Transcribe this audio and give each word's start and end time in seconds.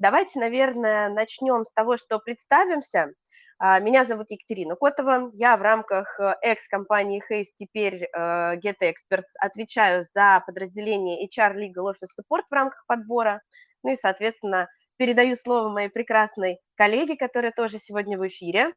Давайте, 0.00 0.40
наверное, 0.40 1.10
начнем 1.10 1.66
с 1.66 1.72
того, 1.74 1.98
что 1.98 2.18
представимся. 2.18 3.12
А, 3.58 3.78
меня 3.80 4.06
зовут 4.06 4.30
Екатерина 4.30 4.74
Котова, 4.74 5.30
я 5.34 5.58
в 5.58 5.60
рамках 5.60 6.18
э, 6.18 6.36
экс-компании 6.40 7.22
Hayes, 7.30 7.48
теперь 7.54 8.04
э, 8.04 8.08
Get 8.56 8.78
Experts, 8.80 9.28
отвечаю 9.38 10.02
за 10.14 10.42
подразделение 10.46 11.28
HR 11.28 11.54
Legal 11.54 11.92
Office 11.92 12.16
Support 12.18 12.44
в 12.48 12.54
рамках 12.54 12.86
подбора, 12.86 13.42
ну 13.82 13.92
и, 13.92 13.96
соответственно, 13.96 14.68
передаю 14.96 15.36
слово 15.36 15.68
моей 15.68 15.90
прекрасной 15.90 16.60
коллеге, 16.76 17.18
которая 17.18 17.52
тоже 17.52 17.76
сегодня 17.76 18.16
в 18.16 18.26
эфире. 18.26 18.72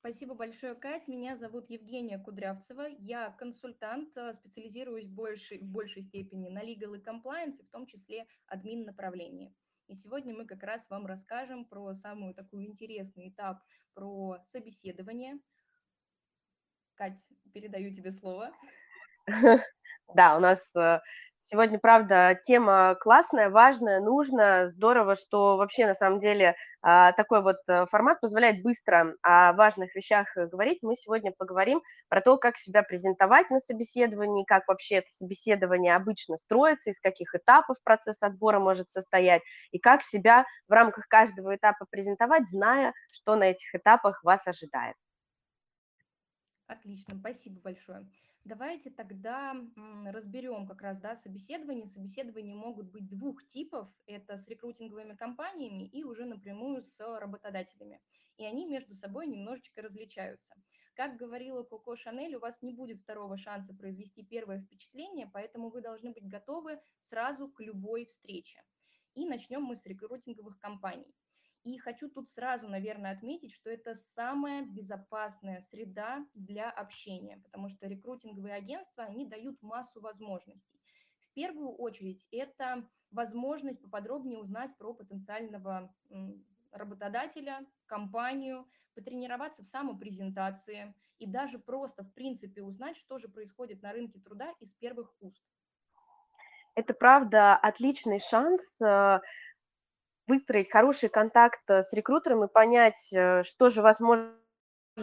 Спасибо 0.00 0.34
большое, 0.34 0.74
Кать. 0.74 1.08
Меня 1.08 1.38
зовут 1.38 1.70
Евгения 1.70 2.18
Кудрявцева. 2.18 2.88
Я 2.98 3.30
консультант, 3.38 4.14
э, 4.18 4.34
специализируюсь 4.34 5.08
больше, 5.08 5.56
в 5.56 5.64
большей 5.64 6.02
степени 6.02 6.50
на 6.50 6.62
legal 6.62 6.94
и 6.94 7.02
compliance, 7.02 7.64
в 7.66 7.70
том 7.70 7.86
числе 7.86 8.26
админ 8.48 8.84
направлении. 8.84 9.54
И 9.88 9.94
сегодня 9.94 10.34
мы 10.34 10.46
как 10.46 10.62
раз 10.62 10.88
вам 10.88 11.06
расскажем 11.06 11.64
про 11.64 11.94
самую 11.94 12.34
такую 12.34 12.66
интересный 12.66 13.28
этап, 13.28 13.62
про 13.94 14.38
собеседование. 14.44 15.38
Кать, 16.94 17.20
передаю 17.52 17.94
тебе 17.94 18.12
слово. 18.12 18.52
Да, 20.14 20.36
у 20.36 20.40
нас 20.40 20.74
э, 20.76 21.00
Сегодня, 21.44 21.80
правда, 21.80 22.38
тема 22.40 22.96
классная, 23.00 23.50
важная, 23.50 23.98
нужная. 23.98 24.68
Здорово, 24.68 25.16
что 25.16 25.56
вообще 25.56 25.88
на 25.88 25.94
самом 25.94 26.20
деле 26.20 26.54
а, 26.82 27.10
такой 27.14 27.42
вот 27.42 27.56
э, 27.66 27.84
формат 27.86 28.20
позволяет 28.20 28.62
быстро 28.62 29.16
о 29.22 29.52
важных 29.54 29.92
вещах 29.96 30.36
э, 30.36 30.46
говорить. 30.46 30.78
Мы 30.82 30.94
сегодня 30.94 31.32
поговорим 31.36 31.82
про 32.08 32.20
то, 32.20 32.36
как 32.38 32.56
себя 32.56 32.84
презентовать 32.84 33.50
на 33.50 33.58
собеседовании, 33.58 34.44
как 34.44 34.68
вообще 34.68 34.96
это 34.98 35.08
собеседование 35.10 35.96
обычно 35.96 36.36
строится, 36.36 36.90
из 36.90 37.00
каких 37.00 37.34
этапов 37.34 37.76
процесс 37.82 38.22
отбора 38.22 38.60
может 38.60 38.88
состоять, 38.90 39.42
и 39.72 39.80
как 39.80 40.02
себя 40.02 40.46
в 40.68 40.72
рамках 40.72 41.08
каждого 41.08 41.56
этапа 41.56 41.86
презентовать, 41.90 42.48
зная, 42.50 42.94
что 43.10 43.34
на 43.34 43.50
этих 43.50 43.74
этапах 43.74 44.22
вас 44.22 44.46
ожидает. 44.46 44.94
Отлично, 46.68 47.18
спасибо 47.18 47.60
большое. 47.60 48.06
Давайте 48.44 48.90
тогда 48.90 49.54
разберем 50.04 50.66
как 50.66 50.82
раз 50.82 50.98
да, 50.98 51.14
собеседование. 51.14 51.86
Собеседования 51.86 52.56
могут 52.56 52.90
быть 52.90 53.08
двух 53.08 53.46
типов. 53.46 53.88
Это 54.06 54.36
с 54.36 54.48
рекрутинговыми 54.48 55.14
компаниями 55.14 55.84
и 55.84 56.02
уже 56.02 56.24
напрямую 56.24 56.82
с 56.82 56.98
работодателями. 57.20 58.00
И 58.38 58.44
они 58.44 58.66
между 58.66 58.94
собой 58.94 59.28
немножечко 59.28 59.80
различаются. 59.80 60.56
Как 60.94 61.16
говорила 61.16 61.62
Коко 61.62 61.94
Шанель, 61.94 62.34
у 62.34 62.40
вас 62.40 62.60
не 62.62 62.72
будет 62.74 63.00
второго 63.00 63.38
шанса 63.38 63.74
произвести 63.74 64.24
первое 64.24 64.60
впечатление, 64.60 65.30
поэтому 65.32 65.70
вы 65.70 65.80
должны 65.80 66.10
быть 66.10 66.26
готовы 66.26 66.80
сразу 67.00 67.48
к 67.48 67.60
любой 67.60 68.06
встрече. 68.06 68.62
И 69.14 69.24
начнем 69.24 69.62
мы 69.62 69.76
с 69.76 69.86
рекрутинговых 69.86 70.58
компаний. 70.58 71.14
И 71.64 71.78
хочу 71.78 72.10
тут 72.10 72.28
сразу, 72.30 72.68
наверное, 72.68 73.12
отметить, 73.12 73.52
что 73.52 73.70
это 73.70 73.94
самая 73.94 74.62
безопасная 74.62 75.60
среда 75.60 76.26
для 76.34 76.68
общения, 76.70 77.40
потому 77.44 77.68
что 77.68 77.86
рекрутинговые 77.86 78.54
агентства, 78.54 79.04
они 79.04 79.26
дают 79.26 79.62
массу 79.62 80.00
возможностей. 80.00 80.80
В 81.20 81.34
первую 81.34 81.70
очередь 81.70 82.26
это 82.32 82.88
возможность 83.12 83.80
поподробнее 83.80 84.38
узнать 84.38 84.76
про 84.76 84.92
потенциального 84.92 85.94
работодателя, 86.72 87.64
компанию, 87.86 88.66
потренироваться 88.94 89.62
в 89.62 89.66
самопрезентации 89.66 90.94
и 91.18 91.26
даже 91.26 91.58
просто, 91.58 92.02
в 92.02 92.12
принципе, 92.12 92.62
узнать, 92.62 92.96
что 92.96 93.18
же 93.18 93.28
происходит 93.28 93.82
на 93.82 93.92
рынке 93.92 94.18
труда 94.18 94.52
из 94.60 94.72
первых 94.72 95.14
уст. 95.20 95.42
Это 96.74 96.94
правда 96.94 97.54
отличный 97.54 98.18
шанс 98.18 98.80
э, 98.80 99.20
выстроить 100.26 100.70
хороший 100.70 101.08
контакт 101.08 101.60
э, 101.68 101.82
с 101.82 101.92
рекрутером 101.92 102.44
и 102.44 102.52
понять, 102.52 103.12
э, 103.12 103.42
что 103.42 103.70
же 103.70 103.82
вас 103.82 104.00
может 104.00 104.32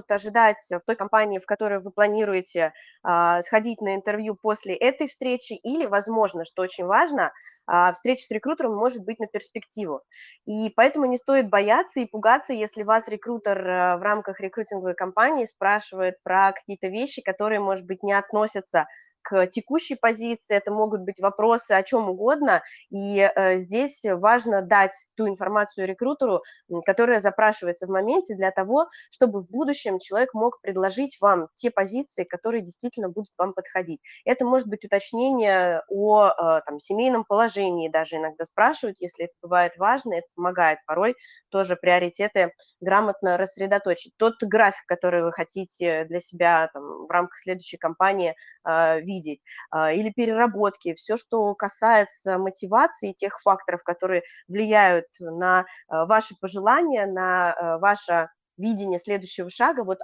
ожидать 0.07 0.57
в 0.69 0.81
той 0.85 0.95
компании, 0.95 1.39
в 1.39 1.45
которой 1.45 1.79
вы 1.79 1.91
планируете 1.91 2.73
а, 3.03 3.41
сходить 3.41 3.81
на 3.81 3.95
интервью 3.95 4.35
после 4.35 4.75
этой 4.75 5.07
встречи, 5.07 5.53
или, 5.53 5.85
возможно, 5.85 6.45
что 6.45 6.61
очень 6.61 6.85
важно, 6.85 7.33
а, 7.65 7.93
встреча 7.93 8.23
с 8.23 8.31
рекрутером 8.31 8.75
может 8.75 9.03
быть 9.03 9.19
на 9.19 9.27
перспективу. 9.27 10.01
И 10.45 10.69
поэтому 10.75 11.05
не 11.05 11.17
стоит 11.17 11.49
бояться 11.49 11.99
и 11.99 12.05
пугаться, 12.05 12.53
если 12.53 12.83
вас 12.83 13.07
рекрутер 13.07 13.67
а, 13.67 13.97
в 13.97 14.01
рамках 14.01 14.39
рекрутинговой 14.39 14.93
компании 14.93 15.45
спрашивает 15.45 16.21
про 16.23 16.53
какие-то 16.53 16.87
вещи, 16.87 17.21
которые, 17.21 17.59
может 17.59 17.85
быть, 17.85 18.03
не 18.03 18.13
относятся 18.13 18.85
к 19.21 19.47
текущей 19.47 19.95
позиции, 19.95 20.55
это 20.55 20.71
могут 20.71 21.01
быть 21.01 21.19
вопросы 21.19 21.71
о 21.71 21.83
чем 21.83 22.09
угодно, 22.09 22.61
и 22.89 23.19
э, 23.19 23.57
здесь 23.57 24.01
важно 24.03 24.61
дать 24.61 24.93
ту 25.15 25.27
информацию 25.27 25.87
рекрутеру, 25.87 26.41
которая 26.85 27.19
запрашивается 27.19 27.87
в 27.87 27.89
моменте 27.89 28.35
для 28.35 28.51
того, 28.51 28.87
чтобы 29.11 29.41
в 29.41 29.49
будущем 29.49 29.99
человек 29.99 30.33
мог 30.33 30.61
предложить 30.61 31.17
вам 31.21 31.47
те 31.55 31.71
позиции, 31.71 32.23
которые 32.23 32.61
действительно 32.61 33.09
будут 33.09 33.31
вам 33.37 33.53
подходить. 33.53 34.01
Это 34.25 34.45
может 34.45 34.67
быть 34.67 34.85
уточнение 34.85 35.81
о 35.89 36.27
э, 36.27 36.61
там, 36.65 36.79
семейном 36.79 37.25
положении, 37.25 37.89
даже 37.89 38.17
иногда 38.17 38.45
спрашивают, 38.45 38.97
если 38.99 39.25
это 39.25 39.33
бывает 39.41 39.73
важно, 39.77 40.15
это 40.15 40.27
помогает 40.35 40.79
порой 40.85 41.15
тоже 41.49 41.75
приоритеты 41.75 42.53
грамотно 42.79 43.37
рассредоточить. 43.37 44.13
Тот 44.17 44.35
график, 44.41 44.85
который 44.85 45.23
вы 45.23 45.31
хотите 45.31 46.05
для 46.05 46.19
себя 46.19 46.69
там, 46.73 46.83
в 47.07 47.11
рамках 47.11 47.39
следующей 47.39 47.77
кампании 47.77 48.35
э, 48.67 49.01
видеть, 49.09 49.41
а, 49.71 49.91
или 49.91 50.11
переработки, 50.11 50.93
все, 50.93 51.17
что 51.17 51.53
касается 51.55 52.37
мотивации, 52.37 53.13
тех 53.13 53.41
факторов, 53.41 53.83
которые 53.83 54.23
влияют 54.47 55.05
на 55.19 55.65
а, 55.87 56.05
ваши 56.05 56.35
пожелания, 56.39 57.05
на 57.05 57.53
а, 57.53 57.77
ваше 57.79 58.29
видение 58.57 58.99
следующего 58.99 59.49
шага, 59.49 59.83
вот 59.83 59.99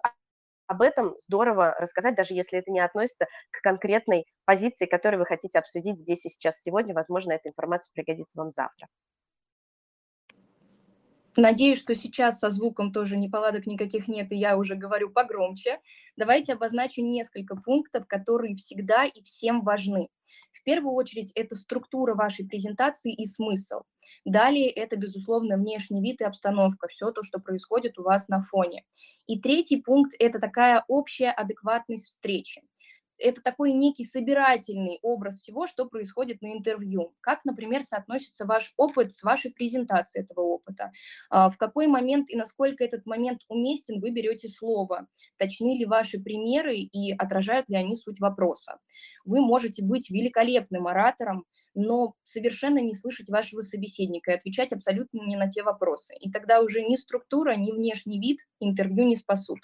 об 0.67 0.81
этом 0.81 1.15
здорово 1.27 1.75
рассказать, 1.79 2.15
даже 2.15 2.33
если 2.33 2.59
это 2.59 2.71
не 2.71 2.79
относится 2.79 3.27
к 3.51 3.61
конкретной 3.61 4.25
позиции, 4.45 4.85
которую 4.87 5.19
вы 5.19 5.25
хотите 5.25 5.59
обсудить 5.59 5.97
здесь 5.99 6.25
и 6.25 6.29
сейчас 6.29 6.61
сегодня. 6.61 6.93
Возможно, 6.93 7.33
эта 7.33 7.49
информация 7.49 7.91
пригодится 7.93 8.39
вам 8.39 8.51
завтра. 8.51 8.87
Надеюсь, 11.37 11.79
что 11.79 11.95
сейчас 11.95 12.39
со 12.39 12.49
звуком 12.49 12.93
тоже 12.93 13.17
неполадок 13.17 13.65
никаких 13.65 14.07
нет, 14.07 14.31
и 14.31 14.37
я 14.37 14.57
уже 14.57 14.75
говорю 14.75 15.09
погромче. 15.09 15.79
Давайте 16.15 16.53
обозначу 16.53 17.01
несколько 17.01 17.57
пунктов, 17.57 18.07
которые 18.07 18.55
всегда 18.55 19.03
и 19.03 19.21
всем 19.21 19.61
важны. 19.61 20.07
В 20.53 20.63
первую 20.63 20.95
очередь, 20.95 21.33
это 21.35 21.55
структура 21.55 22.15
вашей 22.15 22.47
презентации 22.47 23.13
и 23.13 23.25
смысл. 23.25 23.81
Далее, 24.23 24.69
это, 24.69 24.95
безусловно, 24.95 25.57
внешний 25.57 26.01
вид 26.01 26.21
и 26.21 26.23
обстановка, 26.23 26.87
все 26.87 27.11
то, 27.11 27.21
что 27.21 27.39
происходит 27.39 27.99
у 27.99 28.03
вас 28.03 28.29
на 28.29 28.41
фоне. 28.41 28.85
И 29.27 29.39
третий 29.39 29.81
пункт– 29.81 30.15
это 30.19 30.39
такая 30.39 30.85
общая 30.87 31.31
адекватность 31.31 32.07
встречи 32.07 32.61
это 33.17 33.41
такой 33.41 33.73
некий 33.73 34.05
собирательный 34.05 34.99
образ 35.01 35.39
всего, 35.39 35.67
что 35.67 35.85
происходит 35.85 36.41
на 36.41 36.53
интервью. 36.53 37.13
Как, 37.21 37.45
например, 37.45 37.83
соотносится 37.83 38.45
ваш 38.45 38.73
опыт 38.77 39.13
с 39.13 39.23
вашей 39.23 39.51
презентацией 39.51 40.23
этого 40.23 40.41
опыта. 40.41 40.91
А, 41.29 41.49
в 41.49 41.57
какой 41.57 41.87
момент 41.87 42.29
и 42.29 42.35
насколько 42.35 42.83
этот 42.83 43.05
момент 43.05 43.41
уместен, 43.47 43.99
вы 43.99 44.11
берете 44.11 44.49
слово. 44.49 45.07
Точны 45.37 45.77
ли 45.77 45.85
ваши 45.85 46.19
примеры 46.19 46.77
и 46.77 47.13
отражают 47.13 47.69
ли 47.69 47.75
они 47.75 47.95
суть 47.95 48.19
вопроса. 48.19 48.79
Вы 49.25 49.41
можете 49.41 49.83
быть 49.83 50.09
великолепным 50.09 50.87
оратором, 50.87 51.45
но 51.73 52.15
совершенно 52.23 52.79
не 52.79 52.93
слышать 52.93 53.29
вашего 53.29 53.61
собеседника 53.61 54.31
и 54.31 54.35
отвечать 54.35 54.71
абсолютно 54.71 55.19
не 55.25 55.35
на 55.35 55.49
те 55.49 55.61
вопросы. 55.61 56.15
И 56.19 56.31
тогда 56.31 56.61
уже 56.61 56.81
ни 56.81 56.95
структура, 56.95 57.55
ни 57.55 57.71
внешний 57.71 58.19
вид 58.19 58.39
интервью 58.59 59.05
не 59.05 59.15
спасут. 59.15 59.59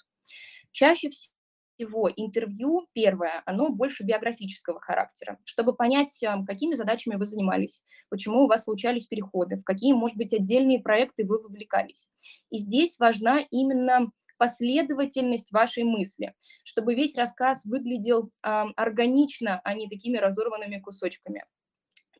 Чаще 0.72 1.10
всего 1.10 1.34
всего 1.76 2.10
интервью, 2.16 2.88
первое, 2.94 3.42
оно 3.46 3.70
больше 3.70 4.04
биографического 4.04 4.80
характера, 4.80 5.38
чтобы 5.46 5.74
понять, 5.74 6.22
эм, 6.24 6.46
какими 6.46 6.76
задачами 6.76 7.16
вы 7.16 7.26
занимались, 7.26 7.84
почему 8.10 8.44
у 8.44 8.48
вас 8.48 8.66
случались 8.66 9.08
переходы, 9.08 9.56
в 9.56 9.64
какие, 9.64 9.94
может 9.94 10.18
быть, 10.18 10.34
отдельные 10.34 10.80
проекты 10.80 11.26
вы 11.26 11.42
вовлекались. 11.42 12.08
И 12.50 12.58
здесь 12.58 12.98
важна 13.00 13.40
именно 13.52 14.12
последовательность 14.38 15.52
вашей 15.52 15.84
мысли, 15.84 16.34
чтобы 16.64 16.96
весь 16.96 17.16
рассказ 17.16 17.64
выглядел 17.64 18.32
э, 18.44 18.50
органично, 18.76 19.62
а 19.64 19.76
не 19.76 19.88
такими 19.88 20.18
разорванными 20.18 20.80
кусочками. 20.80 21.46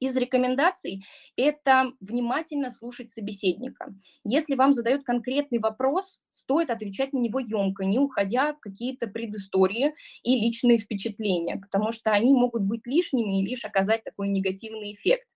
Из 0.02 0.18
рекомендаций 0.18 1.06
это 1.36 1.92
внимательно 2.00 2.72
слушать 2.72 3.12
собеседника. 3.12 3.94
Если 4.24 4.56
вам 4.56 4.74
задают 4.74 5.04
конкретный 5.04 5.60
вопрос, 5.60 6.20
стоит 6.32 6.72
отвечать 6.72 7.14
на 7.14 7.20
него 7.20 7.40
емко, 7.40 7.86
не 7.86 8.00
уходя 8.00 8.54
в 8.54 8.60
какие-то 8.60 9.06
предыстории 9.06 9.94
и 10.24 10.36
личные 10.36 10.80
впечатления, 10.80 11.58
потому 11.58 11.92
что 11.92 12.10
они 12.10 12.34
могут 12.34 12.64
быть 12.64 12.88
лишними 12.88 13.44
и 13.44 13.48
лишь 13.48 13.64
оказать 13.64 14.04
такой 14.04 14.30
негативный 14.30 14.92
эффект. 14.92 15.28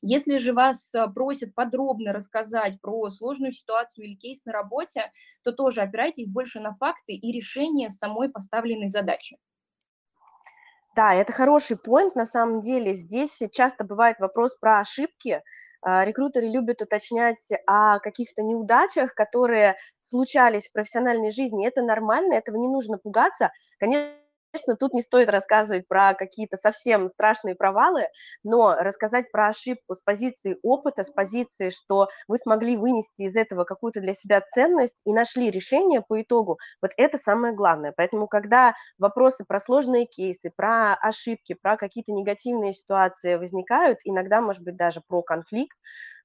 Если 0.00 0.38
же 0.38 0.54
вас 0.54 0.94
а, 0.94 1.06
просят 1.08 1.54
подробно 1.54 2.14
рассказать 2.14 2.80
про 2.80 3.10
сложную 3.10 3.52
ситуацию 3.52 4.06
или 4.06 4.14
кейс 4.14 4.46
на 4.46 4.52
работе, 4.52 5.12
то 5.42 5.52
тоже 5.52 5.82
опирайтесь 5.82 6.28
больше 6.28 6.60
на 6.60 6.74
факты 6.74 7.12
и 7.12 7.30
решение 7.30 7.90
самой 7.90 8.30
поставленной 8.30 8.88
задачи. 8.88 9.36
Да, 10.94 11.12
это 11.14 11.32
хороший 11.32 11.76
поинт, 11.76 12.14
на 12.14 12.24
самом 12.26 12.60
деле. 12.60 12.94
Здесь 12.94 13.42
часто 13.52 13.84
бывает 13.84 14.18
вопрос 14.20 14.54
про 14.54 14.78
ошибки. 14.78 15.42
А, 15.82 16.04
рекрутеры 16.04 16.46
любят 16.46 16.82
уточнять 16.82 17.48
о 17.66 17.98
каких-то 17.98 18.42
неудачах, 18.42 19.14
которые 19.14 19.76
случались 20.00 20.68
в 20.68 20.72
профессиональной 20.72 21.30
жизни. 21.32 21.66
Это 21.66 21.82
нормально, 21.82 22.34
этого 22.34 22.56
не 22.56 22.68
нужно 22.68 22.98
пугаться. 22.98 23.50
Конечно, 23.78 24.12
Конечно, 24.54 24.76
тут 24.76 24.94
не 24.94 25.02
стоит 25.02 25.28
рассказывать 25.30 25.88
про 25.88 26.14
какие-то 26.14 26.56
совсем 26.56 27.08
страшные 27.08 27.56
провалы, 27.56 28.06
но 28.44 28.76
рассказать 28.76 29.32
про 29.32 29.48
ошибку 29.48 29.96
с 29.96 30.00
позиции 30.00 30.58
опыта, 30.62 31.02
с 31.02 31.10
позиции, 31.10 31.70
что 31.70 32.08
вы 32.28 32.38
смогли 32.38 32.76
вынести 32.76 33.22
из 33.22 33.34
этого 33.34 33.64
какую-то 33.64 34.00
для 34.00 34.14
себя 34.14 34.40
ценность 34.48 35.02
и 35.04 35.12
нашли 35.12 35.50
решение 35.50 36.02
по 36.02 36.22
итогу, 36.22 36.58
вот 36.80 36.92
это 36.96 37.18
самое 37.18 37.52
главное. 37.52 37.92
Поэтому, 37.96 38.28
когда 38.28 38.74
вопросы 38.96 39.44
про 39.44 39.58
сложные 39.58 40.06
кейсы, 40.06 40.52
про 40.54 40.94
ошибки, 40.94 41.54
про 41.60 41.76
какие-то 41.76 42.12
негативные 42.12 42.74
ситуации 42.74 43.34
возникают, 43.34 43.98
иногда, 44.04 44.40
может 44.40 44.62
быть, 44.62 44.76
даже 44.76 45.00
про 45.08 45.22
конфликт, 45.22 45.76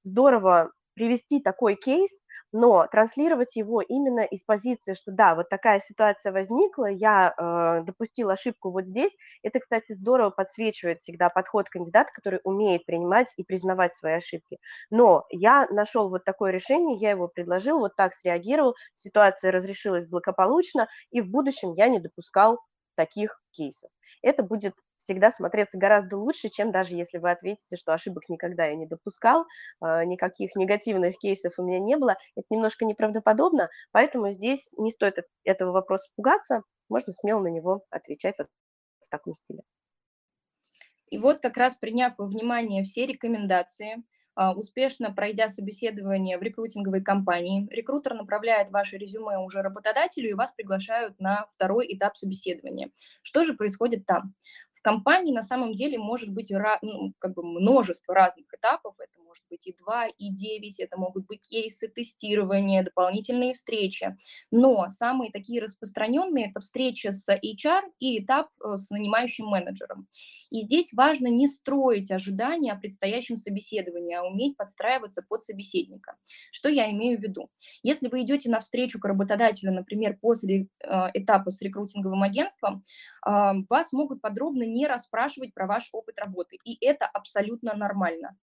здорово 0.04 0.70
привести 0.94 1.40
такой 1.40 1.76
кейс, 1.76 2.22
но 2.52 2.86
транслировать 2.90 3.56
его 3.56 3.80
именно 3.80 4.20
из 4.20 4.42
позиции, 4.42 4.94
что 4.94 5.12
да, 5.12 5.34
вот 5.34 5.48
такая 5.48 5.80
ситуация 5.80 6.32
возникла, 6.32 6.86
я 6.86 7.34
э, 7.36 7.84
допустил 7.84 8.30
ошибку 8.30 8.70
вот 8.70 8.84
здесь. 8.86 9.16
Это, 9.42 9.60
кстати, 9.60 9.92
здорово 9.92 10.30
подсвечивает 10.30 10.98
всегда 11.00 11.28
подход 11.28 11.68
кандидата, 11.68 12.10
который 12.12 12.40
умеет 12.44 12.84
принимать 12.86 13.32
и 13.36 13.44
признавать 13.44 13.94
свои 13.94 14.14
ошибки. 14.14 14.58
Но 14.90 15.24
я 15.30 15.66
нашел 15.70 16.08
вот 16.10 16.24
такое 16.24 16.50
решение, 16.52 16.96
я 16.98 17.10
его 17.10 17.28
предложил, 17.28 17.78
вот 17.78 17.96
так 17.96 18.14
среагировал, 18.14 18.74
ситуация 18.94 19.52
разрешилась 19.52 20.08
благополучно, 20.08 20.88
и 21.10 21.20
в 21.20 21.28
будущем 21.30 21.72
я 21.74 21.88
не 21.88 22.00
допускал 22.00 22.58
таких 23.00 23.42
кейсов. 23.52 23.90
Это 24.20 24.42
будет 24.42 24.74
всегда 24.98 25.30
смотреться 25.30 25.78
гораздо 25.78 26.18
лучше, 26.18 26.50
чем 26.50 26.70
даже 26.70 26.94
если 26.94 27.16
вы 27.16 27.30
ответите, 27.30 27.76
что 27.78 27.94
ошибок 27.94 28.28
никогда 28.28 28.66
я 28.66 28.74
не 28.74 28.84
допускал, 28.86 29.46
а, 29.80 30.04
никаких 30.04 30.54
негативных 30.54 31.16
кейсов 31.16 31.54
у 31.56 31.62
меня 31.62 31.78
не 31.78 31.96
было. 31.96 32.18
Это 32.36 32.46
немножко 32.50 32.84
неправдоподобно, 32.84 33.70
поэтому 33.90 34.30
здесь 34.30 34.74
не 34.76 34.90
стоит 34.90 35.16
этого 35.44 35.72
вопроса 35.72 36.10
пугаться, 36.14 36.62
можно 36.90 37.14
смело 37.14 37.40
на 37.40 37.48
него 37.48 37.84
отвечать 37.88 38.34
вот 38.38 38.48
в 39.00 39.08
таком 39.08 39.34
стиле. 39.34 39.62
И 41.06 41.16
вот 41.16 41.40
как 41.40 41.56
раз 41.56 41.74
приняв 41.76 42.18
во 42.18 42.26
внимание 42.26 42.82
все 42.82 43.06
рекомендации, 43.06 44.04
успешно 44.56 45.12
пройдя 45.12 45.48
собеседование 45.48 46.38
в 46.38 46.42
рекрутинговой 46.42 47.02
компании, 47.02 47.68
рекрутер 47.70 48.14
направляет 48.14 48.70
ваше 48.70 48.96
резюме 48.96 49.38
уже 49.38 49.62
работодателю, 49.62 50.30
и 50.30 50.34
вас 50.34 50.52
приглашают 50.52 51.18
на 51.20 51.46
второй 51.52 51.86
этап 51.94 52.16
собеседования. 52.16 52.90
Что 53.22 53.44
же 53.44 53.54
происходит 53.54 54.06
там? 54.06 54.34
В 54.72 54.82
компании 54.82 55.34
на 55.34 55.42
самом 55.42 55.74
деле 55.74 55.98
может 55.98 56.30
быть 56.30 56.50
ну, 56.80 57.12
как 57.18 57.34
бы 57.34 57.42
множество 57.42 58.14
разных 58.14 58.46
этапов. 58.54 58.94
Это 58.98 59.20
может 59.22 59.44
быть 59.50 59.66
и 59.66 59.76
2, 59.78 60.06
и 60.16 60.30
9, 60.30 60.80
это 60.80 60.96
могут 60.96 61.26
быть 61.26 61.42
кейсы 61.42 61.86
тестирования, 61.86 62.82
дополнительные 62.82 63.52
встречи. 63.52 64.16
Но 64.50 64.88
самые 64.88 65.30
такие 65.32 65.60
распространенные– 65.60 66.48
это 66.50 66.60
встреча 66.60 67.12
с 67.12 67.28
HR 67.28 67.82
и 67.98 68.24
этап 68.24 68.48
э, 68.64 68.76
с 68.76 68.88
нанимающим 68.90 69.46
менеджером. 69.46 70.08
И 70.50 70.62
здесь 70.62 70.92
важно 70.92 71.28
не 71.28 71.48
строить 71.48 72.10
ожидания 72.10 72.72
о 72.72 72.76
предстоящем 72.76 73.36
собеседовании, 73.36 74.14
а 74.14 74.24
уметь 74.24 74.56
подстраиваться 74.56 75.22
под 75.22 75.42
собеседника. 75.42 76.16
Что 76.50 76.68
я 76.68 76.90
имею 76.90 77.18
в 77.18 77.22
виду? 77.22 77.50
Если 77.82 78.08
вы 78.08 78.22
идете 78.22 78.50
на 78.50 78.60
встречу 78.60 78.98
к 79.00 79.04
работодателю, 79.04 79.72
например, 79.72 80.18
после 80.20 80.66
э, 80.82 80.88
этапа 81.14 81.50
с 81.50 81.60
рекрутинговым 81.62 82.22
агентством, 82.22 82.82
э, 83.26 83.30
вас 83.68 83.92
могут 83.92 84.20
подробно 84.20 84.64
не 84.64 84.86
расспрашивать 84.86 85.54
про 85.54 85.66
ваш 85.66 85.88
опыт 85.92 86.18
работы, 86.18 86.58
и 86.64 86.84
это 86.84 87.06
абсолютно 87.06 87.74
нормально. 87.74 88.36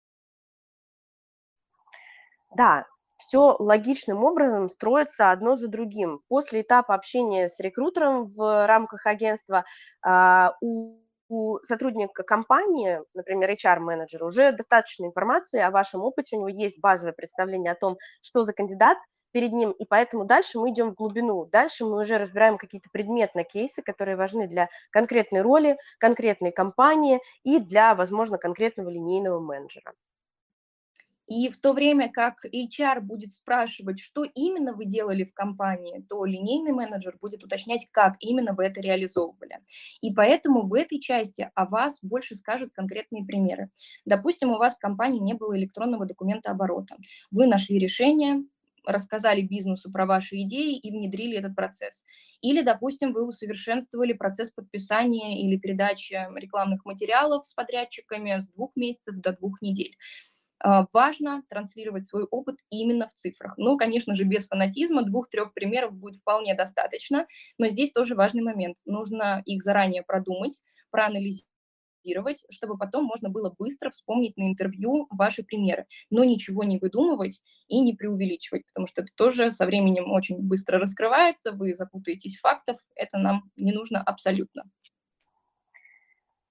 Да, 2.55 2.85
все 3.17 3.55
логичным 3.59 4.23
образом 4.23 4.69
строится 4.69 5.31
одно 5.31 5.57
за 5.57 5.67
другим. 5.67 6.21
После 6.27 6.61
этапа 6.61 6.93
общения 6.93 7.49
с 7.49 7.59
рекрутером 7.59 8.27
в 8.27 8.67
рамках 8.67 9.05
агентства 9.05 9.65
а, 10.01 10.55
у 10.61 10.99
у 11.29 11.59
сотрудника 11.63 12.23
компании, 12.23 12.99
например, 13.13 13.51
HR-менеджера, 13.51 14.25
уже 14.25 14.51
достаточно 14.51 15.05
информации 15.05 15.61
о 15.61 15.71
вашем 15.71 16.01
опыте, 16.01 16.35
у 16.35 16.39
него 16.39 16.49
есть 16.49 16.79
базовое 16.79 17.13
представление 17.13 17.71
о 17.71 17.75
том, 17.75 17.97
что 18.21 18.43
за 18.43 18.53
кандидат, 18.53 18.97
перед 19.31 19.51
ним, 19.51 19.71
и 19.71 19.85
поэтому 19.85 20.25
дальше 20.25 20.57
мы 20.57 20.71
идем 20.71 20.91
в 20.91 20.95
глубину. 20.95 21.45
Дальше 21.45 21.85
мы 21.85 22.01
уже 22.01 22.17
разбираем 22.17 22.57
какие-то 22.57 22.89
предметные 22.91 23.45
кейсы, 23.45 23.83
которые 23.83 24.15
важны 24.15 24.47
для 24.47 24.69
конкретной 24.89 25.41
роли, 25.41 25.77
конкретной 25.99 26.51
компании 26.51 27.19
и 27.43 27.59
для, 27.59 27.93
возможно, 27.93 28.37
конкретного 28.37 28.89
линейного 28.89 29.39
менеджера. 29.39 29.93
И 31.27 31.49
в 31.49 31.57
то 31.59 31.73
время 31.73 32.09
как 32.11 32.45
HR 32.45 33.01
будет 33.01 33.33
спрашивать, 33.33 33.99
что 33.99 34.23
именно 34.23 34.73
вы 34.73 34.85
делали 34.85 35.25
в 35.25 35.33
компании, 35.33 36.03
то 36.07 36.23
линейный 36.25 36.71
менеджер 36.71 37.17
будет 37.21 37.43
уточнять, 37.43 37.87
как 37.91 38.15
именно 38.19 38.53
вы 38.53 38.65
это 38.65 38.79
реализовывали. 38.79 39.59
И 40.01 40.13
поэтому 40.13 40.67
в 40.67 40.73
этой 40.73 40.99
части 40.99 41.51
о 41.53 41.65
вас 41.65 41.99
больше 42.01 42.35
скажут 42.35 42.71
конкретные 42.73 43.25
примеры. 43.25 43.69
Допустим, 44.05 44.51
у 44.51 44.57
вас 44.57 44.75
в 44.75 44.79
компании 44.79 45.19
не 45.19 45.33
было 45.33 45.57
электронного 45.57 46.05
документа 46.05 46.51
оборота. 46.51 46.95
Вы 47.29 47.45
нашли 47.47 47.77
решение, 47.77 48.43
рассказали 48.85 49.41
бизнесу 49.41 49.91
про 49.91 50.05
ваши 50.05 50.37
идеи 50.43 50.77
и 50.77 50.91
внедрили 50.91 51.37
этот 51.37 51.55
процесс. 51.55 52.05
Или, 52.41 52.61
допустим, 52.61 53.11
вы 53.11 53.27
усовершенствовали 53.27 54.13
процесс 54.13 54.49
подписания 54.49 55.43
или 55.43 55.57
передачи 55.57 56.13
рекламных 56.35 56.85
материалов 56.85 57.45
с 57.45 57.53
подрядчиками 57.53 58.39
с 58.39 58.49
двух 58.49 58.71
месяцев 58.75 59.15
до 59.17 59.33
двух 59.33 59.61
недель. 59.61 59.97
А, 60.59 60.87
важно 60.93 61.43
транслировать 61.49 62.05
свой 62.07 62.23
опыт 62.23 62.57
именно 62.69 63.07
в 63.07 63.13
цифрах. 63.13 63.53
Ну, 63.57 63.77
конечно 63.77 64.15
же, 64.15 64.23
без 64.23 64.47
фанатизма, 64.47 65.03
двух-трех 65.03 65.53
примеров 65.53 65.93
будет 65.93 66.17
вполне 66.17 66.55
достаточно, 66.55 67.27
но 67.57 67.67
здесь 67.67 67.91
тоже 67.91 68.15
важный 68.15 68.41
момент. 68.41 68.77
Нужно 68.85 69.41
их 69.45 69.61
заранее 69.61 70.01
продумать, 70.03 70.61
проанализировать, 70.89 71.45
чтобы 72.49 72.77
потом 72.77 73.05
можно 73.05 73.29
было 73.29 73.53
быстро 73.57 73.89
вспомнить 73.91 74.37
на 74.37 74.47
интервью 74.47 75.07
ваши 75.11 75.43
примеры, 75.43 75.85
но 76.09 76.23
ничего 76.23 76.63
не 76.63 76.79
выдумывать 76.79 77.41
и 77.67 77.79
не 77.81 77.93
преувеличивать, 77.95 78.65
потому 78.67 78.87
что 78.87 79.01
это 79.01 79.11
тоже 79.15 79.51
со 79.51 79.65
временем 79.65 80.11
очень 80.11 80.39
быстро 80.39 80.79
раскрывается, 80.79 81.51
вы 81.51 81.75
запутаетесь 81.75 82.37
в 82.37 82.41
фактах, 82.41 82.77
это 82.95 83.17
нам 83.17 83.51
не 83.57 83.73
нужно 83.73 84.01
абсолютно. 84.01 84.63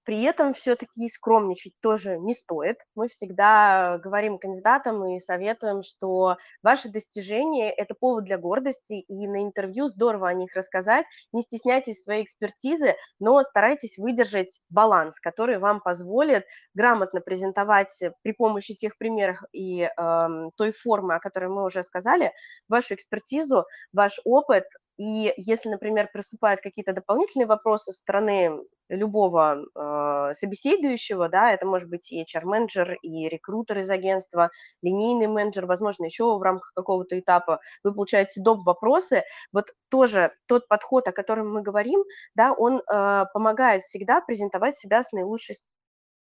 При 0.07 0.23
этом 0.23 0.53
все-таки 0.53 1.09
скромничать 1.09 1.73
тоже 1.81 2.17
не 2.17 2.33
стоит. 2.33 2.77
Мы 2.95 3.09
всегда 3.09 3.97
говорим 3.97 4.39
кандидатам 4.39 5.05
и 5.05 5.19
советуем, 5.19 5.83
что 5.83 6.37
ваши 6.63 6.87
достижения– 6.87 7.69
это 7.77 7.93
повод 7.93 8.23
для 8.23 8.37
гордости, 8.37 8.93
и 8.93 9.27
на 9.27 9.43
интервью 9.43 9.89
здорово 9.89 10.29
о 10.29 10.33
них 10.33 10.55
рассказать. 10.55 11.05
Не 11.33 11.41
стесняйтесь 11.41 12.03
своей 12.03 12.23
экспертизы, 12.23 12.95
но 13.19 13.43
старайтесь 13.43 13.97
выдержать 13.97 14.61
баланс, 14.69 15.19
который 15.19 15.57
вам 15.57 15.81
позволит 15.81 16.45
грамотно 16.73 17.19
презентовать 17.19 18.01
при 18.21 18.31
помощи 18.31 18.75
тех 18.75 18.97
примеров 18.97 19.39
и 19.51 19.81
э, 19.81 20.27
той 20.55 20.71
формы, 20.71 21.15
о 21.15 21.19
которой 21.19 21.49
мы 21.49 21.65
уже 21.65 21.83
сказали, 21.83 22.31
вашу 22.69 22.93
экспертизу, 22.93 23.65
ваш 23.91 24.21
опыт, 24.23 24.63
и 24.97 25.33
если, 25.37 25.69
например, 25.69 26.09
приступают 26.11 26.61
какие-то 26.61 26.93
дополнительные 26.93 27.45
вопросы 27.45 27.91
со 27.91 27.99
стороны 27.99 28.57
любого 28.89 29.65
э, 29.75 30.33
собеседующего, 30.33 31.29
да, 31.29 31.51
это 31.51 31.65
может 31.65 31.89
быть 31.89 32.11
и 32.11 32.21
HR-менеджер, 32.23 32.97
и 33.01 33.27
рекрутер 33.27 33.79
из 33.79 33.89
агентства, 33.89 34.49
линейный 34.81 35.27
менеджер, 35.27 35.65
возможно, 35.65 36.05
еще 36.05 36.37
в 36.37 36.41
рамках 36.41 36.71
какого-то 36.75 37.19
этапа 37.19 37.59
вы 37.83 37.93
получаете 37.93 38.41
доп. 38.41 38.65
вопросы, 38.65 39.23
вот 39.51 39.71
тоже 39.89 40.31
тот 40.47 40.67
подход, 40.67 41.07
о 41.07 41.11
котором 41.11 41.51
мы 41.53 41.61
говорим, 41.61 42.03
да, 42.35 42.53
он 42.53 42.81
э, 42.81 43.25
помогает 43.33 43.83
всегда 43.83 44.21
презентовать 44.21 44.77
себя 44.77 45.03
с 45.03 45.11
наилучшей 45.11 45.57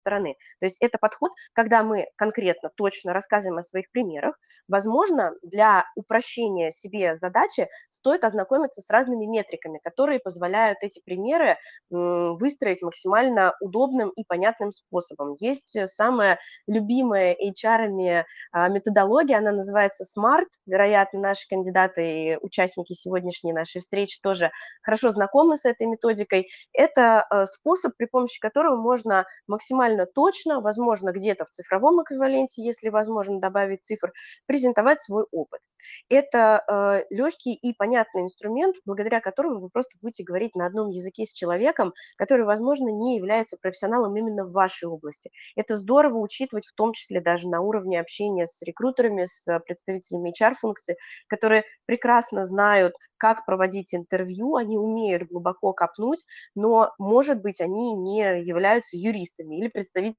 стороны. 0.05 0.37
То 0.61 0.67
есть 0.67 0.77
это 0.81 0.99
подход, 0.99 1.33
когда 1.55 1.83
мы 1.83 2.07
конкретно, 2.17 2.71
точно 2.75 3.15
рассказываем 3.15 3.59
о 3.59 3.63
своих 3.63 3.91
примерах. 3.91 4.39
Возможно, 4.69 5.33
для 5.43 5.87
упрощения 5.97 6.71
себе 6.73 7.17
задачи 7.17 7.69
стоит 7.89 8.23
ознакомиться 8.25 8.83
с 8.83 8.91
разными 8.91 9.25
метриками, 9.25 9.81
которые 9.83 10.21
позволяют 10.21 10.79
эти 10.83 11.01
примеры 11.05 11.57
выстроить 11.91 12.83
максимально 12.83 13.55
удобным 13.61 14.11
и 14.11 14.25
понятным 14.25 14.73
способом. 14.73 15.35
Есть 15.41 15.77
самая 15.89 16.39
любимая 16.67 17.35
HR 17.35 18.25
а, 18.53 18.69
методология, 18.69 19.39
она 19.39 19.53
называется 19.53 20.05
SMART. 20.05 20.49
Вероятно, 20.67 21.21
наши 21.21 21.49
кандидаты 21.49 22.03
и 22.05 22.39
участники 22.41 22.93
сегодняшней 22.93 23.53
нашей 23.53 23.81
встречи 23.81 24.21
тоже 24.21 24.51
хорошо 24.83 25.11
знакомы 25.11 25.57
с 25.57 25.65
этой 25.65 25.87
методикой. 25.87 26.49
Это 26.73 27.27
э, 27.31 27.47
способ, 27.47 27.97
при 27.97 28.07
помощи 28.07 28.41
которого 28.41 28.77
можно 28.77 29.25
максимально 29.47 29.94
максимально 29.95 30.07
точно, 30.07 30.61
возможно, 30.61 31.11
где-то 31.13 31.45
в 31.45 31.51
цифровом 31.51 32.03
эквиваленте, 32.03 32.63
если 32.63 32.89
возможно 32.91 33.41
добавить 33.41 33.85
цифр, 33.85 34.13
презентовать 34.47 35.01
свой 35.01 35.25
опыт. 35.31 35.61
Это 36.09 36.65
э, 36.69 37.15
легкий 37.15 37.55
и 37.55 37.73
понятный 37.75 38.23
инструмент, 38.23 38.77
благодаря 38.85 39.21
которому 39.21 39.61
вы 39.61 39.71
просто 39.71 39.97
будете 40.01 40.25
говорить 40.25 40.55
на 40.55 40.67
одном 40.67 40.91
языке 40.91 41.27
с 41.27 41.33
человеком, 41.33 41.93
который, 42.17 42.45
возможно, 42.45 42.89
не 42.89 43.17
является 43.17 43.57
профессионалом 43.57 44.17
именно 44.17 44.45
в 44.45 44.53
вашей 44.53 44.89
области. 44.89 45.31
Это 45.57 45.77
здорово 45.77 46.19
учитывать 46.19 46.67
в 46.67 46.75
том 46.75 46.93
числе 46.93 47.21
даже 47.21 47.49
на 47.49 47.61
уровне 47.61 48.01
общения 48.01 48.47
с 48.47 48.63
рекрутерами, 48.63 49.27
с 49.27 49.59
представителями 49.61 50.33
HR-функций, 50.33 50.97
которые 51.29 51.65
прекрасно 51.87 52.45
знают, 52.45 52.95
как 53.17 53.47
проводить 53.47 53.95
интервью, 53.95 54.57
они 54.57 54.77
умеют 54.77 55.25
глубоко 55.25 55.73
копнуть, 55.73 56.25
но, 56.55 56.93
может 56.99 57.41
быть, 57.41 57.61
они 57.61 57.95
не 57.97 58.43
являются 58.43 58.97
юристами 58.97 59.59
или 59.59 59.69
представителями 59.69 60.17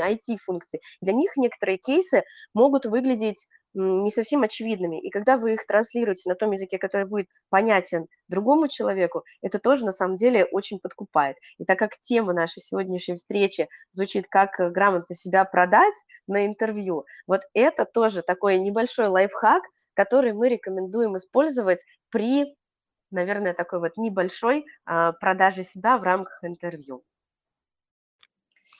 IT-функций. 0.00 0.80
Для 1.00 1.12
них 1.12 1.36
некоторые 1.36 1.78
кейсы 1.78 2.22
могут 2.54 2.86
выглядеть 2.86 3.46
не 3.78 4.10
совсем 4.10 4.42
очевидными. 4.42 5.00
И 5.00 5.10
когда 5.10 5.36
вы 5.36 5.54
их 5.54 5.66
транслируете 5.66 6.28
на 6.28 6.34
том 6.34 6.52
языке, 6.52 6.78
который 6.78 7.06
будет 7.06 7.28
понятен 7.48 8.06
другому 8.28 8.68
человеку, 8.68 9.24
это 9.40 9.58
тоже 9.58 9.84
на 9.84 9.92
самом 9.92 10.16
деле 10.16 10.44
очень 10.44 10.80
подкупает. 10.80 11.36
И 11.58 11.64
так 11.64 11.78
как 11.78 11.92
тема 12.02 12.32
нашей 12.32 12.60
сегодняшней 12.60 13.16
встречи 13.16 13.68
звучит 13.92 14.26
как 14.28 14.58
э, 14.58 14.70
грамотно 14.70 15.14
себя 15.14 15.44
продать 15.44 15.94
на 16.26 16.46
интервью, 16.46 17.04
вот 17.26 17.42
это 17.54 17.84
тоже 17.84 18.22
такой 18.22 18.58
небольшой 18.58 19.06
лайфхак, 19.06 19.62
который 19.94 20.32
мы 20.32 20.48
рекомендуем 20.48 21.16
использовать 21.16 21.80
при, 22.10 22.56
наверное, 23.10 23.54
такой 23.54 23.80
вот 23.80 23.96
небольшой 23.96 24.64
а, 24.84 25.12
продаже 25.12 25.64
себя 25.64 25.98
в 25.98 26.02
рамках 26.02 26.42
интервью. 26.42 27.02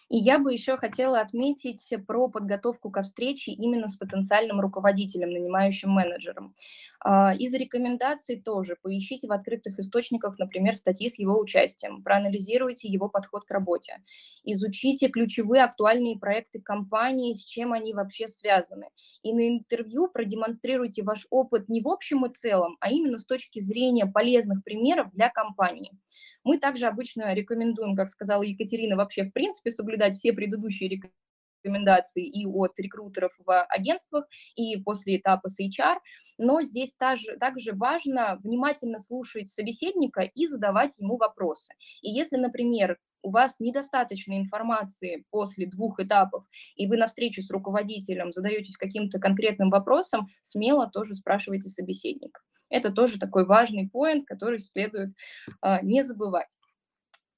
И 0.09 0.17
я 0.17 0.38
бы 0.38 0.53
еще 0.53 0.77
хотела 0.77 1.21
отметить 1.21 1.93
про 2.07 2.29
подготовку 2.29 2.91
ко 2.91 3.03
встрече 3.03 3.53
именно 3.53 3.88
с 3.88 3.97
потенциальным 3.97 4.61
руководителем, 4.61 5.31
нанимающим 5.31 5.91
менеджером. 5.91 6.55
А, 7.00 7.35
из 7.35 7.53
рекомендаций 7.55 8.41
тоже 8.41 8.77
поищите 8.81 9.29
в 9.29 9.33
открытых 9.33 9.79
источниках, 9.79 10.38
например, 10.38 10.77
статьи 10.77 11.09
с 11.09 11.19
его 11.19 11.38
участием, 11.38 12.03
проанализируйте 12.03 12.88
его 12.88 13.09
подход 13.09 13.45
к 13.45 13.50
работе, 13.50 13.99
изучите 14.45 15.09
ключевые 15.09 15.65
актуальные 15.65 16.19
проекты 16.19 16.61
компании, 16.61 17.35
с 17.35 17.45
чем 17.45 17.73
они 17.73 17.93
вообще 17.95 18.29
связаны. 18.29 18.88
И 19.23 19.33
на 19.33 19.49
интервью 19.49 20.09
продемонстрируйте 20.09 21.03
ваш 21.03 21.27
опыт 21.31 21.69
не 21.69 21.81
в 21.83 21.88
общем 21.88 22.25
и 22.27 22.31
целом, 22.31 22.77
а 22.81 22.91
именно 22.91 23.19
с 23.19 23.25
точки 23.25 23.61
зрения 23.61 24.07
полезных 24.07 24.65
примеров 24.65 25.11
для 25.12 25.29
компании. 25.29 25.93
Мы 26.49 26.59
также 26.59 26.87
обычно 26.87 27.35
рекомендуем, 27.35 27.95
как 27.95 28.09
сказала 28.09 28.43
Екатерина, 28.43 28.97
вообще 28.97 29.25
в 29.25 29.33
принципе 29.33 29.71
соблюдать 29.71 30.17
все 30.17 30.33
предыдущие 30.33 30.88
рекомендации 30.88 31.28
и 31.62 32.47
от 32.47 32.79
рекрутеров 32.79 33.33
в 33.38 33.62
агентствах, 33.65 34.27
и 34.57 34.77
после 34.83 35.17
этапа 35.17 35.49
с 35.49 35.61
HR, 35.61 35.97
но 36.38 36.62
здесь 36.62 36.93
также, 36.95 37.37
также 37.37 37.73
важно 37.73 38.38
внимательно 38.43 38.99
слушать 38.99 39.49
собеседника 39.49 40.23
и 40.23 40.47
задавать 40.47 40.99
ему 40.99 41.17
вопросы. 41.17 41.75
И 42.03 42.11
если, 42.11 42.37
например, 42.37 42.99
у 43.23 43.31
вас 43.31 43.59
недостаточно 43.59 44.38
информации 44.38 45.25
после 45.31 45.67
двух 45.67 46.00
этапов, 46.00 46.45
и 46.77 46.87
вы 46.87 46.97
на 46.97 47.09
встрече 47.09 47.43
с 47.43 47.50
руководителем 47.50 48.33
задаетесь 48.33 48.77
каким-то 48.77 49.19
конкретным 49.19 49.71
вопросом, 49.71 50.29
смело 50.43 50.88
тоже 50.88 51.15
спрашивайте 51.15 51.69
собеседника. 51.69 52.41
Это 52.71 52.93
тоже 52.93 53.19
такой 53.19 53.47
важный 53.47 53.88
поинт, 53.88 54.27
который 54.27 54.59
следует 54.59 55.11
а, 55.61 55.81
не 55.83 56.03
забывать. 56.03 56.50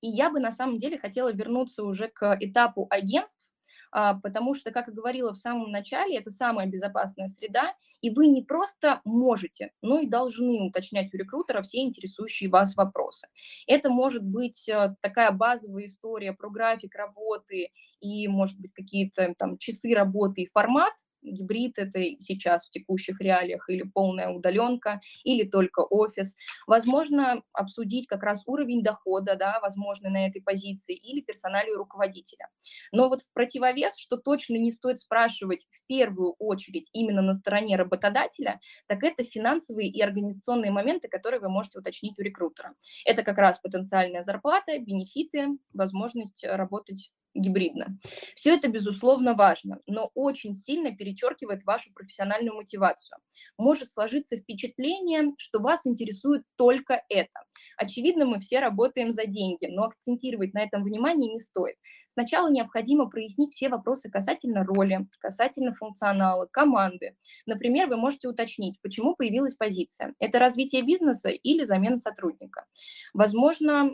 И 0.01 0.09
я 0.09 0.31
бы 0.31 0.41
на 0.41 0.51
самом 0.51 0.79
деле 0.79 0.99
хотела 0.99 1.33
вернуться 1.33 1.85
уже 1.85 2.09
к 2.09 2.37
этапу 2.41 2.87
агентств, 2.91 3.47
потому 3.91 4.55
что, 4.55 4.71
как 4.71 4.89
и 4.89 4.93
говорила 4.93 5.33
в 5.33 5.39
самом 5.39 5.71
начале, 5.71 6.19
это 6.19 6.31
самая 6.31 6.67
безопасная 6.67 7.29
среда, 7.29 7.75
и 8.01 8.11
вы 8.11 8.29
не 8.29 8.43
просто 8.43 9.01
можете, 9.05 9.73
но 9.83 9.99
и 9.99 10.07
должны 10.07 10.63
уточнять 10.63 11.13
у 11.13 11.17
рекрутера 11.17 11.63
все 11.63 11.81
интересующие 11.81 12.51
вас 12.51 12.77
вопросы. 12.77 13.29
Это 13.67 13.91
может 13.91 14.23
быть 14.23 14.69
а, 14.69 14.95
такая 15.01 15.31
базовая 15.33 15.87
история 15.87 16.33
про 16.33 16.51
график 16.51 16.95
работы 16.95 17.71
и, 18.01 18.29
может 18.29 18.59
быть, 18.59 18.73
какие-то 18.73 19.35
там 19.37 19.59
часы 19.59 19.95
работы 19.95 20.43
и 20.43 20.51
формат, 20.51 20.95
гибрид 21.23 21.79
это 21.79 22.01
сейчас 22.19 22.67
в 22.67 22.71
текущих 22.71 23.21
реалиях, 23.21 23.69
или 23.69 23.83
полная 23.83 24.29
удаленка, 24.29 25.01
или 25.25 25.45
только 25.45 25.81
офис. 25.81 26.37
Возможно, 26.67 27.43
обсудить 27.53 28.07
как 28.07 28.23
раз 28.23 28.43
уровень 28.47 28.83
дохода, 28.83 29.37
да, 29.37 29.59
возможно, 29.61 30.11
на 30.11 30.27
этой 30.27 30.43
позиции, 30.43 30.95
или 30.95 31.21
персоналию 31.21 31.77
руководителя. 31.77 32.49
Но 32.93 33.09
вот 33.09 33.23
в 33.23 33.33
противовес, 33.33 33.97
что 33.97 34.17
точно 34.17 34.57
не 34.57 34.71
стоит 34.71 34.99
спрашивать 34.99 35.67
в 35.71 35.87
первую 35.87 36.33
очередь 36.39 36.91
именно 36.93 37.23
на 37.23 37.35
стороне 37.35 37.77
работодателя, 37.77 38.61
так 38.87 39.03
это 39.05 39.25
финансовые 39.25 39.89
и 39.89 40.01
организационные 40.01 40.71
моменты, 40.71 41.09
которые 41.09 41.41
вы 41.41 41.49
можете 41.49 41.79
уточнить 41.79 42.19
у 42.19 42.23
рекрутера. 42.23 42.75
Это 43.05 43.23
как 43.23 43.39
раз 43.39 43.59
потенциальная 43.59 44.23
зарплата, 44.23 44.79
бенефиты, 44.79 45.49
возможность 45.73 46.45
работать 46.45 47.13
гибридно. 47.35 47.99
Все 48.35 48.55
это, 48.55 48.69
безусловно, 48.69 49.35
важно, 49.35 49.79
но 49.87 50.11
очень 50.15 50.55
сильно 50.55 50.91
перечеркивает 50.95 51.65
вашу 51.65 51.93
профессиональную 51.93 52.57
мотивацию. 52.57 53.19
Может 53.57 53.91
сложиться 53.91 54.37
впечатление, 54.37 55.31
что 55.39 55.61
вас 55.61 55.87
интересует 55.87 56.43
только 56.57 57.03
это. 57.09 57.41
Очевидно, 57.77 58.25
мы 58.27 58.41
все 58.41 58.59
работаем 58.61 59.13
за 59.13 59.27
деньги, 59.27 59.67
но 59.67 59.85
акцентировать 59.85 60.55
на 60.55 60.63
этом 60.63 60.83
внимание 60.83 61.33
не 61.33 61.39
стоит. 61.39 61.77
Сначала 62.09 62.51
необходимо 62.51 63.09
прояснить 63.09 63.55
все 63.55 63.69
вопросы 63.69 64.11
касательно 64.11 64.65
роли, 64.65 65.07
касательно 65.21 65.75
функционала, 65.75 66.47
команды. 66.51 67.17
Например, 67.47 67.89
вы 67.89 67.97
можете 67.97 68.29
уточнить, 68.29 68.81
почему 68.83 69.15
появилась 69.15 69.55
позиция. 69.55 70.13
Это 70.19 70.39
развитие 70.41 70.83
бизнеса 70.83 71.31
или 71.31 71.63
замена 71.63 71.97
сотрудника? 71.97 72.67
Возможно, 73.15 73.91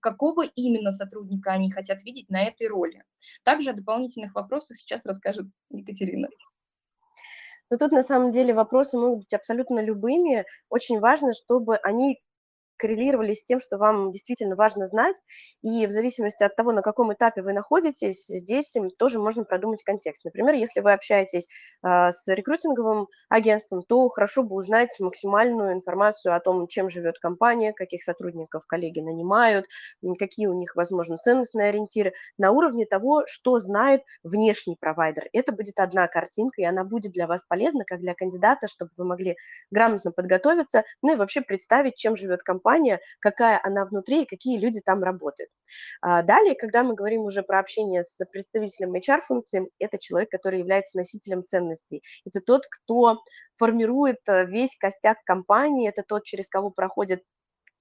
какого 0.00 0.42
именно 0.42 0.92
сотрудника 0.92 1.50
они 1.50 1.70
хотят 1.70 2.04
видеть 2.04 2.30
на 2.30 2.44
этой 2.44 2.68
роли? 2.68 2.75
Также 3.44 3.70
о 3.70 3.74
дополнительных 3.74 4.34
вопросах 4.34 4.76
сейчас 4.76 5.04
расскажет 5.06 5.46
Екатерина. 5.70 6.28
Но 7.70 7.78
тут 7.78 7.92
на 7.92 8.02
самом 8.02 8.30
деле 8.30 8.54
вопросы 8.54 8.96
могут 8.96 9.20
быть 9.20 9.34
абсолютно 9.34 9.80
любыми. 9.80 10.44
Очень 10.68 11.00
важно, 11.00 11.32
чтобы 11.32 11.76
они 11.78 12.20
коррелировали 12.76 13.34
с 13.34 13.44
тем, 13.44 13.60
что 13.60 13.78
вам 13.78 14.10
действительно 14.10 14.56
важно 14.56 14.86
знать, 14.86 15.16
и 15.62 15.86
в 15.86 15.90
зависимости 15.90 16.42
от 16.42 16.56
того, 16.56 16.72
на 16.72 16.82
каком 16.82 17.12
этапе 17.12 17.42
вы 17.42 17.52
находитесь, 17.52 18.26
здесь 18.26 18.74
тоже 18.98 19.18
можно 19.18 19.44
продумать 19.44 19.82
контекст. 19.82 20.24
Например, 20.24 20.54
если 20.54 20.80
вы 20.80 20.92
общаетесь 20.92 21.46
э, 21.82 22.10
с 22.10 22.26
рекрутинговым 22.26 23.08
агентством, 23.28 23.82
то 23.82 24.08
хорошо 24.08 24.42
бы 24.42 24.56
узнать 24.56 24.98
максимальную 25.00 25.72
информацию 25.72 26.34
о 26.34 26.40
том, 26.40 26.66
чем 26.66 26.88
живет 26.88 27.18
компания, 27.18 27.72
каких 27.72 28.02
сотрудников 28.02 28.66
коллеги 28.66 29.00
нанимают, 29.00 29.66
какие 30.18 30.46
у 30.46 30.54
них, 30.54 30.76
возможно, 30.76 31.18
ценностные 31.18 31.68
ориентиры, 31.68 32.12
на 32.38 32.50
уровне 32.50 32.86
того, 32.86 33.24
что 33.26 33.58
знает 33.58 34.02
внешний 34.22 34.76
провайдер. 34.78 35.28
Это 35.32 35.52
будет 35.52 35.78
одна 35.78 36.06
картинка, 36.08 36.62
и 36.62 36.64
она 36.64 36.84
будет 36.84 37.12
для 37.12 37.26
вас 37.26 37.42
полезна, 37.48 37.84
как 37.84 38.00
для 38.00 38.14
кандидата, 38.14 38.68
чтобы 38.68 38.90
вы 38.96 39.04
могли 39.04 39.36
грамотно 39.70 40.12
подготовиться, 40.12 40.84
ну 41.02 41.14
и 41.14 41.16
вообще 41.16 41.40
представить, 41.40 41.96
чем 41.96 42.16
живет 42.16 42.42
компания, 42.42 42.65
компания, 42.66 43.00
какая 43.20 43.60
она 43.62 43.84
внутри 43.84 44.22
и 44.22 44.26
какие 44.26 44.58
люди 44.58 44.80
там 44.80 45.02
работают. 45.02 45.50
А 46.00 46.22
далее, 46.22 46.54
когда 46.54 46.82
мы 46.82 46.94
говорим 46.94 47.22
уже 47.22 47.42
про 47.42 47.60
общение 47.60 48.02
с 48.02 48.24
представителем 48.26 48.94
HR-функции, 48.94 49.70
это 49.78 49.98
человек, 49.98 50.30
который 50.30 50.60
является 50.60 50.96
носителем 50.96 51.44
ценностей. 51.44 52.02
Это 52.24 52.40
тот, 52.40 52.66
кто 52.68 53.18
формирует 53.56 54.18
э, 54.28 54.46
весь 54.46 54.76
костяк 54.76 55.18
компании, 55.24 55.88
это 55.88 56.02
тот, 56.06 56.24
через 56.24 56.48
кого 56.48 56.70
проходят 56.70 57.22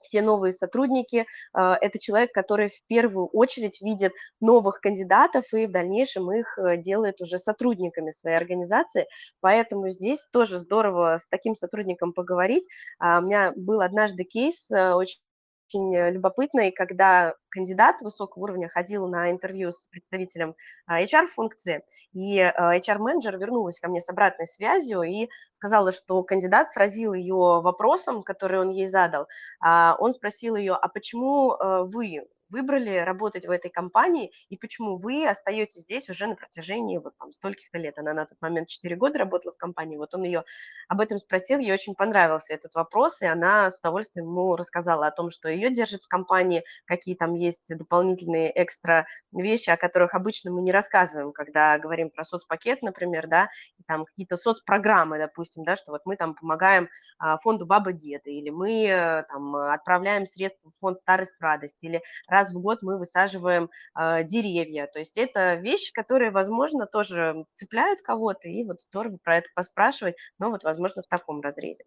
все 0.02 0.22
новые 0.22 0.54
сотрудники. 0.54 1.26
А, 1.54 1.78
это 1.80 2.00
человек, 2.00 2.32
который 2.32 2.70
в 2.70 2.86
первую 2.88 3.28
очередь 3.28 3.82
видит 3.82 4.14
новых 4.40 4.80
кандидатов 4.80 5.46
и 5.54 5.66
в 5.66 5.72
дальнейшем 5.72 6.32
их 6.32 6.58
э, 6.58 6.78
делает 6.78 7.22
уже 7.22 7.38
сотрудниками 7.38 8.12
своей 8.12 8.38
организации. 8.38 9.08
Поэтому 9.42 9.90
здесь 9.90 10.26
тоже 10.32 10.60
здорово 10.60 11.18
с 11.18 11.28
таким 11.28 11.56
сотрудником 11.56 12.14
поговорить. 12.14 12.66
А, 13.00 13.20
у 13.20 13.24
меня 13.24 13.54
был 13.56 13.82
однажды 13.82 14.24
кейс 14.24 14.70
э, 14.72 14.94
очень 14.94 15.20
очень 15.68 15.96
любопытной, 16.14 16.72
когда 16.72 17.36
кандидат 17.50 18.02
высокого 18.02 18.44
уровня 18.44 18.68
ходил 18.68 19.08
на 19.08 19.32
интервью 19.32 19.72
с 19.72 19.88
представителем 19.88 20.56
HR-функции, 20.90 21.78
а, 21.78 22.76
и 22.76 22.82
HR-менеджер 22.82 23.38
вернулась 23.38 23.80
ко 23.80 23.88
мне 23.88 24.02
с 24.02 24.10
обратной 24.10 24.48
связью 24.48 25.02
и 25.04 25.30
сказала, 25.58 25.92
что 25.92 26.22
кандидат 26.24 26.70
сразил 26.72 27.14
ее 27.14 27.62
вопросом, 27.62 28.24
который 28.24 28.60
он 28.60 28.70
ей 28.70 28.88
задал. 28.88 29.28
А, 29.60 29.96
он 30.00 30.14
спросил 30.14 30.56
ее, 30.56 30.74
а 30.74 30.88
почему 30.88 31.54
э, 31.54 31.84
вы 31.84 32.26
выбрали 32.50 32.98
работать 32.98 33.46
в 33.46 33.52
этой 33.52 33.70
компании 33.70 34.32
и 34.50 34.58
почему 34.58 34.98
вы 34.98 35.28
остаетесь 35.28 35.82
здесь 35.82 36.10
уже 36.10 36.28
на 36.28 36.36
протяжении 36.36 36.98
вот 36.98 37.16
там 37.18 37.34
стольких-то 37.34 37.78
лет. 37.78 37.98
Она 37.98 38.14
на 38.14 38.26
тот 38.26 38.42
момент 38.42 38.70
4 38.70 38.96
года 38.96 39.20
работала 39.20 39.54
в 39.54 39.58
компании, 39.58 39.98
вот 39.98 40.14
он 40.14 40.24
ее 40.24 40.44
об 40.88 41.02
этом 41.02 41.18
спросил, 41.18 41.60
ей 41.60 41.74
очень 41.74 41.96
понравился 41.96 42.54
этот 42.54 42.76
вопрос, 42.76 43.22
и 43.22 43.26
она 43.26 43.70
с 43.72 43.80
удовольствием 43.80 44.28
ему 44.28 44.56
рассказала 44.56 45.08
о 45.08 45.12
том, 45.12 45.32
что 45.32 45.50
ее 45.50 45.70
держит 45.70 46.04
в 46.04 46.08
компании, 46.08 46.64
какие 46.86 47.16
там 47.16 47.34
есть 47.34 47.68
дополнительные 47.68 48.52
экстра 48.62 49.08
вещи, 49.32 49.70
о 49.70 49.78
которых 49.78 50.14
обычно 50.14 50.52
мы 50.52 50.62
не 50.62 50.72
рассказываем, 50.72 51.32
когда 51.32 51.78
говорим 51.78 52.10
про 52.10 52.24
соцпакет, 52.24 52.82
например, 52.82 53.28
да, 53.28 53.50
и 53.78 53.84
там 53.84 54.06
какие-то 54.06 54.38
соцпрограммы, 54.38 55.18
допустим, 55.18 55.64
да, 55.64 55.76
что 55.76 55.92
вот 55.92 56.02
мы 56.06 56.16
там 56.16 56.36
помогаем 56.36 56.90
а, 57.18 57.38
фонду 57.38 57.66
Баба 57.66 57.92
Деда, 57.92 58.30
или 58.30 58.50
мы 58.50 58.86
э, 58.88 59.24
там 59.24 59.56
отправляем 59.56 60.26
средства 60.26 60.72
в 60.72 60.80
фонд 60.80 61.00
Старость 61.00 61.40
Радость, 61.40 61.84
или 61.84 62.02
раз 62.36 62.52
в 62.52 62.60
год 62.60 62.82
мы 62.82 62.98
высаживаем 62.98 63.70
э, 63.98 64.24
деревья. 64.24 64.88
То 64.88 65.00
есть 65.00 65.18
это 65.18 65.56
вещи, 65.56 65.94
которые, 65.94 66.32
возможно, 66.32 66.86
тоже 66.86 67.46
цепляют 67.54 68.02
кого-то, 68.02 68.48
и 68.48 68.64
вот 68.64 68.82
здорово 68.82 69.18
про 69.24 69.38
это 69.38 69.48
поспрашивать, 69.56 70.16
но 70.38 70.50
вот, 70.50 70.64
возможно, 70.64 71.02
в 71.02 71.08
таком 71.08 71.42
разрезе. 71.42 71.86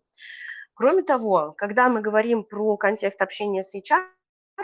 Кроме 0.75 1.03
того, 1.03 1.55
когда 1.57 1.89
мы 1.89 2.01
говорим 2.01 2.45
про 2.45 2.77
контекст 2.77 3.21
общения 3.21 3.63
с 3.63 3.75
HR, 3.75 4.07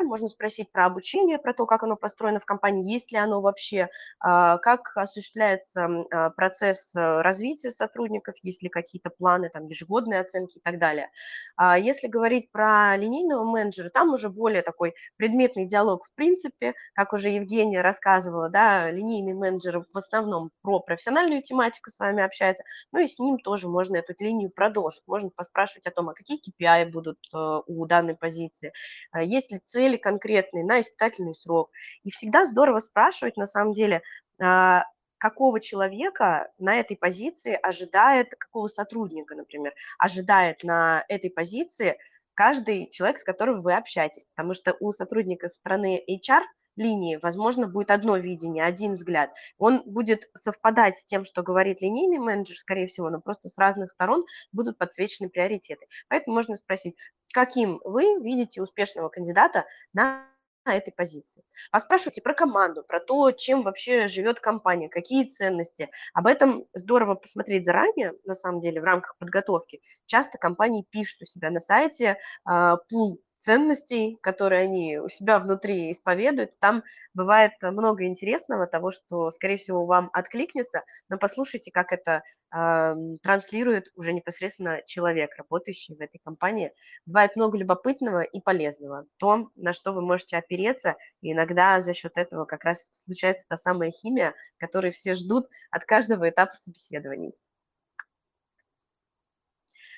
можно 0.02 0.28
спросить 0.28 0.72
про 0.72 0.86
обучение, 0.86 1.38
про 1.38 1.54
то, 1.54 1.66
как 1.66 1.82
оно 1.84 1.96
построено 1.96 2.40
в 2.40 2.44
компании, 2.44 2.92
есть 2.92 3.12
ли 3.12 3.18
оно 3.18 3.40
вообще, 3.40 3.88
а, 4.18 4.58
как 4.58 4.96
осуществляется 4.96 5.86
а, 6.10 6.30
процесс 6.30 6.94
э, 6.96 7.00
развития 7.22 7.70
сотрудников, 7.70 8.34
есть 8.42 8.62
ли 8.62 8.68
какие-то 8.68 9.10
планы, 9.10 9.50
там, 9.50 9.66
ежегодные 9.66 10.20
оценки 10.20 10.58
и 10.58 10.60
так 10.60 10.78
далее. 10.78 11.10
А 11.56 11.78
если 11.78 12.08
говорить 12.08 12.50
про 12.50 12.96
линейного 12.96 13.44
менеджера, 13.44 13.90
там 13.90 14.12
уже 14.12 14.28
более 14.28 14.62
такой 14.62 14.94
предметный 15.16 15.66
диалог 15.66 16.06
в 16.06 16.14
принципе, 16.14 16.74
как 16.94 17.12
уже 17.12 17.30
Евгения 17.30 17.80
рассказывала, 17.80 18.48
да, 18.48 18.90
линейный 18.90 19.34
менеджер 19.34 19.84
в 19.92 19.98
основном 19.98 20.50
про 20.62 20.80
профессиональную 20.80 21.42
тематику 21.42 21.90
с 21.90 21.98
вами 21.98 22.22
общается, 22.22 22.64
ну 22.92 23.00
и 23.00 23.06
с 23.06 23.18
ним 23.18 23.38
тоже 23.38 23.68
можно 23.68 23.96
эту 23.96 24.14
линию 24.18 24.50
продолжить, 24.50 25.02
можно 25.06 25.30
поспрашивать 25.30 25.86
о 25.86 25.90
том, 25.90 26.08
а 26.08 26.14
какие 26.14 26.40
KPI 26.40 26.90
будут 26.90 27.18
э, 27.32 27.60
у 27.66 27.86
данной 27.86 28.16
позиции, 28.16 28.72
есть 29.14 29.52
ли 29.52 29.60
цель 29.64 29.83
цели 29.84 29.96
конкретные 29.96 30.64
на 30.64 30.80
испытательный 30.80 31.34
срок. 31.34 31.70
И 32.04 32.10
всегда 32.10 32.46
здорово 32.46 32.80
спрашивать, 32.80 33.36
на 33.36 33.46
самом 33.46 33.74
деле, 33.74 34.02
а, 34.40 34.84
какого 35.18 35.60
человека 35.60 36.50
на 36.58 36.76
этой 36.76 36.96
позиции 36.96 37.58
ожидает, 37.62 38.34
какого 38.34 38.68
сотрудника, 38.68 39.34
например, 39.34 39.74
ожидает 39.98 40.64
на 40.64 41.04
этой 41.08 41.30
позиции 41.30 41.98
каждый 42.34 42.88
человек, 42.90 43.18
с 43.18 43.24
которым 43.24 43.62
вы 43.62 43.74
общаетесь. 43.74 44.26
Потому 44.34 44.54
что 44.54 44.74
у 44.80 44.92
сотрудника 44.92 45.48
со 45.48 45.56
стороны 45.56 46.02
HR 46.08 46.42
линии, 46.76 47.18
возможно, 47.22 47.66
будет 47.66 47.90
одно 47.90 48.16
видение, 48.16 48.64
один 48.64 48.94
взгляд. 48.94 49.30
Он 49.58 49.82
будет 49.84 50.28
совпадать 50.34 50.98
с 50.98 51.04
тем, 51.04 51.24
что 51.24 51.42
говорит 51.42 51.80
линейный 51.80 52.18
менеджер, 52.18 52.56
скорее 52.56 52.86
всего, 52.86 53.10
но 53.10 53.20
просто 53.20 53.48
с 53.48 53.58
разных 53.58 53.90
сторон 53.92 54.24
будут 54.52 54.78
подсвечены 54.78 55.28
приоритеты. 55.28 55.86
Поэтому 56.08 56.36
можно 56.36 56.56
спросить, 56.56 56.96
каким 57.32 57.80
вы 57.84 58.20
видите 58.20 58.62
успешного 58.62 59.08
кандидата 59.08 59.66
на 59.92 60.26
этой 60.72 60.92
позиции. 60.92 61.42
Поспрашивайте 61.70 62.22
про 62.22 62.32
команду, 62.32 62.82
про 62.82 63.00
то, 63.00 63.30
чем 63.32 63.62
вообще 63.62 64.08
живет 64.08 64.40
компания, 64.40 64.88
какие 64.88 65.24
ценности. 65.24 65.90
Об 66.14 66.26
этом 66.26 66.64
здорово 66.72 67.16
посмотреть 67.16 67.66
заранее, 67.66 68.14
на 68.24 68.34
самом 68.34 68.60
деле, 68.60 68.80
в 68.80 68.84
рамках 68.84 69.16
подготовки. 69.18 69.82
Часто 70.06 70.38
компании 70.38 70.86
пишут 70.88 71.22
у 71.22 71.24
себя 71.26 71.50
на 71.50 71.60
сайте 71.60 72.16
а, 72.44 72.76
пул 72.88 73.20
ценностей, 73.44 74.16
которые 74.22 74.62
они 74.62 74.98
у 74.98 75.08
себя 75.10 75.38
внутри 75.38 75.92
исповедуют. 75.92 76.58
Там 76.60 76.82
бывает 77.12 77.52
много 77.60 78.06
интересного, 78.06 78.66
того, 78.66 78.90
что, 78.90 79.30
скорее 79.30 79.58
всего, 79.58 79.84
вам 79.84 80.08
откликнется, 80.14 80.82
но 81.10 81.18
послушайте, 81.18 81.70
как 81.70 81.92
это 81.92 82.22
э, 82.54 82.94
транслирует 83.22 83.88
уже 83.96 84.14
непосредственно 84.14 84.80
человек, 84.86 85.36
работающий 85.36 85.94
в 85.94 86.00
этой 86.00 86.18
компании. 86.24 86.72
Бывает 87.04 87.36
много 87.36 87.58
любопытного 87.58 88.22
и 88.22 88.40
полезного. 88.40 89.04
То, 89.18 89.50
на 89.56 89.74
что 89.74 89.92
вы 89.92 90.00
можете 90.00 90.38
опереться, 90.38 90.96
и 91.20 91.32
иногда 91.32 91.82
за 91.82 91.92
счет 91.92 92.16
этого 92.16 92.46
как 92.46 92.64
раз 92.64 92.90
случается 93.04 93.44
та 93.46 93.58
самая 93.58 93.90
химия, 93.90 94.34
которую 94.56 94.92
все 94.92 95.12
ждут 95.12 95.48
от 95.70 95.84
каждого 95.84 96.30
этапа 96.30 96.54
собеседований. 96.64 97.34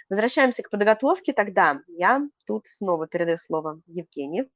Возвращаемся 0.09 0.63
к 0.63 0.71
подготовке 0.71 1.33
тогда. 1.33 1.81
Я 1.89 2.23
тут 2.47 2.67
снова 2.67 3.07
передаю 3.07 3.39
слово 3.39 3.81
Евгении. 3.87 4.49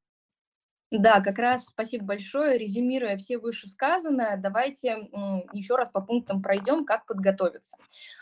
Да, 0.90 1.20
как 1.20 1.38
раз 1.38 1.66
спасибо 1.66 2.04
большое. 2.04 2.58
Резюмируя 2.58 3.16
все 3.16 3.38
вышесказанное, 3.38 4.36
давайте 4.36 5.08
еще 5.52 5.76
раз 5.76 5.88
по 5.90 6.00
пунктам 6.00 6.42
пройдем, 6.42 6.84
как 6.84 7.06
подготовиться. 7.06 7.76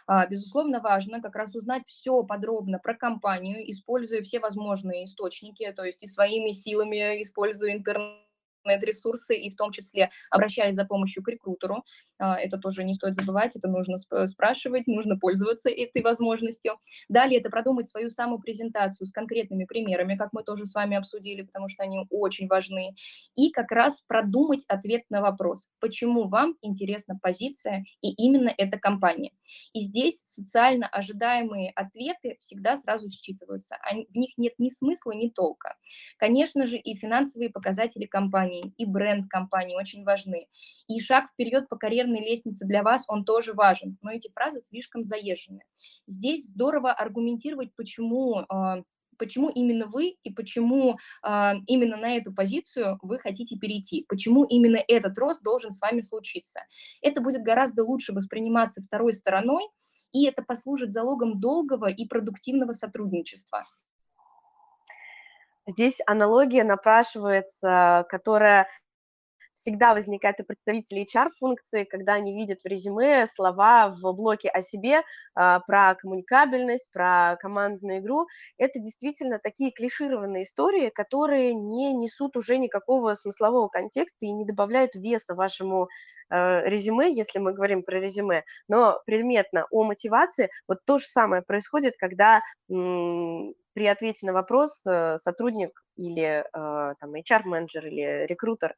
А, 0.06 0.26
безусловно, 0.26 0.80
важно 0.80 1.22
как 1.22 1.34
раз 1.34 1.54
узнать 1.54 1.84
все 1.86 2.22
подробно 2.24 2.78
про 2.78 2.94
компанию, 2.94 3.58
используя 3.70 4.20
все 4.20 4.38
возможные 4.38 5.04
источники, 5.04 5.70
то 5.72 5.82
есть 5.82 6.02
и 6.02 6.06
своими 6.06 6.50
силами, 6.50 7.22
используя 7.22 7.72
интернет 7.72 8.27
ресурсы, 8.64 9.36
и 9.36 9.50
в 9.50 9.56
том 9.56 9.72
числе 9.72 10.10
обращаясь 10.30 10.74
за 10.74 10.84
помощью 10.84 11.22
к 11.22 11.28
рекрутеру. 11.28 11.84
А, 12.18 12.38
это 12.38 12.58
тоже 12.58 12.84
не 12.84 12.94
стоит 12.94 13.14
забывать, 13.14 13.56
это 13.56 13.68
нужно 13.68 13.96
спрашивать, 13.96 14.86
нужно 14.86 15.16
пользоваться 15.18 15.70
этой 15.70 16.02
возможностью. 16.02 16.78
Далее 17.08 17.40
это 17.40 17.50
продумать 17.50 17.88
свою 17.88 18.10
самую 18.10 18.40
презентацию 18.40 19.06
с 19.06 19.12
конкретными 19.12 19.64
примерами, 19.64 20.16
как 20.16 20.30
мы 20.32 20.42
тоже 20.42 20.66
с 20.66 20.74
вами 20.74 20.96
обсудили, 20.96 21.42
потому 21.42 21.68
что 21.68 21.82
они 21.82 22.00
очень 22.10 22.48
важны. 22.48 22.94
И 23.34 23.50
как 23.50 23.70
раз 23.72 24.02
продумать 24.02 24.64
ответ 24.68 25.02
на 25.10 25.20
вопрос, 25.20 25.68
почему 25.80 26.28
вам 26.28 26.56
интересна 26.62 27.18
позиция 27.20 27.84
и 28.00 28.10
именно 28.10 28.52
эта 28.56 28.78
компания. 28.78 29.32
И 29.72 29.80
здесь 29.80 30.22
социально 30.24 30.86
ожидаемые 30.86 31.70
ответы 31.70 32.36
всегда 32.40 32.76
сразу 32.76 33.08
считываются. 33.10 33.76
В 34.10 34.16
них 34.16 34.36
нет 34.36 34.54
ни 34.58 34.68
смысла, 34.68 35.12
ни 35.12 35.28
толка. 35.28 35.76
Конечно 36.18 36.66
же, 36.66 36.76
и 36.76 36.94
финансовые 36.96 37.50
показатели 37.50 38.06
компании 38.06 38.47
компании, 38.48 38.72
и 38.76 38.84
бренд 38.84 39.26
компании 39.28 39.76
очень 39.76 40.04
важны. 40.04 40.46
И 40.88 41.00
шаг 41.00 41.30
вперед 41.30 41.68
по 41.68 41.76
карьерной 41.76 42.20
лестнице 42.20 42.66
для 42.66 42.82
вас, 42.82 43.04
он 43.08 43.24
тоже 43.24 43.52
важен, 43.52 43.98
но 44.02 44.10
эти 44.10 44.30
фразы 44.34 44.60
слишком 44.60 45.04
заезжены. 45.04 45.62
Здесь 46.06 46.48
здорово 46.48 46.92
аргументировать, 46.92 47.70
почему 47.76 48.44
а, 48.48 48.82
почему 49.18 49.48
именно 49.48 49.86
вы 49.86 50.16
и 50.22 50.32
почему 50.32 50.96
э, 51.26 51.52
именно 51.66 51.96
на 51.96 52.16
эту 52.16 52.32
позицию 52.32 53.00
вы 53.02 53.18
хотите 53.18 53.56
перейти, 53.56 54.04
почему 54.08 54.44
именно 54.44 54.80
этот 54.86 55.18
рост 55.18 55.42
должен 55.42 55.72
с 55.72 55.80
вами 55.80 56.02
случиться. 56.02 56.60
Это 57.02 57.20
будет 57.20 57.42
гораздо 57.42 57.82
лучше 57.82 58.12
восприниматься 58.12 58.80
второй 58.80 59.12
стороной, 59.12 59.64
и 60.12 60.24
это 60.24 60.44
послужит 60.44 60.92
залогом 60.92 61.40
долгого 61.40 61.86
и 61.90 62.06
продуктивного 62.06 62.70
сотрудничества. 62.70 63.64
Здесь 65.68 66.00
аналогия 66.06 66.64
напрашивается, 66.64 68.06
которая 68.08 68.68
всегда 69.58 69.94
возникает 69.94 70.40
у 70.40 70.44
представителей 70.44 71.04
HR-функции, 71.04 71.84
когда 71.84 72.14
они 72.14 72.34
видят 72.34 72.60
в 72.62 72.66
резюме 72.66 73.28
слова 73.34 73.88
в 73.90 74.12
блоке 74.12 74.48
о 74.48 74.62
себе 74.62 75.02
а, 75.34 75.60
про 75.60 75.94
коммуникабельность, 75.94 76.90
про 76.92 77.36
командную 77.40 77.98
игру. 77.98 78.26
Это 78.56 78.78
действительно 78.78 79.38
такие 79.38 79.70
клишированные 79.70 80.44
истории, 80.44 80.90
которые 80.90 81.54
не 81.54 81.92
несут 81.92 82.36
уже 82.36 82.58
никакого 82.58 83.14
смыслового 83.14 83.68
контекста 83.68 84.26
и 84.26 84.30
не 84.30 84.44
добавляют 84.44 84.94
веса 84.94 85.34
вашему 85.34 85.88
э, 86.30 86.68
резюме, 86.68 87.12
если 87.12 87.38
мы 87.38 87.52
говорим 87.52 87.82
про 87.82 87.98
резюме. 87.98 88.44
Но 88.68 89.00
предметно 89.06 89.66
о 89.70 89.84
мотивации, 89.84 90.50
вот 90.66 90.78
то 90.84 90.98
же 90.98 91.06
самое 91.06 91.42
происходит, 91.42 91.94
когда 91.98 92.42
при 93.78 93.86
ответе 93.86 94.26
на 94.26 94.32
вопрос 94.32 94.84
э, 94.86 95.18
сотрудник 95.18 95.84
или 95.96 96.42
э, 96.42 96.44
там 96.52 97.14
HR-менеджер 97.14 97.86
или 97.86 98.26
рекрутер 98.26 98.74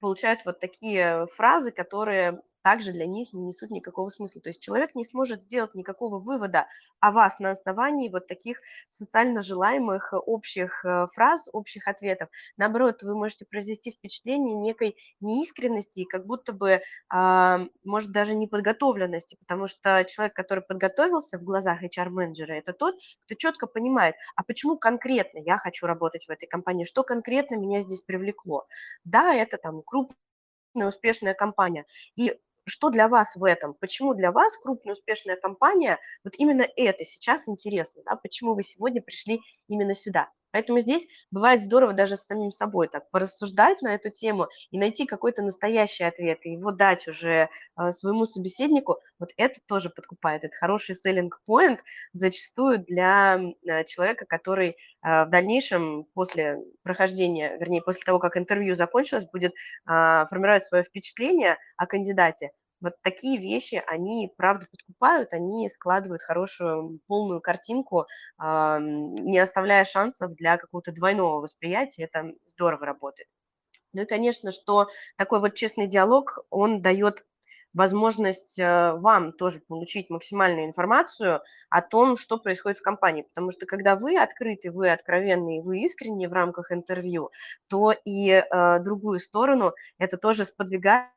получают 0.00 0.44
вот 0.44 0.60
такие 0.60 1.26
фразы, 1.34 1.70
которые 1.72 2.40
также 2.62 2.92
для 2.92 3.06
них 3.06 3.32
не 3.32 3.42
несут 3.42 3.70
никакого 3.70 4.10
смысла. 4.10 4.40
То 4.40 4.50
есть 4.50 4.60
человек 4.60 4.94
не 4.94 5.04
сможет 5.04 5.42
сделать 5.42 5.74
никакого 5.74 6.18
вывода 6.18 6.66
о 7.00 7.12
вас 7.12 7.38
на 7.38 7.50
основании 7.50 8.08
вот 8.08 8.26
таких 8.26 8.60
социально 8.88 9.42
желаемых 9.42 10.12
э, 10.12 10.16
общих 10.16 10.84
э, 10.84 11.06
фраз, 11.12 11.48
общих 11.52 11.88
ответов. 11.88 12.28
Наоборот, 12.56 13.02
вы 13.02 13.14
можете 13.14 13.44
произвести 13.44 13.92
впечатление 13.92 14.56
некой 14.56 14.96
неискренности 15.20 16.00
и 16.00 16.04
как 16.04 16.26
будто 16.26 16.52
бы, 16.52 16.82
а, 17.08 17.60
может, 17.84 18.12
даже 18.12 18.34
неподготовленности, 18.34 19.36
потому 19.36 19.66
что 19.66 20.04
человек, 20.04 20.34
который 20.34 20.62
подготовился 20.62 21.38
в 21.38 21.42
глазах 21.42 21.82
HR-менеджера, 21.82 22.52
это 22.52 22.72
тот, 22.72 22.96
кто 23.24 23.34
четко 23.34 23.66
понимает, 23.66 24.14
а 24.36 24.44
почему 24.44 24.76
конкретно 24.78 25.38
я 25.38 25.58
хочу 25.58 25.86
работать 25.86 26.26
в 26.26 26.30
этой 26.30 26.46
компании, 26.46 26.84
что 26.84 27.02
конкретно 27.02 27.56
меня 27.56 27.80
здесь 27.80 28.02
привлекло. 28.02 28.66
Да, 29.04 29.34
это 29.34 29.58
там 29.58 29.82
крупная 29.82 30.16
успешная 30.74 31.34
компания. 31.34 31.86
И 32.16 32.38
что 32.70 32.90
для 32.90 33.08
вас 33.08 33.36
в 33.36 33.44
этом? 33.44 33.74
Почему 33.74 34.14
для 34.14 34.32
вас 34.32 34.56
крупная 34.56 34.94
успешная 34.94 35.36
компания, 35.36 35.98
вот 36.24 36.34
именно 36.38 36.66
это 36.76 37.04
сейчас 37.04 37.48
интересно, 37.48 38.02
да? 38.04 38.16
почему 38.16 38.54
вы 38.54 38.62
сегодня 38.62 39.02
пришли 39.02 39.40
именно 39.68 39.94
сюда? 39.94 40.30
Поэтому 40.52 40.80
здесь 40.80 41.06
бывает 41.30 41.62
здорово 41.62 41.92
даже 41.92 42.16
с 42.16 42.26
самим 42.26 42.50
собой 42.50 42.88
так 42.88 43.10
порассуждать 43.10 43.82
на 43.82 43.94
эту 43.94 44.10
тему 44.10 44.48
и 44.70 44.78
найти 44.78 45.06
какой-то 45.06 45.42
настоящий 45.42 46.04
ответ, 46.04 46.40
и 46.42 46.52
его 46.52 46.72
дать 46.72 47.06
уже 47.06 47.48
э, 47.78 47.90
своему 47.92 48.24
собеседнику. 48.24 48.98
Вот 49.18 49.30
это 49.36 49.60
тоже 49.66 49.90
подкупает. 49.90 50.44
Это 50.44 50.54
хороший 50.56 50.94
selling 50.94 51.30
point 51.48 51.78
зачастую 52.12 52.84
для 52.84 53.40
э, 53.64 53.84
человека, 53.84 54.26
который 54.26 54.70
э, 54.70 54.74
в 55.24 55.30
дальнейшем 55.30 56.04
после 56.14 56.58
прохождения, 56.82 57.56
вернее, 57.58 57.82
после 57.82 58.02
того, 58.02 58.18
как 58.18 58.36
интервью 58.36 58.74
закончилось, 58.74 59.26
будет 59.32 59.52
э, 59.52 59.54
формировать 59.86 60.64
свое 60.64 60.82
впечатление 60.82 61.58
о 61.76 61.86
кандидате, 61.86 62.50
вот 62.80 62.94
такие 63.02 63.38
вещи, 63.38 63.82
они, 63.86 64.32
правда, 64.36 64.66
подкупают, 64.70 65.32
они 65.32 65.68
складывают 65.68 66.22
хорошую 66.22 67.00
полную 67.06 67.40
картинку, 67.40 68.06
не 68.38 69.38
оставляя 69.38 69.84
шансов 69.84 70.34
для 70.34 70.56
какого-то 70.56 70.92
двойного 70.92 71.40
восприятия, 71.40 72.04
это 72.04 72.32
здорово 72.46 72.86
работает. 72.86 73.28
Ну 73.92 74.02
и, 74.02 74.06
конечно, 74.06 74.52
что 74.52 74.88
такой 75.16 75.40
вот 75.40 75.54
честный 75.54 75.86
диалог, 75.86 76.38
он 76.50 76.80
дает 76.80 77.24
возможность 77.72 78.58
э, 78.58 78.92
вам 78.94 79.32
тоже 79.32 79.60
получить 79.60 80.10
максимальную 80.10 80.66
информацию 80.66 81.42
о 81.68 81.82
том, 81.82 82.16
что 82.16 82.38
происходит 82.38 82.78
в 82.78 82.82
компании. 82.82 83.22
Потому 83.22 83.50
что 83.50 83.66
когда 83.66 83.96
вы 83.96 84.18
открыты, 84.18 84.70
вы 84.70 84.90
откровенны, 84.90 85.62
вы 85.62 85.80
искренне 85.80 86.28
в 86.28 86.32
рамках 86.32 86.72
интервью, 86.72 87.30
то 87.68 87.94
и 88.04 88.30
э, 88.30 88.78
другую 88.80 89.20
сторону 89.20 89.72
это 89.98 90.16
тоже 90.16 90.44
сподвигает 90.44 91.10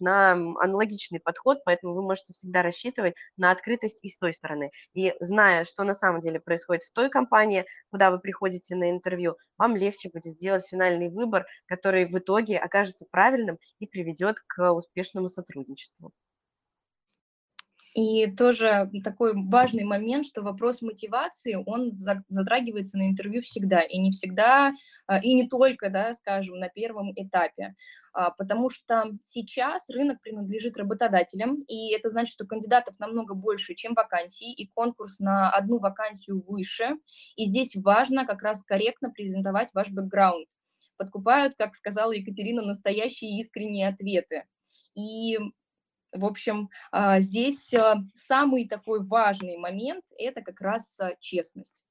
на 0.00 0.32
аналогичный 0.32 1.20
подход, 1.20 1.58
поэтому 1.64 1.94
вы 1.94 2.02
можете 2.02 2.32
всегда 2.32 2.62
рассчитывать 2.62 3.14
на 3.36 3.50
открытость 3.50 3.98
и 4.02 4.08
с 4.08 4.18
той 4.18 4.32
стороны. 4.32 4.70
И 4.94 5.14
зная, 5.20 5.64
что 5.64 5.84
на 5.84 5.94
самом 5.94 6.20
деле 6.20 6.40
происходит 6.40 6.82
в 6.84 6.92
той 6.92 7.08
компании, 7.10 7.64
куда 7.90 8.10
вы 8.10 8.18
приходите 8.18 8.74
на 8.76 8.90
интервью, 8.90 9.36
вам 9.58 9.76
легче 9.76 10.08
будет 10.12 10.34
сделать 10.34 10.66
финальный 10.66 11.08
выбор, 11.10 11.46
который 11.66 12.06
в 12.06 12.18
итоге 12.18 12.58
окажется 12.58 13.06
правильным 13.10 13.58
и 13.78 13.86
приведет 13.86 14.36
к 14.46 14.72
успешному 14.72 15.28
сотрудничеству. 15.28 16.12
И 17.96 18.30
тоже 18.30 18.90
такой 19.02 19.32
важный 19.34 19.84
момент, 19.84 20.26
что 20.26 20.42
вопрос 20.42 20.82
мотивации, 20.82 21.56
он 21.64 21.90
затрагивается 21.90 22.98
на 22.98 23.08
интервью 23.08 23.40
всегда, 23.40 23.80
и 23.80 23.96
не 23.96 24.10
всегда, 24.10 24.74
а, 25.06 25.18
и 25.18 25.32
не 25.32 25.48
только, 25.48 25.88
да, 25.88 26.12
скажем, 26.12 26.58
на 26.58 26.68
первом 26.68 27.12
этапе, 27.16 27.74
а, 28.12 28.32
потому 28.32 28.68
что 28.68 29.12
сейчас 29.22 29.88
рынок 29.88 30.20
принадлежит 30.20 30.76
работодателям, 30.76 31.56
и 31.68 31.94
это 31.94 32.10
значит, 32.10 32.34
что 32.34 32.46
кандидатов 32.46 32.98
намного 32.98 33.32
больше, 33.32 33.74
чем 33.74 33.94
вакансий, 33.94 34.52
и 34.52 34.70
конкурс 34.74 35.18
на 35.18 35.48
одну 35.50 35.78
вакансию 35.78 36.42
выше, 36.46 36.96
и 37.36 37.46
здесь 37.46 37.76
важно 37.76 38.26
как 38.26 38.42
раз 38.42 38.62
корректно 38.62 39.10
презентовать 39.10 39.70
ваш 39.72 39.88
бэкграунд. 39.88 40.46
Подкупают, 40.98 41.54
как 41.54 41.74
сказала 41.74 42.12
Екатерина, 42.12 42.60
настоящие 42.60 43.38
искренние 43.40 43.88
ответы. 43.88 44.44
И 44.94 45.38
в 46.12 46.24
общем, 46.24 46.70
а, 46.92 47.20
здесь 47.20 47.72
а, 47.74 47.96
самый 48.14 48.68
такой 48.68 49.04
важный 49.04 49.56
момент– 49.56 50.04
это 50.18 50.42
как 50.42 50.60
раз 50.60 50.98
а, 51.00 51.14
честность. 51.20 51.84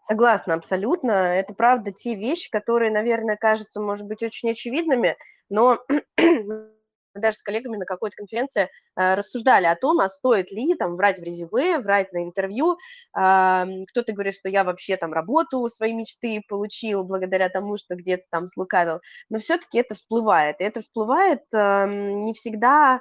Согласна, 0.00 0.54
абсолютно. 0.54 1.10
Это 1.10 1.54
правда 1.54 1.92
те 1.92 2.16
вещи, 2.16 2.50
которые, 2.50 2.90
наверное, 2.90 3.36
кажутся, 3.36 3.80
может 3.80 4.06
быть, 4.06 4.22
очень 4.22 4.50
очевидными, 4.50 5.16
но 5.48 5.78
мы 7.14 7.20
даже 7.20 7.36
с 7.36 7.42
коллегами 7.42 7.76
на 7.76 7.84
какой-то 7.84 8.16
конференции 8.16 8.68
э, 8.96 9.14
рассуждали 9.14 9.66
о 9.66 9.76
том, 9.76 10.00
а 10.00 10.08
стоит 10.08 10.50
ли 10.50 10.74
там 10.74 10.96
врать 10.96 11.18
в 11.18 11.22
резюме, 11.22 11.78
врать 11.78 12.12
на 12.12 12.22
интервью. 12.22 12.78
Э, 13.16 13.64
кто-то 13.88 14.12
говорит, 14.12 14.34
что 14.34 14.48
я 14.48 14.64
вообще 14.64 14.96
там 14.96 15.12
работу 15.12 15.68
своей 15.68 15.94
мечты 15.94 16.42
получил 16.48 17.04
благодаря 17.04 17.48
тому, 17.48 17.78
что 17.78 17.94
где-то 17.94 18.24
там 18.30 18.46
слукавил, 18.46 19.00
но 19.30 19.38
все-таки 19.38 19.78
это 19.78 19.94
всплывает. 19.94 20.60
И 20.60 20.64
это 20.64 20.80
всплывает 20.80 21.42
э, 21.52 21.86
не 21.88 22.34
всегда 22.34 23.00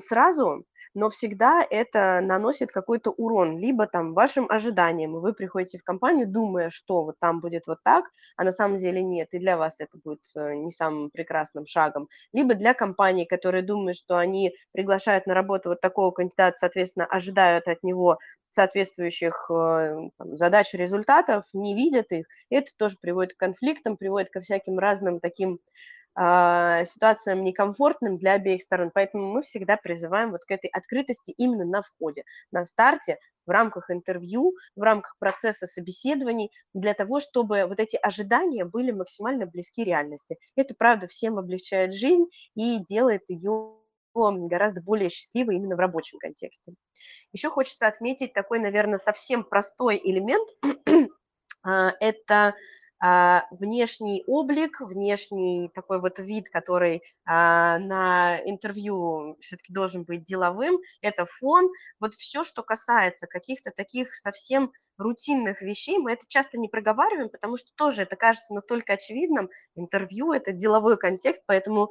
сразу, 0.00 0.64
но 0.94 1.10
всегда 1.10 1.66
это 1.68 2.20
наносит 2.22 2.70
какой-то 2.72 3.10
урон, 3.10 3.58
либо 3.58 3.86
там 3.86 4.14
вашим 4.14 4.46
ожиданиям, 4.50 5.12
вы 5.12 5.32
приходите 5.32 5.78
в 5.78 5.84
компанию, 5.84 6.26
думая, 6.26 6.70
что 6.70 7.04
вот 7.04 7.16
там 7.20 7.40
будет 7.40 7.66
вот 7.66 7.78
так, 7.84 8.06
а 8.36 8.44
на 8.44 8.52
самом 8.52 8.78
деле 8.78 9.02
нет, 9.02 9.28
и 9.32 9.38
для 9.38 9.56
вас 9.56 9.76
это 9.80 9.98
будет 10.02 10.20
э, 10.36 10.54
не 10.54 10.70
самым 10.70 11.10
прекрасным 11.10 11.66
шагом, 11.66 12.08
либо 12.32 12.54
для 12.54 12.74
компании, 12.74 13.24
которые 13.24 13.62
думают, 13.62 13.96
что 13.98 14.16
они 14.16 14.54
приглашают 14.72 15.26
на 15.26 15.34
работу 15.34 15.70
вот 15.70 15.80
такого 15.80 16.10
кандидата, 16.10 16.56
соответственно, 16.58 17.06
ожидают 17.06 17.68
от 17.68 17.82
него 17.82 18.18
соответствующих 18.50 19.46
э, 19.50 19.96
там, 20.18 20.36
задач 20.36 20.74
результатов, 20.74 21.44
не 21.52 21.74
видят 21.74 22.10
их, 22.12 22.26
это 22.50 22.70
тоже 22.76 22.96
приводит 23.00 23.34
к 23.34 23.38
конфликтам, 23.38 23.96
приводит 23.96 24.30
ко 24.30 24.40
всяким 24.40 24.78
разным 24.78 25.20
таким 25.20 25.60
ситуациям 26.16 27.44
некомфортным 27.44 28.18
для 28.18 28.34
обеих 28.34 28.62
сторон. 28.62 28.90
Поэтому 28.92 29.32
мы 29.32 29.42
всегда 29.42 29.76
призываем 29.76 30.32
вот 30.32 30.44
к 30.44 30.50
этой 30.50 30.68
открытости 30.68 31.32
именно 31.36 31.64
на 31.64 31.82
входе, 31.82 32.24
на 32.50 32.64
старте, 32.64 33.18
в 33.46 33.50
рамках 33.50 33.90
интервью, 33.90 34.54
в 34.76 34.82
рамках 34.82 35.16
процесса 35.18 35.66
собеседований, 35.66 36.50
для 36.74 36.94
того, 36.94 37.20
чтобы 37.20 37.64
вот 37.66 37.80
эти 37.80 37.96
ожидания 37.96 38.64
были 38.64 38.90
максимально 38.90 39.46
близки 39.46 39.82
реальности. 39.84 40.38
Это, 40.56 40.74
правда, 40.76 41.08
всем 41.08 41.38
облегчает 41.38 41.94
жизнь 41.94 42.26
и 42.54 42.78
делает 42.78 43.22
ее 43.28 43.76
гораздо 44.14 44.80
более 44.80 45.08
счастливой 45.08 45.56
именно 45.56 45.76
в 45.76 45.78
рабочем 45.78 46.18
контексте. 46.18 46.74
Еще 47.32 47.48
хочется 47.48 47.86
отметить 47.86 48.32
такой, 48.32 48.58
наверное, 48.58 48.98
совсем 48.98 49.44
простой 49.44 50.00
элемент. 50.02 50.48
А, 51.62 51.92
это 52.00 52.34
а, 52.34 52.54
внешний 53.00 54.22
облик, 54.26 54.80
внешний 54.80 55.70
такой 55.74 56.00
вот 56.00 56.18
вид, 56.18 56.50
который 56.50 57.02
а, 57.24 57.78
на 57.78 58.38
интервью 58.44 59.38
все-таки 59.40 59.72
должен 59.72 60.04
быть 60.04 60.24
деловым, 60.24 60.78
это 61.00 61.24
фон, 61.24 61.70
вот 61.98 62.14
все, 62.14 62.44
что 62.44 62.62
касается 62.62 63.26
каких-то 63.26 63.70
таких 63.70 64.14
совсем 64.14 64.72
рутинных 64.98 65.62
вещей, 65.62 65.98
мы 65.98 66.12
это 66.12 66.26
часто 66.28 66.58
не 66.58 66.68
проговариваем, 66.68 67.30
потому 67.30 67.56
что 67.56 67.70
тоже 67.74 68.02
это 68.02 68.16
кажется 68.16 68.52
настолько 68.54 68.92
очевидным, 68.92 69.48
интервью– 69.74 70.32
это 70.34 70.52
деловой 70.52 70.98
контекст, 70.98 71.42
поэтому 71.46 71.84
а, 71.84 71.88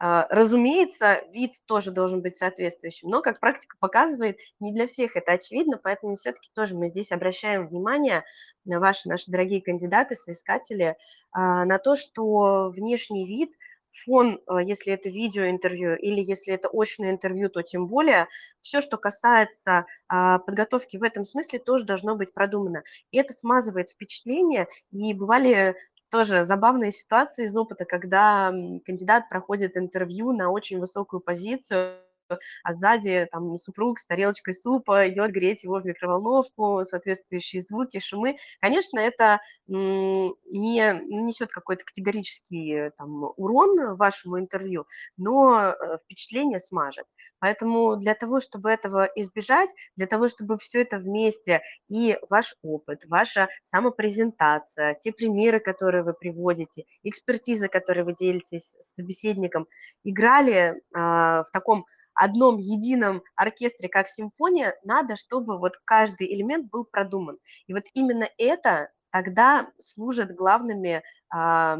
разумеется, 0.00 1.22
вид 1.32 1.52
тоже 1.66 1.90
должен 1.90 2.22
быть 2.22 2.36
соответствующим, 2.36 3.10
но, 3.10 3.20
как 3.20 3.38
практика 3.38 3.76
показывает, 3.78 4.38
не 4.58 4.72
для 4.72 4.86
всех 4.86 5.14
это 5.14 5.32
очевидно, 5.32 5.78
поэтому 5.82 6.16
все-таки 6.16 6.50
тоже 6.54 6.74
мы 6.74 6.88
здесь 6.88 7.12
обращаем 7.12 7.68
внимание 7.68 8.24
на 8.64 8.80
ваши, 8.80 9.08
наши 9.08 9.30
дорогие 9.30 9.60
кандидаты, 9.60 10.16
соискатели, 10.16 10.96
а, 11.32 11.66
на 11.66 11.78
то, 11.78 11.96
что 11.96 12.70
внешний 12.70 13.26
вид 13.26 13.52
фон, 14.04 14.40
а, 14.46 14.62
если 14.62 14.92
это 14.94 15.10
видеоинтервью 15.10 15.98
или 15.98 16.20
если 16.22 16.54
это 16.54 16.70
очное 16.72 17.10
интервью, 17.10 17.50
то 17.50 17.62
тем 17.62 17.86
более 17.86 18.26
все, 18.62 18.80
что 18.80 18.96
касается 18.96 19.84
подготовки 20.08 20.96
в 20.96 21.02
этом 21.02 21.24
смысле, 21.24 21.58
тоже 21.58 21.84
должно 21.84 22.16
быть 22.16 22.32
продумано. 22.32 22.84
И 23.10 23.18
это 23.18 23.34
смазывает 23.34 23.90
впечатление, 23.90 24.66
и 24.92 25.12
бывали 25.12 25.76
тоже 26.10 26.44
забавные 26.44 26.92
ситуации 26.92 27.46
из 27.46 27.56
опыта, 27.56 27.84
когда 27.84 28.52
кандидат 28.84 29.28
проходит 29.28 29.76
интервью 29.76 30.32
на 30.32 30.50
очень 30.50 30.78
высокую 30.78 31.20
позицию, 31.20 31.98
а 32.62 32.72
сзади 32.72 33.28
там 33.30 33.56
супруг 33.58 33.98
с 33.98 34.06
тарелочкой 34.06 34.54
супа 34.54 35.08
идет 35.08 35.32
греть 35.32 35.64
его 35.64 35.80
в 35.80 35.86
микроволновку, 35.86 36.84
соответствующие 36.84 37.62
звуки, 37.62 37.98
шумы. 37.98 38.36
Конечно, 38.60 38.98
это 38.98 39.40
не 39.66 40.92
несет 41.08 41.50
какой-то 41.50 41.84
категорический 41.84 42.90
там, 42.98 43.24
урон 43.36 43.96
вашему 43.96 44.38
интервью, 44.38 44.86
но 45.16 45.70
э, 45.70 45.98
впечатление 46.04 46.60
смажет. 46.60 47.06
Поэтому 47.38 47.96
для 47.96 48.14
того, 48.14 48.40
чтобы 48.40 48.70
этого 48.70 49.08
избежать, 49.14 49.70
для 49.96 50.06
того, 50.06 50.28
чтобы 50.28 50.58
все 50.58 50.82
это 50.82 50.98
вместе, 50.98 51.62
и 51.88 52.16
ваш 52.28 52.54
опыт, 52.62 53.04
ваша 53.06 53.48
самопрезентация, 53.62 54.94
те 54.94 55.12
примеры, 55.12 55.60
которые 55.60 56.02
вы 56.02 56.14
приводите, 56.14 56.84
экспертиза, 57.02 57.68
которой 57.68 58.04
вы 58.04 58.14
делитесь 58.14 58.76
с 58.78 58.94
собеседником, 58.94 59.66
играли 60.04 60.80
а, 60.94 61.44
в 61.44 61.50
таком 61.50 61.86
одном 62.14 62.58
едином 62.58 63.22
оркестре, 63.36 63.88
как 63.88 64.08
симфония, 64.08 64.76
надо, 64.84 65.16
чтобы 65.16 65.58
вот 65.58 65.76
каждый 65.84 66.32
элемент 66.34 66.70
был 66.70 66.84
продуман. 66.84 67.38
И 67.66 67.72
вот 67.72 67.84
именно 67.94 68.28
это 68.38 68.90
тогда 69.10 69.70
служит 69.78 70.34
главными 70.34 71.02
а, 71.30 71.78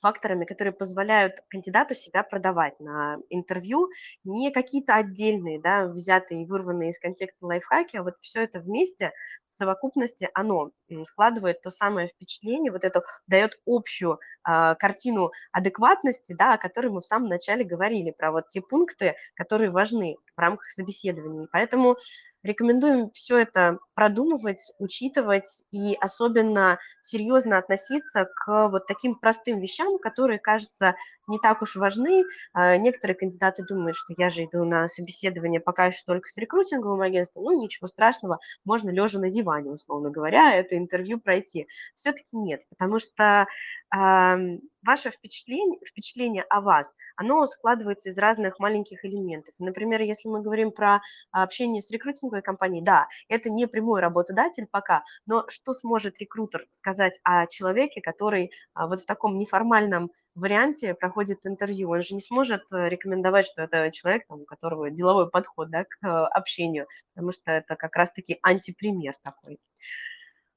факторами, 0.00 0.44
которые 0.44 0.72
позволяют 0.72 1.40
кандидату 1.48 1.94
себя 1.94 2.22
продавать 2.22 2.78
на 2.80 3.18
интервью, 3.28 3.88
не 4.24 4.50
какие-то 4.50 4.94
отдельные, 4.94 5.60
да, 5.60 5.86
взятые 5.86 6.42
и 6.42 6.46
вырванные 6.46 6.90
из 6.90 6.98
контекста 6.98 7.46
лайфхаки, 7.46 7.96
а 7.96 8.02
вот 8.02 8.14
все 8.20 8.42
это 8.42 8.60
вместе 8.60 9.12
в 9.50 9.56
совокупности, 9.56 10.28
оно 10.34 10.70
складывает 11.04 11.60
то 11.62 11.70
самое 11.70 12.08
впечатление, 12.08 12.72
вот 12.72 12.84
это 12.84 13.02
дает 13.26 13.58
общую 13.66 14.20
э, 14.48 14.74
картину 14.78 15.32
адекватности, 15.52 16.32
да, 16.32 16.54
о 16.54 16.58
которой 16.58 16.88
мы 16.88 17.00
в 17.00 17.06
самом 17.06 17.28
начале 17.28 17.64
говорили, 17.64 18.10
про 18.10 18.32
вот 18.32 18.48
те 18.48 18.60
пункты, 18.60 19.16
которые 19.34 19.70
важны 19.70 20.16
в 20.36 20.40
рамках 20.40 20.66
собеседований. 20.68 21.48
Поэтому 21.50 21.96
Рекомендуем 22.42 23.10
все 23.10 23.36
это 23.36 23.78
продумывать, 23.94 24.72
учитывать 24.78 25.62
и 25.72 25.94
особенно 26.00 26.78
серьезно 27.02 27.58
относиться 27.58 28.26
к 28.34 28.68
вот 28.68 28.86
таким 28.86 29.14
простым 29.14 29.60
вещам, 29.60 29.98
которые, 29.98 30.38
кажется, 30.38 30.94
не 31.26 31.38
так 31.38 31.60
уж 31.60 31.76
важны. 31.76 32.24
А, 32.54 32.78
некоторые 32.78 33.14
кандидаты 33.14 33.62
думают, 33.62 33.94
что 33.94 34.14
я 34.16 34.30
же 34.30 34.44
иду 34.44 34.64
на 34.64 34.88
собеседование 34.88 35.60
пока 35.60 35.86
еще 35.86 36.02
только 36.06 36.30
с 36.30 36.36
рекрутинговым 36.38 37.02
агентством, 37.02 37.44
ну 37.44 37.60
ничего 37.60 37.88
страшного, 37.88 38.38
можно 38.64 38.88
лежа 38.88 39.18
на 39.18 39.28
диване, 39.28 39.70
условно 39.70 40.08
говоря, 40.08 40.54
это 40.54 40.78
интервью 40.80 41.20
пройти. 41.20 41.68
Все-таки 41.94 42.28
нет, 42.32 42.62
потому 42.68 42.98
что 43.00 43.46
ваше 43.92 45.10
впечатление, 45.10 45.80
впечатление 45.84 46.44
о 46.44 46.60
вас, 46.60 46.94
оно 47.16 47.44
складывается 47.48 48.10
из 48.10 48.18
разных 48.18 48.60
маленьких 48.60 49.04
элементов. 49.04 49.52
Например, 49.58 50.00
если 50.00 50.28
мы 50.28 50.42
говорим 50.42 50.70
про 50.70 51.00
общение 51.32 51.82
с 51.82 51.90
рекрутинговой 51.90 52.42
компанией, 52.42 52.84
да, 52.84 53.08
это 53.28 53.50
не 53.50 53.66
прямой 53.66 54.00
работодатель 54.00 54.68
пока, 54.70 55.02
но 55.26 55.44
что 55.48 55.74
сможет 55.74 56.18
рекрутер 56.18 56.66
сказать 56.70 57.18
о 57.24 57.46
человеке, 57.48 58.00
который 58.00 58.52
а, 58.74 58.86
вот 58.86 59.00
в 59.00 59.06
таком 59.06 59.36
неформальном 59.36 60.12
варианте 60.36 60.94
проходит 60.94 61.44
интервью? 61.44 61.90
Он 61.90 62.02
же 62.02 62.14
не 62.14 62.22
сможет 62.22 62.62
э, 62.72 62.88
рекомендовать, 62.88 63.46
что 63.46 63.62
это 63.62 63.90
человек, 63.90 64.26
там, 64.28 64.40
у 64.40 64.44
которого 64.44 64.90
деловой 64.90 65.28
подход 65.28 65.68
да, 65.70 65.84
к 65.84 65.96
э, 66.02 66.08
общению, 66.08 66.86
потому 67.14 67.32
что 67.32 67.50
это 67.50 67.74
как 67.74 67.96
раз-таки 67.96 68.38
антипример 68.42 69.14
такой. 69.22 69.58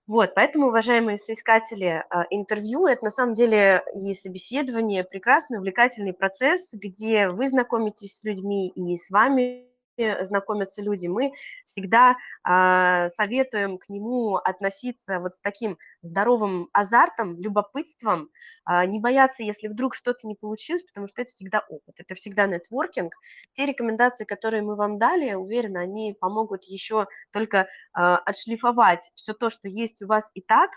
Вот, 0.06 0.34
поэтому, 0.36 0.68
уважаемые 0.68 1.18
соискатели, 1.18 2.04
а, 2.10 2.26
интервью– 2.30 2.86
это 2.88 3.06
на 3.06 3.10
самом 3.10 3.36
деле 3.36 3.84
и 3.96 4.14
собеседование, 4.14 5.06
прекрасный, 5.06 5.60
увлекательный 5.60 6.14
процесс, 6.14 6.74
где 6.74 7.30
вы 7.30 7.48
знакомитесь 7.48 8.18
с 8.18 8.24
людьми 8.26 8.68
и 8.68 8.98
с 8.98 9.10
вами 9.10 9.73
знакомятся 10.22 10.82
люди, 10.82 11.08
мы 11.08 11.34
всегда 11.66 12.16
э, 12.48 13.10
советуем 13.10 13.78
к 13.78 13.90
нему 13.90 14.36
относиться 14.36 15.20
вот 15.20 15.36
с 15.36 15.40
таким 15.40 15.78
здоровым 16.02 16.70
азартом, 16.74 17.40
любопытством, 17.40 18.30
э, 18.70 18.86
не 18.86 19.00
бояться, 19.00 19.44
если 19.44 19.68
вдруг 19.68 19.96
что-то 19.96 20.28
не 20.28 20.36
получилось, 20.36 20.84
потому 20.84 21.08
что 21.08 21.22
это 21.22 21.32
всегда 21.32 21.64
опыт, 21.70 21.96
это 21.98 22.16
всегда 22.16 22.48
нетворкинг. 22.48 23.14
Те 23.52 23.66
рекомендации, 23.66 24.26
которые 24.26 24.64
мы 24.64 24.76
вам 24.76 24.98
дали, 24.98 25.34
уверена, 25.34 25.82
они 25.82 26.16
помогут 26.20 26.64
еще 26.64 27.08
только 27.32 27.58
э, 27.58 27.66
отшлифовать 27.94 29.12
все 29.16 29.34
то, 29.34 29.50
что 29.50 29.68
есть 29.68 30.02
у 30.02 30.08
вас 30.08 30.32
и 30.34 30.42
так. 30.42 30.72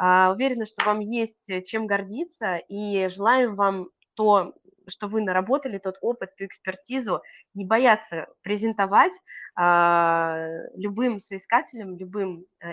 Э, 0.00 0.32
уверена, 0.32 0.66
что 0.66 0.84
вам 0.84 1.00
есть 1.00 1.50
чем 1.66 1.86
гордиться, 1.86 2.56
и 2.68 3.08
желаем 3.08 3.56
вам 3.56 3.88
то 4.14 4.52
что 4.90 5.08
вы 5.08 5.22
наработали, 5.22 5.78
тот 5.78 5.98
опыт, 6.00 6.34
ту 6.36 6.44
экспертизу, 6.44 7.22
не 7.54 7.64
бояться 7.64 8.26
презентовать 8.42 9.12
а, 9.54 10.48
любым 10.74 11.18
соискателям, 11.18 11.96
любым 11.96 12.46
э, 12.60 12.72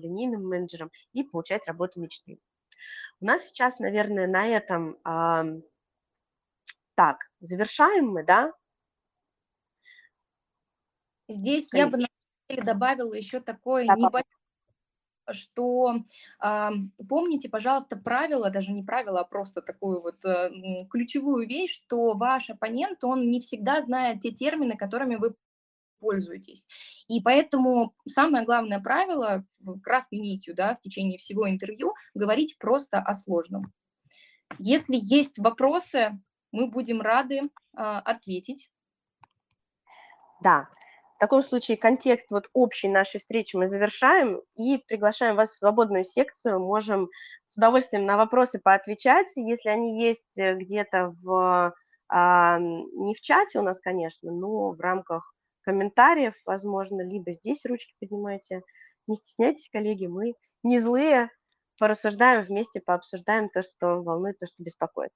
линейным 0.00 0.46
менеджерам 0.46 0.90
и 1.12 1.22
получать 1.22 1.66
работу 1.66 2.00
мечты. 2.00 2.38
У 3.20 3.24
нас 3.24 3.48
сейчас, 3.48 3.78
наверное, 3.78 4.26
на 4.26 4.46
этом 4.46 4.98
а, 5.04 5.44
так, 6.94 7.18
завершаем 7.40 8.08
мы, 8.08 8.24
да? 8.24 8.52
Здесь 11.28 11.70
Конечно. 11.70 11.96
я 11.96 12.56
бы 12.56 12.64
добавила 12.64 13.14
еще 13.14 13.40
такое 13.40 13.86
да, 13.86 13.94
небольшое 13.94 14.39
что 15.32 15.96
э, 16.42 16.70
помните, 17.08 17.48
пожалуйста, 17.48 17.96
правило, 17.96 18.50
даже 18.50 18.72
не 18.72 18.82
правило, 18.82 19.20
а 19.20 19.24
просто 19.24 19.62
такую 19.62 20.00
вот 20.00 20.24
э, 20.24 20.50
ключевую 20.90 21.46
вещь, 21.46 21.74
что 21.74 22.14
ваш 22.14 22.50
оппонент, 22.50 23.04
он 23.04 23.30
не 23.30 23.40
всегда 23.40 23.80
знает 23.80 24.20
те 24.20 24.30
термины, 24.30 24.76
которыми 24.76 25.16
вы 25.16 25.34
пользуетесь. 26.00 26.66
И 27.08 27.20
поэтому 27.20 27.94
самое 28.08 28.44
главное 28.44 28.80
правило, 28.80 29.44
красной 29.82 30.18
нитью, 30.18 30.54
да, 30.54 30.74
в 30.74 30.80
течение 30.80 31.18
всего 31.18 31.48
интервью, 31.48 31.94
говорить 32.14 32.58
просто 32.58 32.98
о 32.98 33.14
сложном. 33.14 33.72
Если 34.58 34.96
есть 34.98 35.38
вопросы, 35.38 36.18
мы 36.52 36.66
будем 36.66 37.00
рады 37.00 37.42
э, 37.42 37.48
ответить. 37.74 38.70
Да, 40.42 40.68
в 41.20 41.26
таком 41.28 41.42
случае 41.42 41.76
контекст 41.76 42.30
вот 42.30 42.48
общей 42.54 42.88
нашей 42.88 43.18
встречи 43.20 43.54
мы 43.54 43.66
завершаем 43.66 44.40
и 44.56 44.78
приглашаем 44.78 45.36
вас 45.36 45.50
в 45.50 45.58
свободную 45.58 46.02
секцию. 46.02 46.60
Можем 46.60 47.10
с 47.46 47.58
удовольствием 47.58 48.06
на 48.06 48.16
вопросы 48.16 48.58
поотвечать, 48.58 49.30
если 49.36 49.68
они 49.68 50.02
есть 50.02 50.38
э, 50.38 50.54
где-то 50.54 51.14
в, 51.22 51.74
а, 52.08 52.58
не 52.58 53.14
в 53.14 53.20
чате 53.20 53.58
у 53.58 53.62
нас, 53.62 53.80
конечно, 53.80 54.32
но 54.32 54.70
в 54.70 54.80
рамках 54.80 55.34
комментариев, 55.60 56.36
возможно, 56.46 57.02
либо 57.02 57.32
здесь 57.32 57.66
ручки 57.66 57.92
поднимайте. 58.00 58.62
Не 59.06 59.16
стесняйтесь, 59.16 59.68
коллеги, 59.70 60.06
мы 60.06 60.32
не 60.62 60.80
злые, 60.80 61.28
порассуждаем 61.78 62.44
вместе, 62.44 62.80
пообсуждаем 62.80 63.50
то, 63.50 63.62
что 63.62 64.00
волнует, 64.00 64.38
то, 64.38 64.46
что 64.46 64.62
беспокоит. 64.62 65.10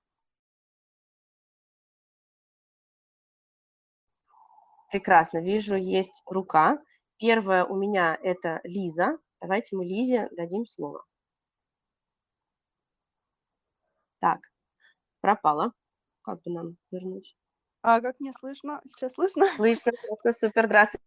Прекрасно, 4.95 5.39
вижу, 5.39 5.75
есть 5.75 6.23
рука. 6.25 6.79
Первая 7.19 7.65
у 7.65 7.75
меня 7.75 8.17
это 8.23 8.61
Лиза. 8.63 9.19
Давайте 9.41 9.75
мы 9.75 9.85
Лизе 9.85 10.29
дадим 10.37 10.67
слово. 10.67 11.05
Так, 14.21 14.39
пропала. 15.21 15.73
Как 16.23 16.41
бы 16.43 16.53
нам 16.53 16.77
вернуть? 16.93 17.37
А 17.83 18.01
как 18.01 18.21
мне 18.21 18.33
слышно? 18.33 18.81
Сейчас 18.87 19.15
слышно? 19.15 19.47
Слышно, 19.57 19.91
слышно, 20.07 20.31
супер. 20.31 20.67
Здравствуйте, 20.67 21.05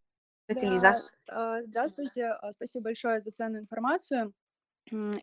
да, 0.50 0.69
Лиза. 0.69 0.95
А, 1.30 1.63
здравствуйте, 1.63 2.26
а, 2.26 2.52
спасибо 2.52 2.84
большое 2.84 3.21
за 3.21 3.32
ценную 3.32 3.62
информацию. 3.62 4.34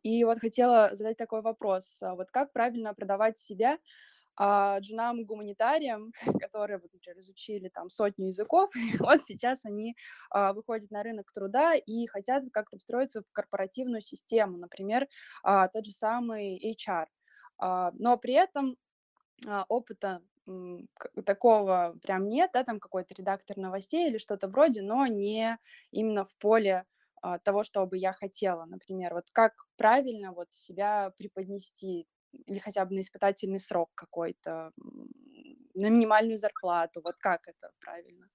И 0.02 0.24
вот 0.24 0.38
хотела 0.38 0.88
задать 0.96 1.18
такой 1.18 1.42
вопрос. 1.42 2.00
Вот 2.00 2.30
как 2.30 2.50
правильно 2.54 2.94
продавать 2.94 3.36
себя 3.36 3.78
а 4.36 4.78
джунам-гуманитариям, 4.80 6.12
которые, 6.40 6.78
вот, 6.78 6.92
например, 6.92 7.18
изучили 7.18 7.68
там 7.68 7.90
сотню 7.90 8.26
языков, 8.26 8.70
вот 9.00 9.22
сейчас 9.22 9.64
они 9.64 9.96
а, 10.30 10.52
выходят 10.52 10.90
на 10.90 11.02
рынок 11.02 11.32
труда 11.32 11.74
и 11.74 12.06
хотят 12.06 12.44
как-то 12.52 12.78
встроиться 12.78 13.22
в 13.22 13.32
корпоративную 13.32 14.00
систему, 14.00 14.58
например, 14.58 15.08
а, 15.42 15.68
тот 15.68 15.84
же 15.86 15.92
самый 15.92 16.56
HR. 16.74 17.06
А, 17.58 17.92
но 17.98 18.16
при 18.16 18.34
этом 18.34 18.76
а, 19.46 19.64
опыта 19.68 20.22
такого 21.24 21.96
прям 22.02 22.28
нет, 22.28 22.50
да, 22.52 22.64
там 22.64 22.78
какой-то 22.78 23.14
редактор 23.14 23.56
новостей 23.56 24.08
или 24.08 24.18
что-то 24.18 24.48
вроде, 24.48 24.82
но 24.82 25.06
не 25.06 25.58
именно 25.90 26.24
в 26.24 26.36
поле 26.38 26.84
а, 27.22 27.38
того, 27.38 27.64
что 27.64 27.86
бы 27.86 27.96
я 27.96 28.12
хотела, 28.12 28.66
например, 28.66 29.14
вот 29.14 29.24
как 29.32 29.54
правильно 29.76 30.32
вот 30.32 30.52
себя 30.52 31.12
преподнести 31.16 32.06
или 32.46 32.58
хотя 32.58 32.84
бы 32.84 32.94
на 32.94 33.00
испытательный 33.00 33.60
срок 33.60 33.90
какой-то, 33.94 34.72
на 35.74 35.90
минимальную 35.90 36.38
зарплату, 36.38 37.00
вот 37.04 37.16
как 37.18 37.48
это 37.48 37.70
правильно 37.80 38.28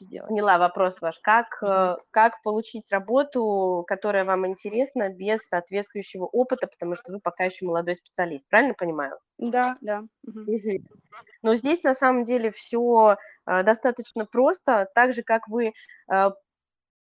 сделать? 0.00 0.28
Поняла 0.28 0.58
вопрос 0.58 1.00
ваш. 1.00 1.18
Как, 1.20 1.62
э, 1.62 1.96
как 2.10 2.42
получить 2.42 2.90
работу, 2.92 3.84
которая 3.86 4.24
вам 4.24 4.46
интересна, 4.46 5.08
без 5.08 5.40
соответствующего 5.48 6.24
опыта, 6.24 6.66
потому 6.66 6.94
что 6.94 7.12
вы 7.12 7.20
пока 7.20 7.44
еще 7.44 7.64
молодой 7.64 7.96
специалист, 7.96 8.48
правильно 8.48 8.74
понимаю? 8.74 9.18
Да, 9.38 9.76
да. 9.80 10.04
Угу. 10.26 10.44
Но 11.42 11.54
здесь 11.54 11.82
на 11.82 11.94
самом 11.94 12.24
деле 12.24 12.50
все 12.50 13.16
э, 13.46 13.62
достаточно 13.62 14.26
просто, 14.26 14.88
так 14.94 15.12
же, 15.12 15.22
как 15.22 15.48
вы 15.48 15.72
э, 16.12 16.30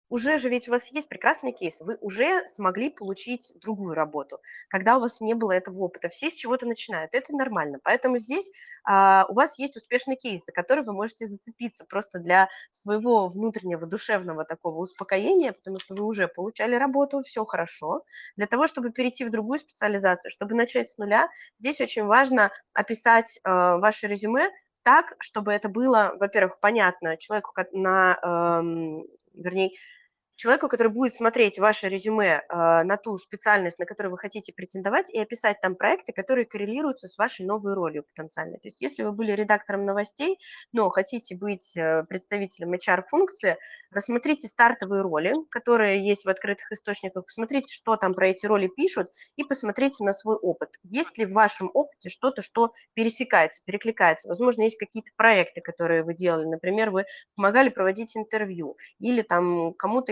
уже 0.09 0.37
же 0.37 0.49
ведь 0.49 0.67
у 0.67 0.71
вас 0.71 0.91
есть 0.91 1.09
прекрасный 1.09 1.51
кейс, 1.51 1.81
вы 1.81 1.97
уже 2.01 2.45
смогли 2.47 2.89
получить 2.89 3.53
другую 3.61 3.95
работу, 3.95 4.39
когда 4.69 4.97
у 4.97 4.99
вас 5.01 5.19
не 5.21 5.33
было 5.33 5.51
этого 5.51 5.79
опыта. 5.79 6.09
Все 6.09 6.29
с 6.29 6.35
чего-то 6.35 6.65
начинают, 6.65 7.13
это 7.15 7.33
нормально. 7.35 7.79
Поэтому 7.83 8.17
здесь 8.17 8.49
а, 8.83 9.25
у 9.29 9.33
вас 9.33 9.57
есть 9.59 9.75
успешный 9.75 10.15
кейс, 10.15 10.45
за 10.45 10.51
который 10.51 10.83
вы 10.83 10.93
можете 10.93 11.27
зацепиться 11.27 11.85
просто 11.85 12.19
для 12.19 12.49
своего 12.71 13.27
внутреннего 13.29 13.85
душевного 13.87 14.45
такого 14.45 14.79
успокоения, 14.79 15.53
потому 15.53 15.79
что 15.79 15.95
вы 15.95 16.03
уже 16.05 16.27
получали 16.27 16.75
работу, 16.75 17.23
все 17.23 17.45
хорошо. 17.45 18.03
Для 18.35 18.47
того, 18.47 18.67
чтобы 18.67 18.91
перейти 18.91 19.25
в 19.25 19.31
другую 19.31 19.59
специализацию, 19.59 20.31
чтобы 20.31 20.55
начать 20.55 20.89
с 20.89 20.97
нуля, 20.97 21.29
здесь 21.57 21.81
очень 21.81 22.05
важно 22.05 22.51
описать 22.73 23.39
а, 23.43 23.77
ваше 23.77 24.07
резюме 24.07 24.49
так, 24.83 25.15
чтобы 25.19 25.51
это 25.51 25.67
было, 25.67 26.13
во-первых, 26.19 26.59
понятно 26.59 27.17
человеку 27.17 27.53
на, 27.71 28.19
эм, 28.21 29.03
вернее, 29.33 29.71
человеку, 30.35 30.67
который 30.67 30.91
будет 30.91 31.13
смотреть 31.13 31.59
ваше 31.59 31.87
резюме 31.89 32.41
э, 32.47 32.83
на 32.83 32.97
ту 32.97 33.17
специальность, 33.17 33.79
на 33.79 33.85
которую 33.85 34.11
вы 34.11 34.17
хотите 34.17 34.53
претендовать, 34.53 35.09
и 35.09 35.19
описать 35.19 35.61
там 35.61 35.75
проекты, 35.75 36.13
которые 36.13 36.45
коррелируются 36.45 37.07
с 37.07 37.17
вашей 37.17 37.45
новой 37.45 37.73
ролью 37.73 38.03
потенциальной. 38.03 38.59
То 38.59 38.67
есть 38.67 38.81
если 38.81 39.03
вы 39.03 39.11
были 39.11 39.31
редактором 39.31 39.85
новостей, 39.85 40.39
но 40.73 40.89
хотите 40.89 41.35
быть 41.35 41.75
э, 41.77 42.03
представителем 42.07 42.73
HR-функции, 42.73 43.57
рассмотрите 43.91 44.47
стартовые 44.47 45.01
роли, 45.01 45.33
которые 45.49 46.05
есть 46.05 46.25
в 46.25 46.29
открытых 46.29 46.71
источниках, 46.71 47.25
посмотрите, 47.25 47.73
что 47.73 47.95
там 47.95 48.13
про 48.13 48.27
эти 48.27 48.45
роли 48.45 48.67
пишут, 48.67 49.07
и 49.37 49.43
посмотрите 49.43 50.03
на 50.03 50.13
свой 50.13 50.35
опыт. 50.35 50.69
Есть 50.83 51.17
ли 51.17 51.25
в 51.25 51.31
вашем 51.31 51.71
опыте 51.73 52.09
что-то, 52.09 52.41
что 52.41 52.71
пересекается, 52.93 53.61
перекликается? 53.65 54.27
Возможно, 54.27 54.63
есть 54.63 54.77
какие-то 54.77 55.11
проекты, 55.15 55.61
которые 55.61 56.03
вы 56.03 56.13
делали. 56.13 56.45
Например, 56.45 56.91
вы 56.91 57.05
помогали 57.35 57.69
проводить 57.69 58.17
интервью, 58.17 58.77
или 58.99 59.21
там 59.21 59.73
кому-то 59.73 60.11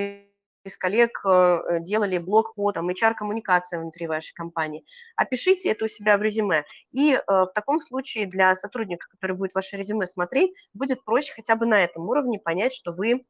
из 0.64 0.78
коллег 0.78 1.22
э, 1.26 1.80
делали 1.82 2.18
блог 2.18 2.56
по 2.56 2.72
там, 2.72 2.90
HR-коммуникациям 2.90 3.84
внутри 3.84 4.08
вашей 4.08 4.34
компании. 4.34 4.86
Опишите 5.16 5.70
это 5.70 5.86
у 5.86 5.88
себя 5.88 6.18
в 6.18 6.22
резюме. 6.22 6.66
И 6.92 7.14
э, 7.14 7.22
в 7.28 7.50
таком 7.54 7.80
случае 7.80 8.26
для 8.28 8.56
сотрудника, 8.56 9.08
который 9.10 9.36
будет 9.36 9.54
ваше 9.54 9.78
резюме 9.78 10.06
смотреть, 10.06 10.54
будет 10.74 11.04
проще 11.04 11.34
хотя 11.34 11.56
бы 11.56 11.66
на 11.66 11.84
этом 11.84 12.08
уровне 12.08 12.40
понять, 12.40 12.74
что 12.74 12.92
вы 12.92 13.26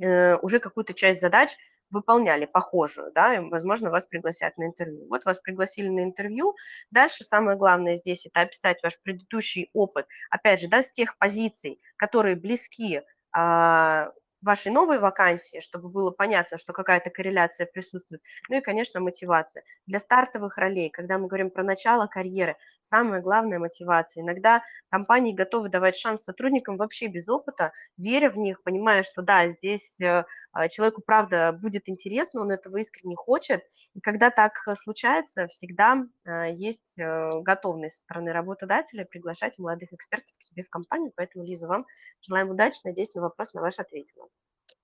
э, 0.00 0.36
уже 0.36 0.60
какую-то 0.60 0.94
часть 0.94 1.20
задач 1.20 1.56
выполняли 1.90 2.46
похожую, 2.46 3.10
да, 3.12 3.34
и, 3.34 3.40
возможно, 3.40 3.90
вас 3.90 4.04
пригласят 4.04 4.56
на 4.58 4.66
интервью. 4.66 5.08
Вот 5.08 5.24
вас 5.24 5.38
пригласили 5.38 5.88
на 5.88 6.04
интервью. 6.04 6.54
Дальше 6.92 7.24
самое 7.24 7.58
главное 7.58 7.96
здесь– 7.96 8.26
это 8.32 8.42
описать 8.42 8.80
ваш 8.82 8.96
предыдущий 9.02 9.70
опыт, 9.72 10.06
опять 10.30 10.60
же, 10.60 10.68
да, 10.68 10.84
с 10.84 10.90
тех 10.90 11.18
позиций, 11.18 11.80
которые 11.96 12.36
близки 12.36 13.02
а, 13.32 14.12
вашей 14.42 14.72
новой 14.72 14.98
вакансии, 14.98 15.60
чтобы 15.60 15.88
было 15.88 16.10
понятно, 16.10 16.58
что 16.58 16.72
какая-то 16.72 17.10
корреляция 17.10 17.66
присутствует. 17.66 18.22
Ну 18.48 18.58
и, 18.58 18.60
конечно, 18.60 19.00
мотивация. 19.00 19.64
Для 19.86 19.98
стартовых 19.98 20.56
ролей, 20.58 20.90
когда 20.90 21.18
мы 21.18 21.26
говорим 21.26 21.50
про 21.50 21.62
начало 21.62 22.06
карьеры, 22.06 22.56
самая 22.80 23.20
главная 23.20 23.58
мотивация. 23.58 24.22
Иногда 24.22 24.62
компании 24.88 25.34
готовы 25.34 25.68
давать 25.68 25.96
шанс 25.96 26.24
сотрудникам 26.24 26.76
вообще 26.76 27.06
без 27.06 27.28
опыта, 27.28 27.72
веря 27.96 28.30
в 28.30 28.38
них, 28.38 28.62
понимая, 28.62 29.02
что 29.02 29.22
да, 29.22 29.48
здесь 29.48 30.00
э, 30.00 30.24
а, 30.52 30.68
человеку 30.68 31.02
правда 31.04 31.52
будет 31.52 31.88
интересно, 31.88 32.40
он 32.40 32.50
этого 32.50 32.78
искренне 32.78 33.16
хочет. 33.16 33.62
И 33.94 34.00
когда 34.00 34.30
так 34.30 34.52
случается, 34.76 35.46
всегда 35.48 36.04
э, 36.24 36.52
есть 36.54 36.98
э, 36.98 37.30
готовность 37.42 37.96
со 37.96 38.02
стороны 38.04 38.32
работодателя 38.32 39.04
приглашать 39.04 39.58
молодых 39.58 39.92
экспертов 39.92 40.32
к 40.38 40.42
себе 40.42 40.64
в 40.64 40.70
компанию. 40.70 41.12
Поэтому, 41.14 41.44
Лиза, 41.44 41.68
вам 41.68 41.86
желаем 42.20 42.50
удачи. 42.50 42.80
Надеюсь, 42.84 43.14
на 43.14 43.22
вопрос 43.22 43.52
на 43.52 43.60
ваш 43.60 43.78
ответила. 43.78 44.29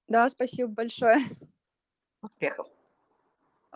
Да, 0.09 0.29
спасибо 0.29 0.69
большое. 0.71 1.19
Успехов. 2.23 2.69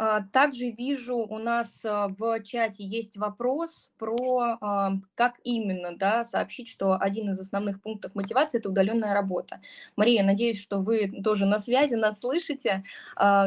А, 0.03 0.23
также 0.33 0.71
вижу, 0.71 1.19
у 1.19 1.37
нас 1.37 1.85
а, 1.85 2.09
в 2.09 2.43
чате 2.43 2.85
есть 2.85 3.19
вопрос 3.19 3.91
про 3.99 4.57
а, 4.59 4.93
как 5.15 5.35
именно 5.45 5.95
да, 5.95 6.25
сообщить, 6.25 6.71
что 6.71 6.95
один 6.95 7.29
из 7.29 7.39
основных 7.39 7.83
пунктов 7.83 8.15
мотивации– 8.15 8.57
это 8.61 8.71
удаленная 8.71 9.13
работа. 9.13 9.61
Мария, 9.97 10.23
надеюсь, 10.23 10.59
что 10.59 10.79
вы 10.79 11.21
тоже 11.23 11.45
на 11.45 11.59
связи, 11.59 11.97
нас 11.97 12.21
слышите. 12.21 12.83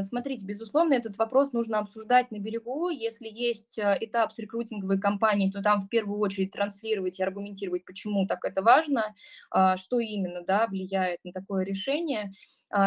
Смотрите, 0.02 0.46
безусловно, 0.46 0.94
этот 0.94 1.18
вопрос 1.18 1.54
нужно 1.54 1.80
обсуждать 1.80 2.30
на 2.30 2.38
берегу. 2.38 2.90
Если 2.90 3.28
есть 3.28 3.80
этап 3.80 4.32
с 4.32 4.38
рекрутинговой 4.38 5.00
компанией, 5.00 5.52
то 5.52 5.64
там 5.64 5.80
в 5.80 5.90
первую 5.90 6.20
очередь 6.20 6.52
транслировать 6.52 7.20
и 7.20 7.24
аргументировать, 7.24 7.84
почему 7.84 8.28
так 8.28 8.46
это 8.46 8.62
важно, 8.62 9.16
что 9.50 10.00
именно 10.00 10.44
да, 10.44 10.68
влияет 10.68 11.24
на 11.24 11.32
такое 11.32 11.64
решение. 11.64 12.32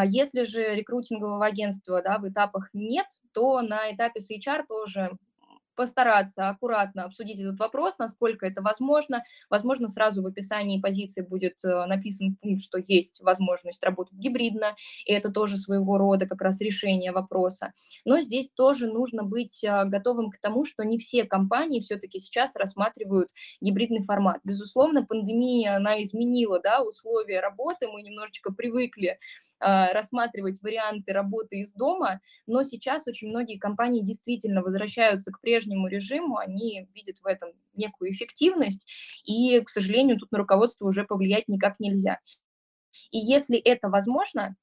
Если 0.05 0.43
же 0.43 0.75
рекрутингового 0.75 1.45
агентства 1.45 2.01
да, 2.01 2.17
в 2.17 2.27
этапах 2.27 2.69
нет, 2.73 3.07
то 3.31 3.61
на 3.61 3.91
этапе 3.91 4.19
с 4.19 4.29
HR 4.29 4.65
тоже 4.67 5.17
постараться 5.77 6.49
аккуратно 6.49 7.05
обсудить 7.05 7.39
этот 7.39 7.57
вопрос, 7.59 7.97
насколько 7.99 8.45
это 8.45 8.61
возможно. 8.61 9.23
Возможно, 9.49 9.87
сразу 9.87 10.21
в 10.21 10.25
описании 10.25 10.81
позиции 10.81 11.21
будет 11.21 11.63
э, 11.63 11.85
написан 11.85 12.35
пункт, 12.41 12.63
что 12.63 12.79
есть 12.79 13.21
возможность 13.21 13.81
работать 13.83 14.15
гибридно, 14.15 14.75
и 15.05 15.13
это 15.13 15.31
тоже 15.31 15.55
своего 15.55 15.97
рода 15.97 16.25
как 16.25 16.41
раз 16.41 16.59
решение 16.59 17.11
вопроса. 17.11 17.73
Но 18.05 18.19
здесь 18.19 18.49
тоже 18.49 18.87
нужно 18.87 19.23
быть 19.23 19.63
э, 19.63 19.85
готовым 19.85 20.31
к 20.31 20.39
тому, 20.39 20.65
что 20.65 20.83
не 20.83 20.97
все 20.97 21.25
компании 21.25 21.79
все-таки 21.79 22.17
сейчас 22.19 22.55
рассматривают 22.55 23.29
гибридный 23.61 24.01
формат. 24.01 24.39
Безусловно, 24.43 25.05
пандемия, 25.05 25.75
она 25.75 26.01
изменила 26.01 26.59
да, 26.59 26.81
условия 26.81 27.39
работы, 27.39 27.87
мы 27.87 28.01
немножечко 28.01 28.51
привыкли 28.51 29.19
рассматривать 29.59 30.61
варианты 30.61 31.13
работы 31.13 31.57
из 31.59 31.73
дома, 31.73 32.19
но 32.45 32.63
сейчас 32.63 33.07
очень 33.07 33.29
многие 33.29 33.57
компании 33.57 34.01
действительно 34.01 34.61
возвращаются 34.61 35.31
к 35.31 35.41
прежнему 35.41 35.67
прежнему 35.67 35.87
режиму, 35.87 36.37
они 36.37 36.87
видят 36.93 37.19
в 37.19 37.25
этом 37.25 37.51
некую 37.73 38.11
эффективность, 38.11 38.87
и, 39.23 39.59
к 39.61 39.69
сожалению, 39.69 40.17
тут 40.17 40.31
на 40.31 40.37
руководство 40.37 40.87
уже 40.87 41.03
повлиять 41.03 41.47
никак 41.47 41.79
нельзя. 41.79 42.19
И 43.11 43.17
если 43.17 43.57
это 43.57 43.89
возможно, 43.89 44.55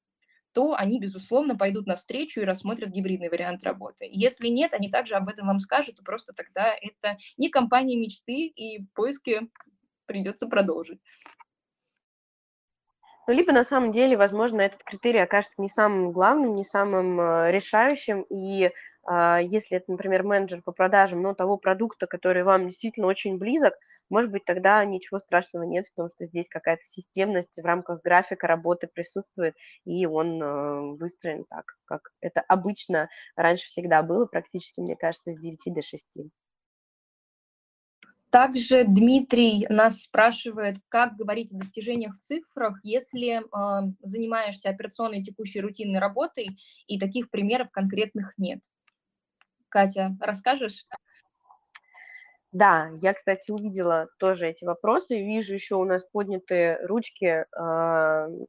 то 0.53 0.73
они, 0.73 0.99
безусловно, 0.99 1.57
пойдут 1.57 1.85
навстречу 1.85 2.39
и 2.39 2.45
рассмотрят 2.45 2.89
гибридный 2.89 3.29
вариант 3.29 3.63
работы. 3.63 4.07
Если 4.09 4.47
нет, 4.47 4.73
они 4.73 4.89
также 4.89 5.15
об 5.15 5.27
этом 5.27 5.47
вам 5.47 5.59
скажут, 5.59 5.99
и 5.99 6.03
просто 6.03 6.33
тогда 6.33 6.73
это 6.81 7.17
не 7.37 7.49
компания 7.49 7.97
мечты, 7.97 8.47
и 8.47 8.85
поиски 8.93 9.49
придется 10.05 10.47
продолжить. 10.47 10.99
Ну, 13.27 13.33
либо 13.33 13.51
на 13.51 13.63
самом 13.63 13.91
деле, 13.91 14.17
возможно, 14.17 14.61
этот 14.61 14.83
критерий 14.83 15.17
окажется 15.19 15.59
не 15.59 15.67
самым 15.67 16.11
главным, 16.11 16.53
не 16.55 16.63
самым 16.63 17.19
э, 17.19 17.51
решающим, 17.51 18.21
и 18.29 18.65
э, 18.65 19.39
если 19.41 19.77
это, 19.77 19.91
например, 19.91 20.21
менеджер 20.23 20.61
по 20.61 20.71
продажам, 20.71 21.23
но 21.23 21.33
того 21.33 21.57
продукта, 21.57 22.05
который 22.05 22.43
вам 22.43 22.67
действительно 22.67 23.07
очень 23.07 23.39
близок, 23.39 23.73
может 24.09 24.29
быть, 24.29 24.45
тогда 24.45 24.85
ничего 24.85 25.17
страшного 25.17 25.63
нет 25.63 25.87
в 25.87 25.95
том, 25.95 26.09
что 26.13 26.25
здесь 26.25 26.47
какая-то 26.47 26.83
системность 26.83 27.57
в 27.57 27.65
рамках 27.65 28.01
графика 28.03 28.45
работы 28.45 28.87
присутствует, 28.87 29.55
и 29.85 30.05
он 30.05 30.41
э, 30.41 30.95
выстроен 30.97 31.45
так, 31.49 31.65
как 31.85 32.11
это 32.21 32.41
обычно 32.41 33.09
раньше 33.35 33.65
всегда 33.65 34.03
было, 34.03 34.27
практически, 34.27 34.81
мне 34.81 34.95
кажется, 34.95 35.31
с 35.31 35.39
9 35.39 35.73
до 35.73 35.81
6. 35.81 36.19
Также 38.35 38.83
Дмитрий 38.83 39.65
нас 39.69 40.01
спрашивает, 40.01 40.75
как 40.89 41.15
говорить 41.15 41.53
о 41.53 41.57
достижениях 41.57 42.15
в 42.15 42.19
цифрах, 42.19 42.77
если 42.83 43.37
э, 43.39 43.91
занимаешься 44.01 44.67
операционной 44.67 45.23
текущей 45.23 45.61
рутинной 45.61 45.99
работой, 45.99 46.49
и 46.85 46.99
таких 46.99 47.29
примеров 47.29 47.71
конкретных 47.71 48.33
нет. 48.37 48.59
Катя, 49.69 50.17
расскажешь? 50.19 50.85
Да, 52.51 52.89
я, 52.99 53.13
кстати, 53.13 53.51
увидела 53.51 54.09
тоже 54.19 54.47
эти 54.47 54.65
вопросы. 54.65 55.15
Вижу 55.15 55.53
еще 55.53 55.75
у 55.75 55.85
нас 55.85 56.03
поднятые 56.03 56.77
ручки 56.85 57.45
э, 57.57 58.45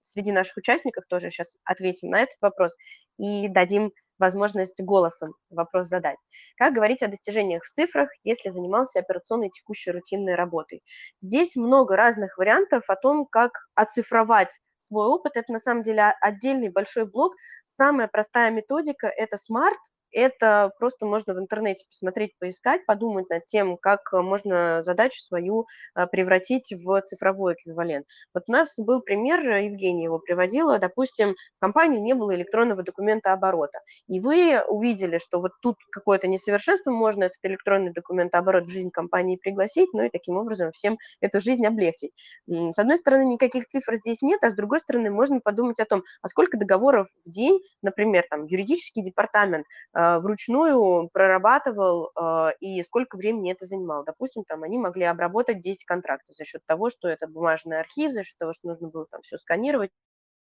среди 0.00 0.32
наших 0.32 0.56
участников. 0.56 1.04
Тоже 1.06 1.30
сейчас 1.30 1.56
ответим 1.62 2.10
на 2.10 2.22
этот 2.22 2.38
вопрос 2.40 2.76
и 3.18 3.46
дадим 3.46 3.92
возможность 4.18 4.80
голосом 4.82 5.34
вопрос 5.50 5.88
задать. 5.88 6.16
Как 6.56 6.74
говорить 6.74 7.02
о 7.02 7.08
достижениях 7.08 7.64
в 7.64 7.70
цифрах, 7.70 8.10
если 8.24 8.50
занимался 8.50 9.00
операционной 9.00 9.50
текущей 9.50 9.90
рутинной 9.90 10.34
работой? 10.34 10.82
Здесь 11.20 11.56
много 11.56 11.96
разных 11.96 12.38
вариантов 12.38 12.84
о 12.88 12.96
том, 12.96 13.26
как 13.26 13.52
оцифровать 13.74 14.50
свой 14.78 15.06
опыт. 15.06 15.36
Это 15.36 15.52
на 15.52 15.58
самом 15.58 15.82
деле 15.82 16.14
отдельный 16.20 16.68
большой 16.68 17.06
блок. 17.06 17.34
Самая 17.64 18.08
простая 18.08 18.50
методика– 18.50 19.06
это 19.16 19.36
SMART, 19.36 19.74
это 20.16 20.72
просто 20.78 21.04
можно 21.04 21.34
в 21.34 21.38
интернете 21.38 21.84
посмотреть, 21.86 22.32
поискать, 22.38 22.86
подумать 22.86 23.28
над 23.28 23.44
тем, 23.44 23.76
как 23.76 24.12
э, 24.12 24.20
можно 24.22 24.82
задачу 24.82 25.20
свою 25.20 25.66
э, 25.94 26.06
превратить 26.06 26.72
в 26.72 27.02
цифровой 27.02 27.52
эквивалент. 27.52 28.06
Вот 28.32 28.44
у 28.48 28.52
нас 28.52 28.74
был 28.78 29.02
пример, 29.02 29.46
э, 29.46 29.66
Евгения 29.66 30.04
его 30.04 30.18
приводила, 30.18 30.78
допустим, 30.78 31.34
в 31.56 31.60
компании 31.60 32.00
не 32.00 32.14
было 32.14 32.34
электронного 32.34 32.82
документа 32.82 33.34
оборота, 33.34 33.80
и 34.08 34.18
вы 34.18 34.58
увидели, 34.66 35.18
что 35.18 35.40
вот 35.40 35.52
тут 35.60 35.76
какое-то 35.92 36.28
несовершенство, 36.28 36.90
можно 36.90 37.24
этот 37.24 37.38
электронный 37.42 37.92
документ 37.92 38.34
оборот 38.34 38.64
в 38.64 38.70
жизнь 38.70 38.90
компании 38.90 39.36
пригласить, 39.36 39.90
ну 39.92 40.04
и 40.04 40.08
таким 40.08 40.38
образом 40.38 40.72
всем 40.72 40.96
эту 41.20 41.42
жизнь 41.42 41.66
облегчить. 41.66 42.12
С 42.48 42.78
одной 42.78 42.96
стороны, 42.96 43.26
никаких 43.26 43.66
цифр 43.66 43.96
здесь 43.96 44.22
нет, 44.22 44.42
а 44.42 44.50
с 44.50 44.54
другой 44.54 44.80
стороны, 44.80 45.10
можно 45.10 45.40
подумать 45.40 45.78
о 45.78 45.84
том, 45.84 46.04
а 46.22 46.28
сколько 46.28 46.56
договоров 46.56 47.08
в 47.26 47.30
день, 47.30 47.60
например, 47.82 48.24
там, 48.30 48.46
юридический 48.46 49.02
департамент 49.02 49.66
а, 49.92 50.05
вручную 50.20 51.08
прорабатывал 51.12 52.10
а, 52.16 52.50
и 52.60 52.82
сколько 52.82 53.16
времени 53.16 53.52
это 53.52 53.66
занимало. 53.66 54.04
Допустим, 54.04 54.44
там 54.44 54.62
они 54.62 54.78
могли 54.78 55.04
обработать 55.04 55.60
10 55.60 55.84
контрактов 55.84 56.34
за 56.36 56.44
счет 56.44 56.62
того, 56.66 56.90
что 56.90 57.08
это 57.08 57.26
бумажный 57.28 57.80
архив, 57.80 58.12
за 58.12 58.22
счет 58.24 58.36
того, 58.38 58.52
что 58.52 58.68
нужно 58.68 58.88
было 58.88 59.06
там 59.10 59.22
все 59.22 59.36
сканировать 59.38 59.90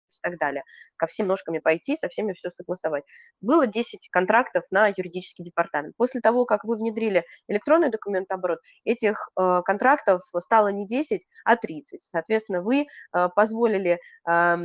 и 0.10 0.22
так 0.22 0.38
далее. 0.40 0.64
Ко 0.98 1.08
всем 1.08 1.28
ножками 1.28 1.60
пойти, 1.60 1.98
со 1.98 2.08
всеми 2.10 2.34
все 2.34 2.50
согласовать. 2.50 3.04
Было 3.42 3.68
10 3.68 4.10
контрактов 4.10 4.64
на 4.72 4.88
юридический 4.88 5.44
департамент. 5.44 5.96
После 5.98 6.22
того, 6.22 6.46
как 6.46 6.64
вы 6.64 6.78
внедрили 6.78 7.26
электронный 7.48 7.90
документооборот, 7.90 8.60
этих 8.84 9.30
э, 9.40 9.62
контрактов 9.66 10.22
стало 10.40 10.70
не 10.70 10.88
10, 10.88 11.26
а 11.44 11.56
30. 11.56 12.02
Соответственно, 12.02 12.62
вы 12.62 12.86
э, 13.14 13.30
позволили 13.36 14.00
э, 14.28 14.56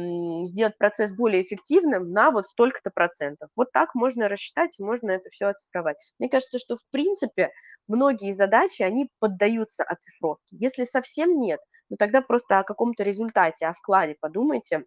сделать 0.46 0.76
процесс 0.78 1.12
более 1.12 1.42
эффективным 1.42 2.12
на 2.12 2.30
вот 2.30 2.46
столько-то 2.48 2.90
процентов. 2.90 3.50
Вот 3.56 3.72
так 3.72 3.94
можно 3.94 4.28
рассчитать, 4.28 4.78
можно 4.78 5.10
это 5.10 5.28
все 5.30 5.46
оцифровать. 5.46 5.96
Мне 6.18 6.28
кажется, 6.28 6.58
что 6.58 6.76
в 6.76 6.86
принципе 6.90 7.50
многие 7.88 8.32
задачи, 8.32 8.82
они 8.82 9.10
поддаются 9.18 9.82
оцифровке. 9.84 10.56
Если 10.56 10.84
совсем 10.84 11.38
нет, 11.38 11.60
ну 11.88 11.96
тогда 11.96 12.22
просто 12.22 12.58
о 12.58 12.64
каком-то 12.64 13.02
результате, 13.02 13.66
о 13.66 13.74
вкладе 13.74 14.16
подумайте, 14.20 14.84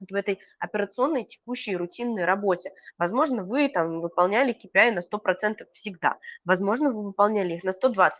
вот 0.00 0.10
в 0.10 0.14
этой 0.14 0.40
операционной 0.58 1.24
текущей 1.24 1.76
рутинной 1.76 2.24
работе. 2.24 2.72
Возможно, 2.98 3.44
вы 3.44 3.68
там 3.68 4.00
выполняли 4.00 4.52
KPI 4.54 4.92
на 4.92 5.00
100% 5.00 5.66
всегда, 5.72 6.18
возможно, 6.44 6.90
вы 6.90 7.04
выполняли 7.04 7.54
их 7.54 7.64
на 7.64 7.70
120%, 7.70 8.12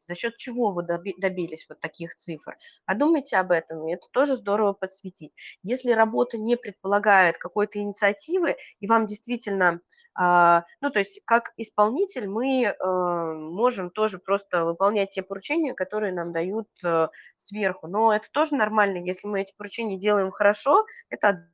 за 0.00 0.14
счет 0.14 0.36
чего 0.36 0.72
вы 0.72 0.82
добились 0.82 1.66
вот 1.68 1.80
таких 1.80 2.14
цифр. 2.14 2.56
Подумайте 2.84 3.36
об 3.36 3.50
этом, 3.52 3.86
и 3.88 3.92
это 3.94 4.06
тоже 4.12 4.36
здорово 4.36 4.72
подсветить. 4.72 5.32
Если 5.62 5.92
работа 5.92 6.38
не 6.38 6.56
предполагает 6.56 7.38
какой-то 7.38 7.78
инициативы, 7.78 8.56
и 8.80 8.86
вам 8.86 9.06
действительно, 9.06 9.80
а, 10.14 10.64
ну, 10.80 10.90
то 10.90 10.98
есть 10.98 11.20
как 11.24 11.52
исполнитель 11.56 12.28
мы 12.28 12.64
э, 12.64 12.74
можем 13.34 13.90
тоже 13.90 14.18
просто 14.18 14.64
выполнять 14.64 15.10
те 15.10 15.22
поручения, 15.22 15.74
которые 15.74 16.12
нам 16.12 16.32
дают 16.32 16.68
э, 16.84 17.08
сверху, 17.36 17.86
но 17.88 18.12
это 18.12 18.28
тоже 18.30 18.54
нормально, 18.54 18.98
если 18.98 19.26
мы 19.26 19.42
эти 19.42 19.52
поручения 19.56 19.98
делаем 19.98 20.30
хорошо, 20.30 20.84
это 21.14 21.44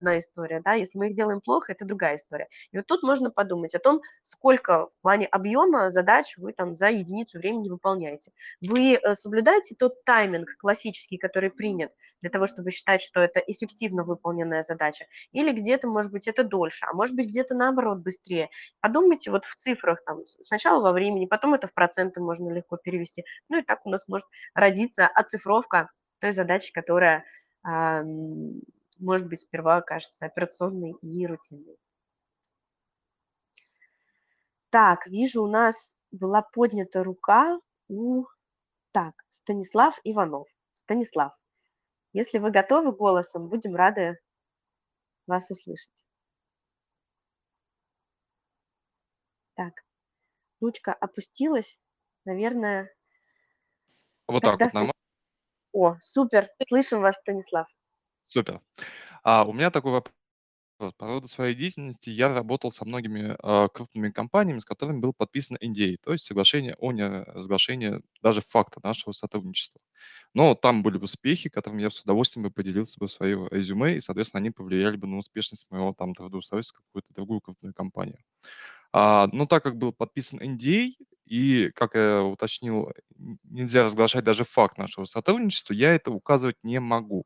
одна 0.00 0.18
история, 0.18 0.60
да, 0.64 0.74
если 0.74 0.98
мы 0.98 1.08
их 1.08 1.14
делаем 1.14 1.40
плохо, 1.40 1.72
это 1.72 1.84
другая 1.84 2.16
история. 2.16 2.48
И 2.70 2.76
вот 2.76 2.86
тут 2.86 3.02
можно 3.02 3.30
подумать 3.30 3.74
о 3.74 3.78
том, 3.78 4.00
сколько 4.22 4.86
в 4.86 5.02
плане 5.02 5.26
объема 5.26 5.90
задач 5.90 6.36
вы 6.36 6.52
там 6.52 6.76
за 6.76 6.88
единицу 6.90 7.38
времени 7.38 7.68
выполняете. 7.68 8.32
Вы 8.60 8.94
э, 8.94 9.14
соблюдаете 9.14 9.74
тот 9.74 10.04
тайминг 10.04 10.56
классический, 10.58 11.18
который 11.18 11.50
принят 11.50 11.92
для 12.22 12.30
того, 12.30 12.46
чтобы 12.46 12.70
считать, 12.70 13.02
что 13.02 13.20
это 13.20 13.40
эффективно 13.40 14.04
выполненная 14.04 14.62
задача, 14.62 15.06
или 15.32 15.52
где-то, 15.52 15.88
может 15.88 16.12
быть, 16.12 16.28
это 16.28 16.44
дольше, 16.44 16.86
а 16.88 16.94
может 16.94 17.14
быть, 17.16 17.28
где-то 17.28 17.54
наоборот 17.54 17.98
быстрее. 17.98 18.50
Подумайте 18.80 19.30
вот 19.30 19.44
в 19.44 19.56
цифрах, 19.56 20.04
там, 20.04 20.24
сначала 20.26 20.80
во 20.80 20.92
времени, 20.92 21.26
потом 21.26 21.54
это 21.54 21.66
в 21.66 21.74
проценты 21.74 22.20
можно 22.20 22.50
легко 22.50 22.76
перевести. 22.76 23.24
Ну 23.48 23.58
и 23.58 23.62
так 23.62 23.84
у 23.84 23.90
нас 23.90 24.06
может 24.06 24.26
родиться 24.54 25.06
оцифровка 25.06 25.90
той 26.20 26.32
задачи, 26.32 26.72
которая 26.72 27.24
может 28.98 29.28
быть, 29.28 29.40
сперва 29.40 29.80
кажется 29.80 30.26
операционной 30.26 30.94
и 31.02 31.26
рутинной. 31.26 31.76
Так, 34.70 35.06
вижу, 35.06 35.42
у 35.42 35.48
нас 35.48 35.96
была 36.10 36.42
поднята 36.42 37.02
рука 37.02 37.58
у... 37.88 38.24
Так, 38.92 39.14
Станислав 39.30 39.98
Иванов. 40.04 40.48
Станислав, 40.74 41.32
если 42.12 42.38
вы 42.38 42.50
готовы 42.50 42.92
голосом, 42.92 43.48
будем 43.48 43.76
рады 43.76 44.18
вас 45.26 45.50
услышать. 45.50 45.92
Так, 49.54 49.74
ручка 50.60 50.92
опустилась, 50.94 51.78
наверное. 52.24 52.94
Вот 54.26 54.42
так 54.42 54.60
вот 54.60 54.72
нормально. 54.72 54.92
О, 55.72 55.96
супер, 56.00 56.48
слышим 56.66 57.00
вас, 57.00 57.16
Станислав. 57.16 57.68
Супер. 58.28 58.60
А 59.24 59.44
у 59.44 59.52
меня 59.52 59.70
такой 59.70 59.92
вопрос. 59.92 60.14
По 60.98 61.06
роду 61.06 61.28
своей 61.28 61.54
деятельности 61.56 62.10
я 62.10 62.34
работал 62.34 62.72
со 62.72 62.84
многими 62.84 63.36
а, 63.42 63.68
крупными 63.68 64.10
компаниями, 64.10 64.60
с 64.60 64.66
которыми 64.66 65.00
был 65.00 65.14
подписан 65.14 65.56
NDA, 65.60 65.98
то 66.02 66.12
есть 66.12 66.24
соглашение 66.26 66.76
о 66.78 66.92
неразглашении 66.92 68.02
даже 68.22 68.42
факта 68.42 68.80
нашего 68.84 69.12
сотрудничества. 69.12 69.80
Но 70.34 70.54
там 70.54 70.82
были 70.82 70.98
успехи, 70.98 71.50
которыми 71.50 71.82
я 71.82 71.90
с 71.90 72.00
удовольствием 72.02 72.44
бы 72.44 72.52
поделился 72.52 72.98
бы 73.00 73.08
в 73.08 73.12
свое 73.12 73.48
резюме, 73.50 73.96
и, 73.96 74.00
соответственно, 74.00 74.40
они 74.40 74.50
повлияли 74.52 74.96
бы 74.96 75.06
на 75.08 75.18
успешность 75.18 75.70
моего 75.70 75.94
там 75.98 76.14
трудоустройства 76.14 76.78
в 76.80 76.86
какую-то 76.86 77.14
другую 77.14 77.40
крупную 77.42 77.74
компанию. 77.74 78.18
А, 78.92 79.28
но 79.32 79.46
так 79.46 79.62
как 79.62 79.76
был 79.78 79.92
подписан 79.92 80.40
NDA, 80.40 80.94
и, 81.26 81.70
как 81.74 81.94
я 81.94 82.22
уточнил, 82.24 82.92
нельзя 83.44 83.84
разглашать 83.84 84.24
даже 84.24 84.44
факт 84.44 84.78
нашего 84.78 85.04
сотрудничества, 85.04 85.74
я 85.74 85.92
это 85.94 86.10
указывать 86.10 86.56
не 86.62 86.80
могу. 86.80 87.24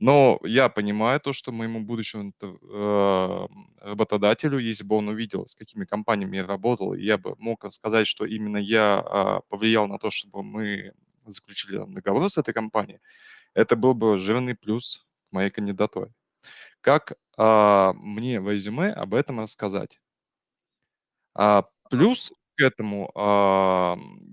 Но 0.00 0.38
я 0.44 0.68
понимаю 0.68 1.20
то, 1.20 1.32
что 1.32 1.50
моему 1.52 1.80
будущему 1.80 2.32
э, 2.40 3.46
работодателю, 3.80 4.58
если 4.58 4.84
бы 4.84 4.96
он 4.96 5.08
увидел, 5.08 5.46
с 5.46 5.56
какими 5.56 5.84
компаниями 5.84 6.36
я 6.36 6.46
работал, 6.46 6.94
я 6.94 7.18
бы 7.18 7.34
мог 7.38 7.64
сказать, 7.72 8.06
что 8.06 8.24
именно 8.24 8.58
я 8.58 9.00
а, 9.04 9.40
повлиял 9.48 9.88
на 9.88 9.98
то, 9.98 10.10
чтобы 10.10 10.44
мы 10.44 10.92
заключили 11.26 11.78
договор 11.88 12.30
с 12.30 12.38
этой 12.38 12.54
компанией, 12.54 13.00
это 13.54 13.76
был 13.76 13.94
бы 13.94 14.18
жирный 14.18 14.54
плюс 14.56 15.06
к 15.30 15.32
моей 15.32 15.50
кандидатуре. 15.50 16.12
Как 16.82 17.14
а, 17.38 17.92
мне 17.94 18.40
в 18.40 18.50
резюме 18.52 18.90
об 18.92 19.14
этом 19.14 19.40
рассказать? 19.40 20.00
А, 21.34 21.64
плюс 21.90 22.32
к 22.56 22.60
этому 22.60 23.10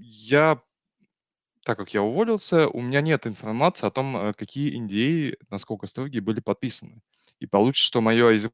я 0.02 0.60
так 1.66 1.78
как 1.80 1.94
я 1.94 2.04
уволился, 2.04 2.70
у 2.70 2.82
меня 2.82 3.02
нет 3.02 3.26
информации 3.28 3.88
о 3.88 3.92
том, 3.92 4.16
э, 4.18 4.34
какие 4.34 4.80
NDA, 4.80 5.36
насколько 5.50 5.88
строгие, 5.88 6.22
были 6.22 6.40
подписаны. 6.40 7.02
И 7.40 7.48
получится, 7.48 7.88
что 7.88 8.02
мое 8.02 8.30
резюме, 8.32 8.52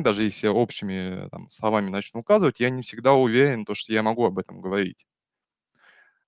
даже 0.00 0.24
если 0.24 0.46
я 0.46 0.52
общими 0.54 1.28
там, 1.30 1.50
словами 1.50 1.90
начну 1.90 2.20
указывать, 2.20 2.60
я 2.60 2.70
не 2.70 2.82
всегда 2.82 3.12
уверен, 3.14 3.64
то, 3.66 3.74
что 3.74 3.92
я 3.92 4.02
могу 4.02 4.24
об 4.24 4.38
этом 4.38 4.60
говорить. 4.62 5.06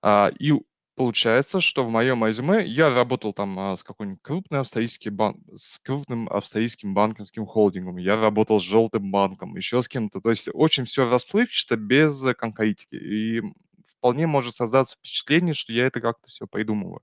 А, 0.03 0.31
и 0.39 0.53
получается, 0.97 1.61
что 1.61 1.85
в 1.85 1.91
моем 1.91 2.25
резюме 2.27 2.63
я 2.67 2.95
работал 2.95 3.33
там 3.33 3.59
а, 3.59 3.77
с 3.77 3.83
какой-нибудь 3.83 4.21
крупным 4.23 4.61
австрийским, 4.61 5.17
бан... 5.17 5.37
с 5.57 5.79
крупным 5.79 6.29
австрийским 6.29 6.93
банковским 6.95 7.47
холдингом, 7.47 7.97
я 7.97 8.21
работал 8.21 8.61
с 8.61 8.65
желтым 8.65 9.11
банком, 9.11 9.57
еще 9.57 9.81
с 9.81 9.89
кем-то. 9.89 10.21
То 10.21 10.31
есть 10.31 10.51
очень 10.53 10.85
все 10.85 11.09
расплывчато, 11.09 11.77
без 11.77 12.23
конкретики. 12.37 12.97
И 12.97 13.43
вполне 14.03 14.27
может 14.27 14.53
создаться 14.55 14.97
впечатление, 14.97 15.55
что 15.55 15.73
я 15.73 15.87
это 15.87 16.01
как-то 16.01 16.27
все 16.27 16.49
придумываю. 16.49 17.03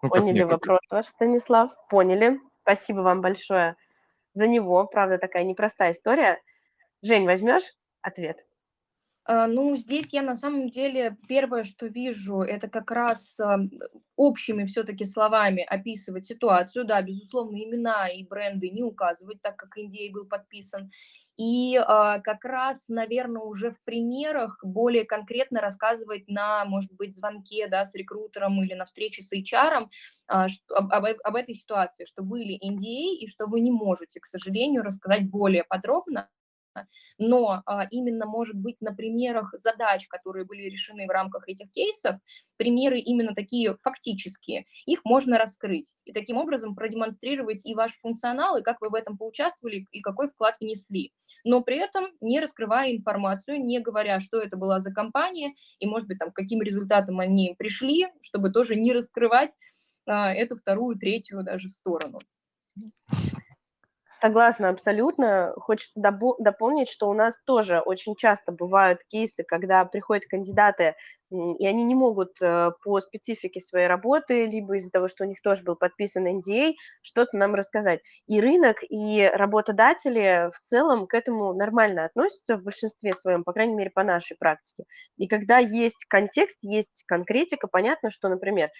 Ну, 0.00 0.10
Поняли 0.10 0.44
вопрос 0.44 0.78
ваш, 0.88 1.06
Станислав, 1.06 1.72
поняли. 1.90 2.38
Спасибо 2.62 3.00
вам 3.00 3.20
большое 3.20 3.74
за 4.32 4.46
него. 4.46 4.86
Правда, 4.86 5.18
такая 5.18 5.42
непростая 5.42 5.90
история. 5.90 6.40
Жень, 7.02 7.26
возьмешь 7.26 7.64
ответ? 8.00 8.46
А, 9.28 9.48
ну, 9.48 9.74
здесь 9.74 10.12
я 10.12 10.22
на 10.22 10.36
самом 10.36 10.70
деле 10.70 11.16
первое, 11.28 11.64
что 11.64 11.86
вижу, 11.86 12.42
это 12.42 12.68
как 12.68 12.92
раз 12.92 13.40
а, 13.40 13.58
общими 14.14 14.64
все-таки 14.66 15.04
словами 15.04 15.64
описывать 15.68 16.26
ситуацию. 16.26 16.84
Да, 16.84 17.02
безусловно, 17.02 17.56
имена 17.56 18.08
и 18.08 18.24
бренды 18.24 18.70
не 18.70 18.84
указывать, 18.84 19.42
так 19.42 19.56
как 19.56 19.76
NDA 19.78 20.12
был 20.12 20.26
подписан. 20.26 20.90
И 21.36 21.76
э, 21.76 21.82
как 21.82 22.44
раз, 22.44 22.88
наверное, 22.88 23.42
уже 23.42 23.70
в 23.70 23.78
примерах 23.84 24.58
более 24.62 25.04
конкретно 25.04 25.60
рассказывать 25.60 26.26
на, 26.28 26.64
может 26.64 26.94
быть, 26.94 27.14
звонке 27.14 27.66
да, 27.68 27.84
с 27.84 27.94
рекрутером 27.94 28.62
или 28.62 28.72
на 28.72 28.86
встрече 28.86 29.22
с 29.22 29.34
HR 29.34 29.86
э, 30.32 30.46
об, 30.74 30.92
об, 30.92 31.04
об 31.04 31.36
этой 31.36 31.54
ситуации, 31.54 32.06
что 32.06 32.22
были 32.22 32.54
NDA 32.54 33.18
и 33.18 33.26
что 33.26 33.46
вы 33.46 33.60
не 33.60 33.70
можете, 33.70 34.18
к 34.18 34.24
сожалению, 34.24 34.82
рассказать 34.82 35.28
более 35.28 35.64
подробно 35.64 36.30
но 37.18 37.62
а, 37.66 37.86
именно, 37.90 38.26
может 38.26 38.56
быть, 38.56 38.76
на 38.80 38.94
примерах 38.94 39.50
задач, 39.54 40.06
которые 40.08 40.44
были 40.44 40.62
решены 40.62 41.06
в 41.06 41.10
рамках 41.10 41.48
этих 41.48 41.70
кейсов, 41.70 42.16
примеры 42.56 42.98
именно 42.98 43.34
такие 43.34 43.76
фактические, 43.82 44.66
их 44.86 45.04
можно 45.04 45.38
раскрыть 45.38 45.94
и 46.04 46.12
таким 46.12 46.36
образом 46.36 46.74
продемонстрировать 46.74 47.64
и 47.66 47.74
ваш 47.74 47.92
функционал, 48.00 48.56
и 48.56 48.62
как 48.62 48.80
вы 48.80 48.90
в 48.90 48.94
этом 48.94 49.16
поучаствовали, 49.16 49.86
и 49.90 50.00
какой 50.00 50.28
вклад 50.28 50.56
внесли, 50.60 51.12
но 51.44 51.62
при 51.62 51.78
этом 51.78 52.06
не 52.20 52.40
раскрывая 52.40 52.96
информацию, 52.96 53.62
не 53.62 53.80
говоря, 53.80 54.20
что 54.20 54.38
это 54.40 54.56
была 54.56 54.80
за 54.80 54.92
компания, 54.92 55.54
и, 55.78 55.86
может 55.86 56.08
быть, 56.08 56.18
там, 56.18 56.32
каким 56.32 56.62
результатом 56.62 57.20
они 57.20 57.54
пришли, 57.58 58.06
чтобы 58.20 58.50
тоже 58.50 58.76
не 58.76 58.92
раскрывать 58.92 59.56
а, 60.06 60.32
эту 60.32 60.56
вторую, 60.56 60.96
третью 60.96 61.42
даже 61.42 61.68
сторону. 61.68 62.20
Согласна 64.18 64.70
абсолютно. 64.70 65.52
Хочется 65.58 66.00
дополнить, 66.00 66.88
что 66.88 67.10
у 67.10 67.12
нас 67.12 67.38
тоже 67.44 67.80
очень 67.80 68.16
часто 68.16 68.50
бывают 68.50 69.00
кейсы, 69.08 69.44
когда 69.44 69.84
приходят 69.84 70.24
кандидаты, 70.24 70.94
и 71.30 71.66
они 71.66 71.82
не 71.82 71.94
могут 71.94 72.30
э, 72.40 72.70
по 72.82 73.00
специфике 73.00 73.60
своей 73.60 73.88
работы, 73.88 74.46
либо 74.46 74.76
из-за 74.76 74.90
того, 74.90 75.08
что 75.08 75.24
у 75.24 75.26
них 75.26 75.42
тоже 75.42 75.64
был 75.64 75.74
подписан 75.76 76.26
NDA, 76.26 76.74
что-то 77.02 77.36
нам 77.36 77.54
рассказать. 77.54 78.00
И 78.26 78.40
рынок, 78.40 78.76
и 78.88 79.30
работодатели 79.34 80.50
в 80.54 80.58
целом 80.60 81.06
к 81.08 81.14
этому 81.14 81.52
нормально 81.52 82.06
относятся 82.06 82.56
в 82.56 82.62
большинстве 82.62 83.12
своем, 83.12 83.44
по 83.44 83.52
крайней 83.52 83.74
мере, 83.74 83.90
по 83.90 84.02
нашей 84.04 84.36
практике. 84.38 84.84
И 85.18 85.26
когда 85.26 85.58
есть 85.58 86.06
контекст, 86.08 86.58
есть 86.62 87.02
конкретика, 87.06 87.66
понятно, 87.68 88.10
что, 88.10 88.28
например, 88.28 88.70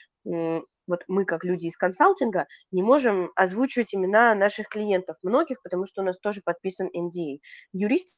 вот 0.86 1.04
мы, 1.08 1.24
как 1.24 1.44
люди 1.44 1.66
из 1.66 1.76
консалтинга, 1.76 2.46
не 2.72 2.82
можем 2.82 3.30
озвучивать 3.36 3.94
имена 3.94 4.34
наших 4.34 4.68
клиентов, 4.68 5.16
многих, 5.22 5.62
потому 5.62 5.86
что 5.86 6.02
у 6.02 6.04
нас 6.04 6.18
тоже 6.18 6.40
подписан 6.44 6.88
NDA. 6.88 7.40
Юристы 7.72 8.12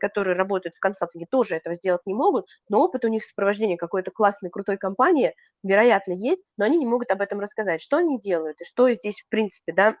которые 0.00 0.36
работают 0.36 0.74
в 0.74 0.80
консалтинге, 0.80 1.26
тоже 1.30 1.56
этого 1.56 1.74
сделать 1.74 2.02
не 2.04 2.14
могут, 2.14 2.46
но 2.68 2.82
опыт 2.84 3.04
у 3.06 3.08
них 3.08 3.24
сопровождения 3.24 3.76
какой-то 3.78 4.10
классной, 4.10 4.50
крутой 4.50 4.76
компании, 4.76 5.34
вероятно, 5.62 6.12
есть, 6.12 6.42
но 6.58 6.66
они 6.66 6.76
не 6.78 6.86
могут 6.86 7.10
об 7.10 7.22
этом 7.22 7.40
рассказать, 7.40 7.80
что 7.80 7.96
они 7.96 8.20
делают 8.20 8.60
и 8.60 8.64
что 8.64 8.92
здесь, 8.92 9.20
в 9.22 9.28
принципе, 9.30 9.72
да, 9.72 9.96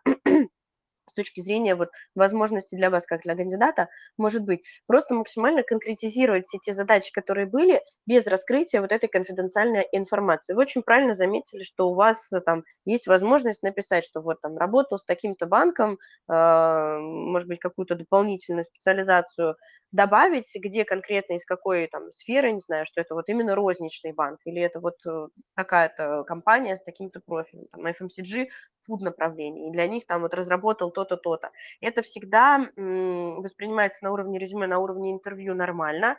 с 1.08 1.14
точки 1.14 1.40
зрения 1.40 1.74
вот 1.74 1.90
возможности 2.14 2.76
для 2.76 2.90
вас, 2.90 3.06
как 3.06 3.22
для 3.22 3.36
кандидата, 3.36 3.88
может 4.16 4.42
быть. 4.44 4.64
Просто 4.86 5.14
максимально 5.14 5.62
конкретизировать 5.62 6.46
все 6.46 6.58
те 6.58 6.72
задачи, 6.72 7.12
которые 7.12 7.46
были, 7.46 7.82
без 8.06 8.26
раскрытия 8.26 8.80
вот 8.80 8.92
этой 8.92 9.08
конфиденциальной 9.08 9.86
информации. 9.92 10.54
Вы 10.54 10.62
очень 10.62 10.82
правильно 10.82 11.14
заметили, 11.14 11.62
что 11.62 11.88
у 11.90 11.94
вас 11.94 12.32
э, 12.32 12.40
там 12.40 12.64
есть 12.84 13.06
возможность 13.06 13.62
написать, 13.62 14.04
что 14.04 14.20
вот 14.20 14.40
там 14.40 14.56
работал 14.56 14.98
с 14.98 15.04
таким-то 15.04 15.46
банком, 15.46 15.98
э, 16.30 16.98
может 16.98 17.48
быть, 17.48 17.60
какую-то 17.60 17.94
дополнительную 17.94 18.64
специализацию 18.64 19.56
добавить, 19.92 20.50
где 20.54 20.84
конкретно 20.84 21.34
из 21.34 21.44
какой 21.44 21.86
там 21.88 22.10
сферы, 22.12 22.52
не 22.52 22.60
знаю, 22.60 22.84
что 22.86 23.00
это 23.00 23.14
вот 23.14 23.28
именно 23.28 23.54
розничный 23.54 24.12
банк, 24.12 24.40
или 24.44 24.60
это 24.60 24.80
вот 24.80 24.96
э, 25.06 25.28
такая-то 25.56 26.24
компания 26.24 26.76
с 26.76 26.82
таким-то 26.82 27.20
профилем, 27.24 27.66
там, 27.72 27.86
FMCG, 27.86 28.48
фуд 28.82 29.00
направление, 29.02 29.68
и 29.68 29.72
для 29.72 29.86
них 29.86 30.06
там 30.06 30.22
вот 30.22 30.34
разработал 30.34 30.90
то-то, 31.04 31.16
то-то. 31.16 31.52
Это 31.80 32.02
всегда 32.02 32.58
воспринимается 32.76 34.04
на 34.04 34.12
уровне 34.12 34.38
резюме, 34.38 34.66
на 34.66 34.78
уровне 34.78 35.12
интервью 35.12 35.54
нормально, 35.54 36.16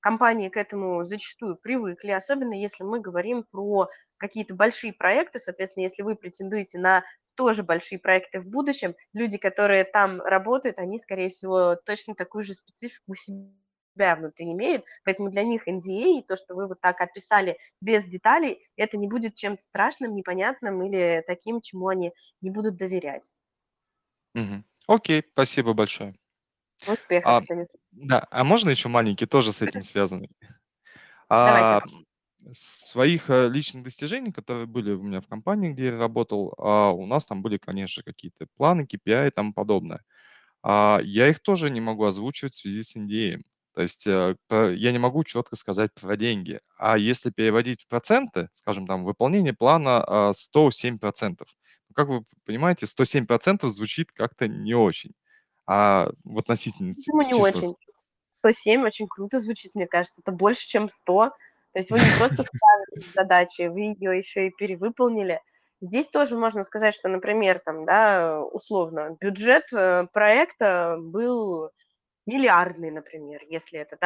компании 0.00 0.48
к 0.48 0.56
этому 0.56 1.04
зачастую 1.04 1.56
привыкли, 1.56 2.10
особенно 2.10 2.54
если 2.54 2.84
мы 2.84 3.00
говорим 3.00 3.44
про 3.50 3.88
какие-то 4.16 4.54
большие 4.54 4.92
проекты, 4.92 5.38
соответственно, 5.38 5.84
если 5.84 6.02
вы 6.02 6.14
претендуете 6.14 6.78
на 6.78 7.04
тоже 7.34 7.62
большие 7.62 7.98
проекты 7.98 8.40
в 8.40 8.46
будущем, 8.46 8.94
люди, 9.12 9.38
которые 9.38 9.84
там 9.84 10.20
работают, 10.20 10.78
они, 10.78 10.98
скорее 10.98 11.28
всего, 11.30 11.76
точно 11.76 12.14
такую 12.14 12.44
же 12.44 12.54
специфику 12.54 13.14
себя 13.14 14.16
внутри 14.16 14.52
имеют, 14.52 14.84
поэтому 15.04 15.30
для 15.30 15.42
них 15.42 15.66
NDA 15.68 16.18
и 16.18 16.24
то, 16.26 16.36
что 16.36 16.54
вы 16.54 16.66
вот 16.68 16.80
так 16.80 17.00
описали 17.00 17.58
без 17.80 18.04
деталей, 18.04 18.62
это 18.76 18.96
не 18.96 19.08
будет 19.08 19.34
чем-то 19.34 19.62
страшным, 19.62 20.14
непонятным 20.14 20.82
или 20.82 21.24
таким, 21.26 21.60
чему 21.60 21.88
они 21.88 22.12
не 22.40 22.50
будут 22.50 22.76
доверять. 22.76 23.32
Мгм. 24.34 24.64
Окей, 24.86 25.22
спасибо 25.32 25.72
большое. 25.72 26.14
Успехов, 26.86 27.28
А, 27.28 27.42
да, 27.92 28.26
а 28.30 28.44
можно 28.44 28.70
еще 28.70 28.88
маленький, 28.88 29.26
тоже 29.26 29.52
с 29.52 29.62
этим 29.62 29.82
связанный? 29.82 30.30
Давайте. 31.44 31.76
А, 31.76 31.80
своих 32.52 33.30
э, 33.30 33.48
личных 33.48 33.84
достижений, 33.84 34.32
которые 34.32 34.66
были 34.66 34.92
у 34.92 35.02
меня 35.02 35.20
в 35.20 35.28
компании, 35.28 35.70
где 35.72 35.86
я 35.86 35.98
работал, 35.98 36.54
а, 36.58 36.90
у 36.92 37.06
нас 37.06 37.26
там 37.26 37.42
были, 37.42 37.58
конечно, 37.58 38.02
какие-то 38.02 38.46
планы, 38.56 38.86
KPI 38.86 39.28
и 39.28 39.30
тому 39.30 39.52
подобное. 39.52 40.02
А, 40.62 41.00
я 41.02 41.28
их 41.28 41.40
тоже 41.40 41.70
не 41.70 41.80
могу 41.80 42.04
озвучивать 42.04 42.54
в 42.54 42.56
связи 42.58 42.82
с 42.82 42.96
NDA. 42.96 43.40
То 43.74 43.82
есть 43.82 44.06
э, 44.06 44.36
я 44.50 44.92
не 44.92 44.98
могу 44.98 45.24
четко 45.24 45.56
сказать 45.56 45.92
про 45.94 46.16
деньги. 46.16 46.60
А 46.78 46.98
если 46.98 47.30
переводить 47.30 47.82
в 47.84 47.88
проценты, 47.88 48.48
скажем, 48.52 48.86
там, 48.86 49.04
выполнение 49.04 49.54
плана 49.54 50.04
а, 50.06 50.32
107%. 50.34 51.48
Как 51.94 52.08
вы 52.08 52.24
понимаете, 52.44 52.86
107% 52.86 53.68
звучит 53.68 54.12
как-то 54.12 54.48
не 54.48 54.74
очень. 54.74 55.12
А 55.66 56.10
в 56.24 56.38
относительно 56.38 56.94
Почему 56.94 57.22
не 57.22 57.30
числах. 57.30 57.54
очень? 57.54 57.74
107 58.40 58.82
очень 58.82 59.06
круто 59.06 59.40
звучит, 59.40 59.74
мне 59.74 59.86
кажется. 59.86 60.20
Это 60.22 60.32
больше, 60.32 60.66
чем 60.66 60.90
100. 60.90 61.30
То 61.72 61.78
есть 61.78 61.90
вы 61.90 61.98
не 61.98 62.18
просто 62.18 62.42
справились 62.42 63.10
с 63.10 63.14
задачей, 63.14 63.68
вы 63.68 63.80
ее 63.80 64.18
еще 64.18 64.48
и 64.48 64.50
перевыполнили. 64.50 65.40
Здесь 65.80 66.08
тоже 66.08 66.36
можно 66.36 66.62
сказать, 66.62 66.94
что, 66.94 67.08
например, 67.08 67.60
там, 67.60 67.86
да, 67.86 68.42
условно, 68.42 69.16
бюджет 69.18 69.64
э, 69.72 70.06
проекта 70.12 70.96
был 71.00 71.70
миллиардный, 72.26 72.90
например, 72.90 73.40
если 73.48 73.78
это, 73.78 73.96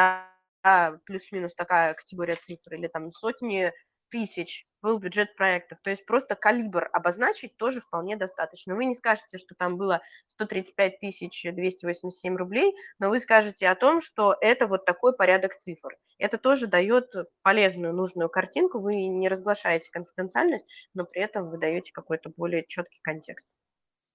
да, 0.62 1.00
плюс-минус 1.04 1.54
такая 1.54 1.94
категория 1.94 2.36
цифр, 2.36 2.74
или 2.74 2.86
там 2.86 3.10
сотни 3.10 3.72
тысяч 4.08 4.66
был 4.84 4.98
бюджет 4.98 5.34
проектов. 5.34 5.78
То 5.82 5.88
есть 5.88 6.04
просто 6.04 6.36
калибр 6.36 6.90
обозначить 6.92 7.56
тоже 7.56 7.80
вполне 7.80 8.16
достаточно. 8.16 8.76
Вы 8.76 8.84
не 8.84 8.94
скажете, 8.94 9.38
что 9.38 9.54
там 9.54 9.78
было 9.78 10.02
135 10.28 11.00
тысяч 11.00 11.42
287 11.42 12.36
рублей, 12.36 12.74
но 12.98 13.08
вы 13.08 13.18
скажете 13.18 13.66
о 13.68 13.76
том, 13.76 14.02
что 14.02 14.36
это 14.42 14.66
вот 14.66 14.84
такой 14.84 15.16
порядок 15.16 15.56
цифр. 15.56 15.96
Это 16.18 16.36
тоже 16.36 16.66
дает 16.66 17.10
полезную, 17.40 17.94
нужную 17.94 18.28
картинку. 18.28 18.78
Вы 18.78 19.06
не 19.06 19.30
разглашаете 19.30 19.90
конфиденциальность, 19.90 20.66
но 20.92 21.04
при 21.06 21.22
этом 21.22 21.48
вы 21.48 21.56
даете 21.56 21.90
какой-то 21.90 22.30
более 22.36 22.66
четкий 22.68 23.00
контекст. 23.00 23.48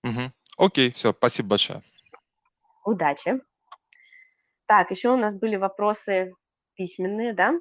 Угу. 0.03 0.31
Окей, 0.57 0.91
все, 0.91 1.13
спасибо 1.13 1.49
большое. 1.49 1.81
Удачи. 2.85 3.41
Так, 4.67 4.91
еще 4.91 5.09
у 5.09 5.17
нас 5.17 5.33
были 5.33 5.55
вопросы 5.55 6.35
письменные, 6.75 7.33
да? 7.33 7.55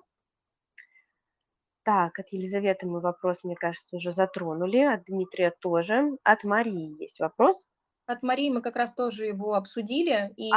Так, 1.89 2.19
от 2.19 2.29
Елизаветы 2.35 2.87
мы 2.87 3.01
вопрос, 3.01 3.45
мне 3.45 3.57
кажется, 3.57 3.97
уже 3.97 4.13
затронули, 4.13 4.81
от 4.81 5.05
Дмитрия 5.05 5.55
тоже. 5.59 6.19
От 6.23 6.45
Марии 6.45 7.01
есть 7.01 7.19
вопрос. 7.19 7.67
От 8.05 8.23
Марии 8.23 8.51
мы 8.51 8.61
как 8.61 8.77
раз 8.77 8.93
тоже 8.93 9.25
его 9.25 9.55
обсудили, 9.55 10.31
и 10.37 10.51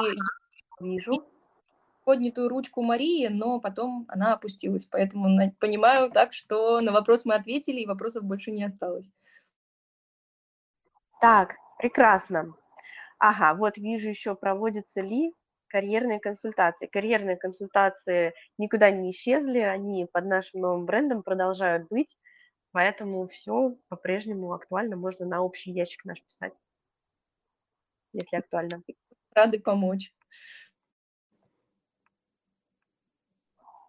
Вижу. 0.81 1.25
поднятую 2.03 2.49
ручку 2.49 2.81
Марии, 2.81 3.29
но 3.29 3.61
потом 3.61 4.03
она 4.09 4.33
опустилась, 4.33 4.85
поэтому 4.85 5.29
понимаю 5.57 6.11
так, 6.11 6.33
что 6.33 6.81
на 6.81 6.91
вопрос 6.91 7.23
мы 7.23 7.35
ответили, 7.35 7.79
и 7.79 7.87
вопросов 7.87 8.25
больше 8.25 8.51
не 8.51 8.65
осталось. 8.65 9.09
Так, 11.21 11.55
прекрасно. 11.77 12.53
Ага, 13.19 13.57
вот 13.57 13.77
вижу 13.77 14.09
еще 14.09 14.35
проводится 14.35 14.99
ли 14.99 15.33
карьерные 15.71 16.19
консультации. 16.19 16.87
Карьерные 16.87 17.37
консультации 17.37 18.33
никуда 18.57 18.91
не 18.91 19.11
исчезли, 19.11 19.59
они 19.59 20.07
под 20.11 20.25
нашим 20.25 20.61
новым 20.61 20.85
брендом 20.85 21.23
продолжают 21.23 21.87
быть, 21.89 22.17
поэтому 22.73 23.27
все 23.29 23.77
по-прежнему 23.89 24.53
актуально, 24.53 24.97
можно 24.97 25.25
на 25.25 25.41
общий 25.43 25.71
ящик 25.71 26.05
наш 26.05 26.23
писать, 26.23 26.55
если 28.13 28.37
актуально. 28.37 28.83
Рады 29.35 29.59
помочь. 29.59 30.13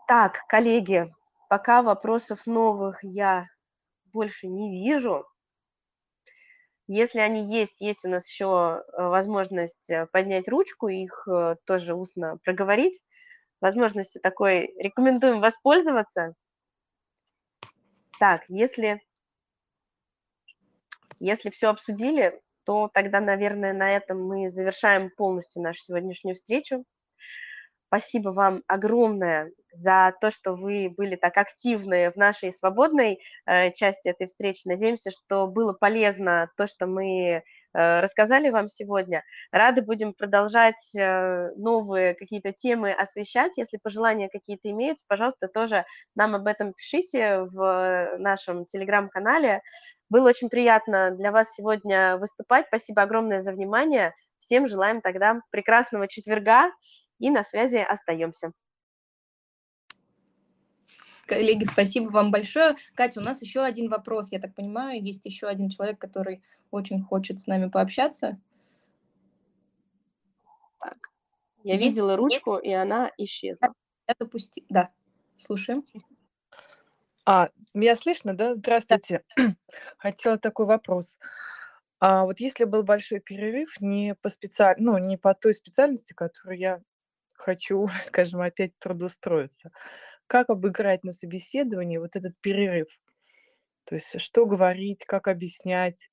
Так, 0.06 0.44
коллеги, 0.48 1.12
пока 1.48 1.82
вопросов 1.82 2.46
новых 2.46 3.02
я 3.02 3.46
больше 4.12 4.48
не 4.48 4.70
вижу. 4.70 5.26
Если 6.88 7.20
они 7.20 7.54
есть, 7.54 7.80
есть 7.80 8.04
у 8.04 8.08
нас 8.08 8.28
еще 8.28 8.82
э, 8.82 9.02
возможность 9.02 9.88
э, 9.90 10.06
поднять 10.06 10.48
ручку, 10.48 10.88
их 10.88 11.26
э, 11.28 11.56
тоже 11.64 11.94
устно 11.94 12.38
проговорить. 12.44 13.00
Возможностью 13.60 14.20
такой 14.20 14.74
рекомендуем 14.76 15.40
воспользоваться. 15.40 16.34
Так, 18.18 18.42
если, 18.48 19.00
если 21.20 21.50
все 21.50 21.68
обсудили, 21.68 22.40
то 22.64 22.88
тогда, 22.92 23.20
наверное, 23.20 23.72
на 23.72 23.90
этом 23.96 24.24
мы 24.24 24.48
завершаем 24.48 25.10
полностью 25.16 25.62
нашу 25.62 25.82
сегодняшнюю 25.82 26.34
встречу. 26.34 26.84
Спасибо 27.86 28.30
вам 28.30 28.62
огромное 28.66 29.52
за 29.72 30.14
то, 30.20 30.30
что 30.30 30.54
вы 30.54 30.92
были 30.94 31.16
так 31.16 31.36
активны 31.38 32.10
в 32.10 32.16
нашей 32.16 32.52
свободной 32.52 33.20
э, 33.46 33.72
части 33.72 34.08
этой 34.08 34.26
встречи. 34.26 34.68
Надеемся, 34.68 35.10
что 35.10 35.46
было 35.46 35.72
полезно 35.72 36.50
то, 36.56 36.66
что 36.66 36.86
мы 36.86 37.08
э, 37.14 37.42
рассказали 37.72 38.50
вам 38.50 38.68
сегодня. 38.68 39.24
Рады 39.50 39.82
будем 39.82 40.12
продолжать 40.12 40.94
э, 40.94 41.50
новые 41.56 42.14
какие-то 42.14 42.52
темы 42.52 42.92
освещать. 42.92 43.56
Если 43.56 43.78
пожелания 43.78 44.28
какие-то 44.28 44.70
имеются, 44.70 45.04
пожалуйста, 45.08 45.48
тоже 45.48 45.84
нам 46.14 46.34
об 46.34 46.46
этом 46.46 46.74
пишите 46.74 47.40
в 47.40 48.16
нашем 48.18 48.66
телеграм-канале. 48.66 49.62
Было 50.10 50.28
очень 50.28 50.50
приятно 50.50 51.12
для 51.12 51.32
вас 51.32 51.54
сегодня 51.54 52.18
выступать. 52.18 52.66
Спасибо 52.68 53.02
огромное 53.02 53.40
за 53.40 53.52
внимание. 53.52 54.12
Всем 54.38 54.68
желаем 54.68 55.00
тогда 55.00 55.40
прекрасного 55.50 56.06
четверга 56.06 56.70
и 57.18 57.30
на 57.30 57.42
связи 57.42 57.76
остаемся. 57.76 58.52
Коллеги, 61.26 61.64
спасибо 61.64 62.10
вам 62.10 62.30
большое. 62.30 62.76
Катя, 62.94 63.20
у 63.20 63.22
нас 63.22 63.42
еще 63.42 63.60
один 63.60 63.88
вопрос. 63.88 64.32
Я 64.32 64.40
так 64.40 64.54
понимаю, 64.54 65.02
есть 65.02 65.24
еще 65.24 65.46
один 65.46 65.70
человек, 65.70 65.98
который 65.98 66.42
очень 66.70 67.02
хочет 67.02 67.38
с 67.40 67.46
нами 67.46 67.68
пообщаться. 67.68 68.40
Так, 70.80 70.98
я 71.62 71.74
есть? 71.74 71.84
видела 71.84 72.16
ручку, 72.16 72.56
и 72.56 72.72
она 72.72 73.10
исчезла. 73.18 73.72
Я 74.08 74.14
допусти... 74.18 74.64
Да, 74.68 74.90
слушаем. 75.38 75.84
А, 77.24 77.50
меня 77.72 77.94
слышно, 77.96 78.34
да? 78.34 78.54
Здравствуйте. 78.56 79.22
Да. 79.36 79.54
Хотела 79.98 80.38
такой 80.38 80.66
вопрос. 80.66 81.18
А 82.00 82.24
вот 82.24 82.40
если 82.40 82.64
был 82.64 82.82
большой 82.82 83.20
перерыв 83.20 83.80
не 83.80 84.16
по 84.16 84.28
специаль... 84.28 84.74
ну, 84.78 84.98
не 84.98 85.16
по 85.16 85.34
той 85.34 85.54
специальности, 85.54 86.14
которую 86.14 86.58
я 86.58 86.82
хочу, 87.36 87.86
скажем, 88.06 88.40
опять 88.40 88.76
трудоустроиться. 88.78 89.70
Как 90.32 90.48
обыграть 90.48 91.04
на 91.04 91.12
собеседовании 91.12 91.98
вот 91.98 92.16
этот 92.16 92.32
перерыв? 92.40 92.98
То 93.84 93.96
есть 93.96 94.20
что 94.20 94.46
говорить, 94.46 95.04
как 95.06 95.28
объяснять, 95.28 96.10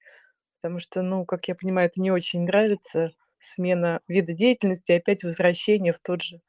потому 0.58 0.80
что, 0.80 1.04
ну, 1.04 1.26
как 1.26 1.48
я 1.48 1.56
понимаю, 1.56 1.88
это 1.88 2.02
не 2.02 2.12
очень 2.12 2.44
нравится, 2.44 3.12
смена 3.40 4.02
вида 4.08 4.34
деятельности, 4.34 4.94
опять 4.94 5.24
возвращение 5.24 5.94
в 5.94 6.00
тот 6.02 6.24
же, 6.24 6.42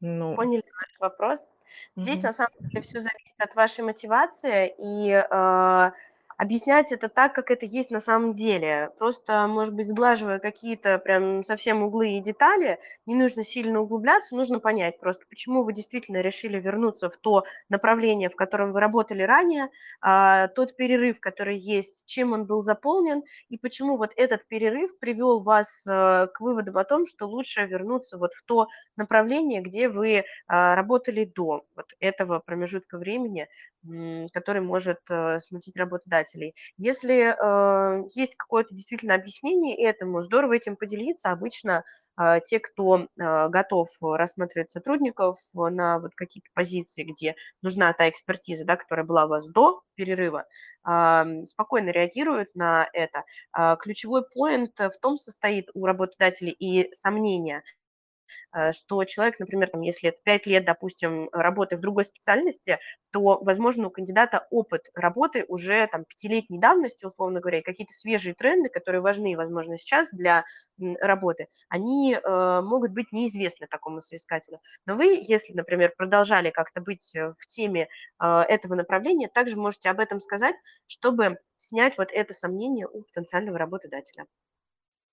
ну, 0.00 0.36
Поняли 0.36 0.62
ваш 0.74 0.98
вопрос. 1.00 1.48
Здесь 1.96 2.22
мгм. 2.22 2.22
на 2.22 2.32
самом 2.32 2.52
деле 2.72 2.82
все 2.82 3.00
зависит 3.00 3.34
от 3.38 3.54
вашей 3.54 3.84
мотивации, 3.84 4.74
и, 4.78 5.12
а, 5.30 5.92
объяснять 6.40 6.90
это 6.90 7.10
так, 7.10 7.34
как 7.34 7.50
это 7.50 7.66
есть 7.66 7.90
на 7.90 8.00
самом 8.00 8.32
деле. 8.32 8.90
Просто, 8.98 9.46
может 9.46 9.74
быть, 9.74 9.88
сглаживая 9.88 10.38
какие-то 10.38 10.98
прям 10.98 11.44
совсем 11.44 11.82
углы 11.82 12.12
и 12.12 12.20
детали, 12.20 12.78
не 13.04 13.14
нужно 13.14 13.44
сильно 13.44 13.80
углубляться, 13.80 14.34
нужно 14.34 14.58
понять 14.58 14.98
просто, 14.98 15.26
почему 15.28 15.62
вы 15.64 15.74
действительно 15.74 16.22
решили 16.22 16.58
вернуться 16.58 17.10
в 17.10 17.18
то 17.18 17.44
направление, 17.68 18.30
в 18.30 18.36
котором 18.36 18.72
вы 18.72 18.80
работали 18.80 19.22
ранее, 19.22 19.68
а, 20.00 20.48
тот 20.48 20.76
перерыв, 20.76 21.20
который 21.20 21.58
есть, 21.58 22.06
чем 22.06 22.32
он 22.32 22.46
был 22.46 22.62
заполнен, 22.62 23.22
и 23.50 23.58
почему 23.58 23.98
вот 23.98 24.12
этот 24.16 24.48
перерыв 24.48 24.98
привел 24.98 25.42
вас, 25.42 25.86
э, 25.86 26.26
к 26.32 26.40
выводам 26.40 26.78
о 26.78 26.84
том, 26.84 27.04
что 27.04 27.26
лучше 27.26 27.66
вернуться 27.66 28.16
вот 28.16 28.32
в 28.32 28.42
то 28.44 28.68
направление, 28.96 29.60
где 29.60 29.90
вы, 29.90 30.24
а, 30.46 30.74
работали 30.74 31.26
до 31.26 31.64
вот 31.76 31.86
этого 32.00 32.38
промежутка 32.38 32.96
времени, 32.96 33.46
который 34.32 34.60
может, 34.62 35.00
э, 35.08 35.38
смутить 35.40 35.76
работодателей. 36.30 36.54
Если, 36.76 37.34
э, 37.34 38.08
есть 38.14 38.34
какое-то 38.36 38.74
действительно 38.74 39.14
объяснение 39.14 39.76
этому, 39.76 40.22
здорово 40.22 40.54
этим 40.54 40.76
поделиться. 40.76 41.30
Обычно, 41.30 41.84
а, 42.16 42.40
те, 42.40 42.58
кто, 42.60 43.06
а, 43.18 43.48
готов 43.48 43.88
рассматривать 44.02 44.70
сотрудников 44.70 45.38
на 45.54 45.98
вот 46.00 46.12
какие-то 46.14 46.50
позиции, 46.54 47.02
где 47.04 47.34
нужна 47.62 47.92
та 47.92 48.08
экспертиза, 48.08 48.64
да, 48.64 48.76
которая 48.76 49.06
была 49.06 49.24
у 49.24 49.28
вас 49.28 49.46
до 49.48 49.80
перерыва, 49.94 50.44
ам, 50.82 51.46
спокойно 51.46 51.90
реагируют 51.90 52.48
на 52.54 52.88
это. 52.92 53.24
А, 53.52 53.76
ключевой 53.76 54.22
поинт 54.34 54.78
в 54.78 54.92
том 55.00 55.16
состоит 55.16 55.68
у 55.74 55.86
работодателей 55.86 56.52
и 56.52 56.92
сомнения, 56.92 57.58
э, 57.58 57.62
что 58.72 59.04
человек, 59.04 59.38
например, 59.38 59.68
там, 59.70 59.80
если 59.82 60.10
это 60.10 60.18
5 60.24 60.46
лет, 60.46 60.64
допустим, 60.64 61.28
работы 61.32 61.76
в 61.76 61.80
другой 61.80 62.04
специальности, 62.04 62.78
то, 63.10 63.38
возможно, 63.42 63.88
у 63.88 63.90
кандидата 63.90 64.46
опыт 64.50 64.90
работы 64.94 65.44
уже 65.48 65.86
там 65.88 66.04
пятилетней 66.04 66.58
давности, 66.58 67.04
условно 67.04 67.40
говоря, 67.40 67.58
и 67.58 67.62
какие-то 67.62 67.92
свежие 67.92 68.34
тренды, 68.34 68.68
которые 68.68 69.00
важны, 69.00 69.36
возможно, 69.36 69.76
сейчас 69.76 70.10
для 70.12 70.44
работы, 70.78 71.48
они 71.68 72.14
э, 72.14 72.60
могут 72.62 72.92
быть 72.92 73.12
неизвестны 73.12 73.66
такому 73.66 74.00
соискателю. 74.00 74.60
Но 74.86 74.96
вы, 74.96 75.20
если, 75.22 75.52
например, 75.52 75.92
продолжали 75.96 76.50
как-то 76.50 76.80
быть 76.80 77.14
э, 77.14 77.34
в 77.38 77.46
теме 77.46 77.88
э, 78.20 78.26
этого 78.48 78.74
направления, 78.74 79.28
также 79.28 79.56
можете 79.56 79.90
об 79.90 80.00
этом 80.00 80.20
сказать, 80.20 80.54
чтобы 80.86 81.38
снять 81.56 81.98
вот 81.98 82.10
это 82.12 82.34
сомнение 82.34 82.86
у 82.86 83.02
потенциального 83.02 83.58
работодателя. 83.58 84.26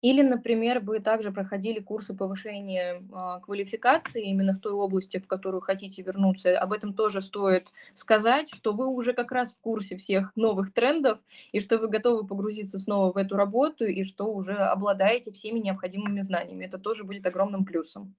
Или, 0.01 0.21
например, 0.21 0.79
вы 0.79 0.99
также 0.99 1.31
проходили 1.31 1.79
курсы 1.79 2.13
повышения 2.15 3.01
а, 3.11 3.39
квалификации 3.39 4.25
именно 4.29 4.53
в 4.53 4.59
той 4.59 4.73
области, 4.73 5.17
в 5.19 5.27
которую 5.27 5.61
хотите 5.61 6.03
вернуться. 6.03 6.57
Об 6.59 6.71
этом 6.73 6.93
тоже 6.93 7.21
стоит 7.21 7.71
сказать, 7.93 8.49
что 8.53 8.73
вы 8.73 8.87
уже 8.87 9.13
как 9.13 9.31
раз 9.31 9.53
в 9.53 9.57
курсе 9.59 9.97
всех 9.97 10.31
новых 10.35 10.71
трендов, 10.73 11.19
и 11.51 11.59
что 11.59 11.79
вы 11.79 11.87
готовы 11.87 12.27
погрузиться 12.27 12.77
снова 12.77 13.11
в 13.11 13.17
эту 13.17 13.35
работу, 13.35 13.85
и 13.85 14.03
что 14.03 14.25
уже 14.33 14.53
обладаете 14.53 15.31
всеми 15.31 15.59
необходимыми 15.59 16.21
знаниями. 16.21 16.65
Это 16.65 16.77
тоже 16.77 17.03
будет 17.03 17.25
огромным 17.25 17.65
плюсом. 17.65 18.15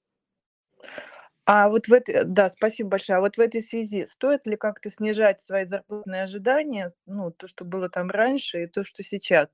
А 1.47 1.68
вот 1.70 1.87
в 1.89 1.93
этой, 1.93 2.24
да, 2.24 2.51
спасибо 2.51 2.91
большое. 2.91 3.18
А 3.18 3.20
вот 3.20 3.37
в 3.37 3.41
этой 3.41 3.62
связи 3.62 4.05
стоит 4.07 4.47
ли 4.47 4.57
как-то 4.57 4.91
снижать 4.91 5.41
свои 5.41 5.64
зарплатные 5.64 6.22
ожидания, 6.24 6.91
ну, 7.07 7.31
то, 7.31 7.49
что 7.49 7.64
было 7.64 7.89
там 7.89 8.11
раньше, 8.11 8.62
и 8.62 8.66
то, 8.66 8.85
что 8.85 9.03
сейчас? 9.03 9.49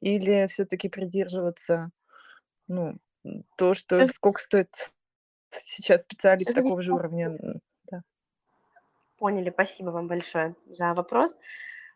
Или 0.00 0.46
все-таки 0.48 0.88
придерживаться, 0.88 1.90
ну, 2.68 2.98
то, 3.56 3.74
что 3.74 4.04
Всё 4.04 4.06
сколько 4.06 4.40
стоит 4.40 4.70
сейчас 5.52 6.04
специалист 6.04 6.52
зависит 6.54 6.54
такого 6.54 6.82
же 6.82 6.94
уровня? 6.94 7.36
Да. 7.90 8.02
Поняли, 9.18 9.50
спасибо 9.50 9.90
вам 9.90 10.08
большое 10.08 10.54
за 10.66 10.94
вопрос. 10.94 11.36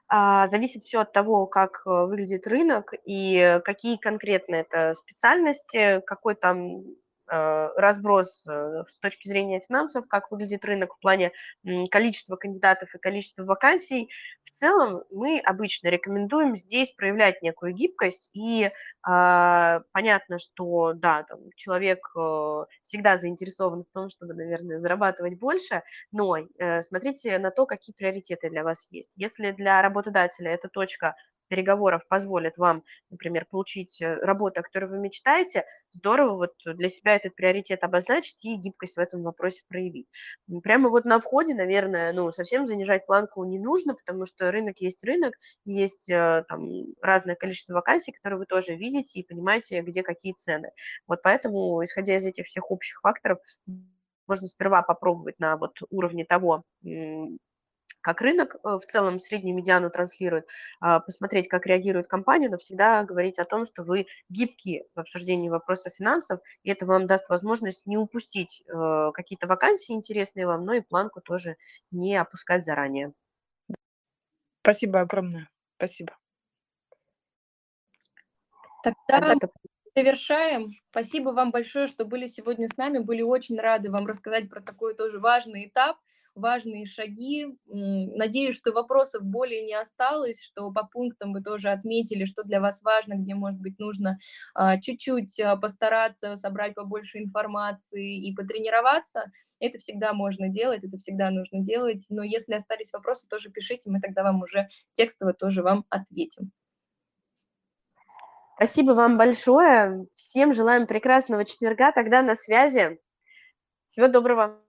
А, 0.09 0.49
зависит 0.49 0.85
все 0.85 1.01
от 1.01 1.13
того, 1.13 1.47
как, 1.47 1.83
э, 1.87 1.91
выглядит 1.91 2.47
рынок 2.47 2.93
и 3.07 3.61
какие 3.65 3.97
конкретно 3.97 4.57
это 4.57 4.93
специальности, 4.95 6.01
какой 6.07 6.35
там, 6.35 6.81
э, 6.81 6.83
разброс, 7.29 8.47
э, 8.47 8.85
с 8.89 8.99
точки 8.99 9.29
зрения 9.29 9.61
финансов, 9.61 10.07
как 10.09 10.31
выглядит 10.31 10.65
рынок 10.65 10.95
в 10.95 11.01
плане, 11.01 11.33
количества 11.91 12.37
кандидатов 12.37 12.95
и 12.95 12.99
количества 12.99 13.45
вакансий. 13.45 14.11
В 14.45 14.51
целом 14.51 15.03
мы 15.11 15.41
обычно 15.45 15.89
рекомендуем 15.89 16.57
здесь 16.57 16.91
проявлять 16.93 17.43
некую 17.43 17.73
гибкость, 17.75 18.31
и, 18.35 18.71
а, 19.03 19.81
понятно, 19.93 20.39
что 20.39 20.93
да, 20.95 21.25
там 21.25 21.41
человек, 21.57 22.07
э, 22.17 22.65
всегда 22.83 23.19
заинтересован 23.19 23.83
в 23.85 23.93
том, 23.93 24.11
чтобы, 24.11 24.35
наверное, 24.35 24.79
зарабатывать 24.79 25.39
больше, 25.39 25.83
но, 26.13 26.37
э, 26.37 26.83
смотрите 26.83 27.39
на 27.39 27.51
то, 27.51 27.67
какие 27.67 27.95
приоритеты 27.95 28.51
для 28.51 28.63
вас 28.63 28.87
есть. 28.91 29.13
Если 29.17 29.51
для 29.51 29.83
работодателя 29.83 30.53
эта 30.53 30.69
точка 30.69 31.17
переговоров 31.55 32.03
позволит 32.09 32.57
вам, 32.57 32.83
например, 33.11 33.47
получить, 33.49 34.03
э, 34.03 34.17
работу, 34.17 34.61
о 34.61 34.63
которой 34.65 34.87
вы 34.87 34.99
мечтаете, 34.99 35.65
здорово 35.93 36.35
вот 36.37 36.55
для 36.65 36.89
себя 36.89 37.15
этот 37.15 37.37
приоритет 37.37 37.85
обозначить 37.85 38.45
и 38.45 38.57
гибкость 38.57 38.97
в 38.97 38.99
этом 38.99 39.23
вопросе 39.23 39.63
проявить. 39.69 40.09
Прямо 40.65 40.89
вот 40.89 41.05
на 41.05 41.21
входе, 41.21 41.55
наверное, 41.55 42.13
ну, 42.13 42.33
совсем 42.33 42.67
занижать 42.67 43.07
планку 43.07 43.45
не 43.45 43.59
нужно, 43.61 43.95
потому 43.95 44.27
что 44.27 44.51
рынок 44.51 44.79
есть 44.79 45.05
рынок, 45.05 45.35
есть, 45.65 46.11
э, 46.11 46.45
там 46.49 46.69
разное 47.01 47.37
количество 47.37 47.75
вакансий, 47.75 48.11
которые 48.13 48.39
вы 48.41 48.47
тоже 48.47 48.75
видите 48.75 49.21
и 49.21 49.27
понимаете, 49.27 49.81
где 49.83 50.03
какие 50.03 50.33
цены. 50.33 50.73
Вот 51.07 51.21
поэтому, 51.23 51.85
исходя 51.85 52.17
из 52.17 52.27
этих 52.27 52.47
всех 52.47 52.71
общих 52.73 53.01
факторов, 53.01 53.39
можно 54.27 54.47
сперва 54.47 54.83
попробовать 54.83 55.39
на 55.39 55.57
вот 55.57 55.77
уровне 55.91 56.25
того, 56.25 56.65
как 58.05 58.21
рынок, 58.21 58.57
э, 58.57 58.59
в 58.63 58.85
целом 58.85 59.19
среднюю 59.19 59.57
медиану 59.57 59.91
транслирует, 59.91 60.47
а, 60.79 61.01
посмотреть, 61.01 61.49
как 61.49 61.67
реагирует 61.67 62.07
компания, 62.07 62.51
но 62.51 62.59
всегда 62.59 63.03
говорить 63.03 63.39
о 63.39 63.47
том, 63.47 63.65
что 63.65 63.83
вы 63.83 64.07
гибкие 64.29 64.85
в 64.95 65.01
обсуждении 65.01 65.49
вопросов 65.49 65.95
финансов, 65.95 66.41
и 66.63 66.71
это 66.71 66.85
вам 66.85 67.07
даст 67.07 67.31
возможность 67.31 67.87
не 67.87 67.97
упустить, 67.97 68.63
э, 68.69 69.11
какие-то 69.15 69.47
вакансии 69.47 69.95
интересные 69.95 70.47
вам, 70.47 70.67
но 70.67 70.75
и 70.75 70.83
планку 70.83 71.23
тоже 71.23 71.57
не 71.91 72.15
опускать 72.15 72.67
заранее. 72.67 73.15
Спасибо 74.61 75.01
огромное. 75.01 75.49
Спасибо. 75.77 76.15
Тогда 78.83 79.35
завершаем. 79.95 80.73
Спасибо 80.91 81.31
вам 81.31 81.51
большое, 81.51 81.87
что 81.87 82.05
были 82.05 82.27
сегодня 82.27 82.69
с 82.69 82.77
нами. 82.77 82.99
Были 82.99 83.23
очень 83.23 83.59
рады 83.59 83.91
вам 83.91 84.07
рассказать 84.07 84.49
про 84.49 84.61
такой 84.61 84.95
тоже 84.95 85.19
важный 85.21 85.69
этап, 85.69 85.97
важные 86.35 86.85
шаги. 86.85 87.47
Надеюсь, 87.67 88.57
что 88.57 88.73
вопросов 88.73 89.23
более 89.23 89.65
не 89.65 89.75
осталось, 89.75 90.43
что 90.43 90.71
по 90.73 90.85
пунктам 90.85 91.33
вы 91.33 91.43
тоже 91.43 91.71
отметили, 91.71 92.25
что 92.25 92.43
для 92.43 92.61
вас 92.61 92.83
важно, 92.83 93.15
где, 93.15 93.35
может 93.35 93.61
быть, 93.61 93.79
нужно 93.79 94.19
а, 94.55 94.81
чуть-чуть 94.81 95.39
а, 95.41 95.57
постараться 95.57 96.35
собрать 96.37 96.75
побольше 96.75 97.19
информации 97.19 98.29
и 98.29 98.35
потренироваться. 98.35 99.31
Это 99.61 99.79
всегда 99.79 100.13
можно 100.13 100.49
делать, 100.49 100.83
это 100.83 100.97
всегда 100.97 101.31
нужно 101.31 101.61
делать. 101.61 102.05
Но 102.11 102.25
если 102.25 102.55
остались 102.55 102.93
вопросы, 102.93 103.29
тоже 103.29 103.51
пишите, 103.51 103.91
мы 103.91 104.01
тогда 104.01 104.25
вам 104.25 104.43
уже 104.43 104.69
текстово 104.95 105.35
тоже 105.35 105.63
вам 105.63 105.85
ответим. 105.89 106.51
Спасибо 108.57 108.93
вам 108.93 109.19
большое. 109.19 110.07
Всем 110.17 110.55
желаем 110.55 110.87
прекрасного 110.87 111.45
четверга. 111.45 111.93
Тогда 111.93 112.23
на 112.23 112.35
связи. 112.35 113.01
Всего 113.87 114.09
доброго. 114.09 114.61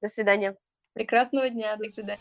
До 0.00 0.08
свидания. 0.08 0.56
Прекрасного 0.94 1.48
дня, 1.48 1.76
до 1.76 1.88
свидания. 1.88 2.20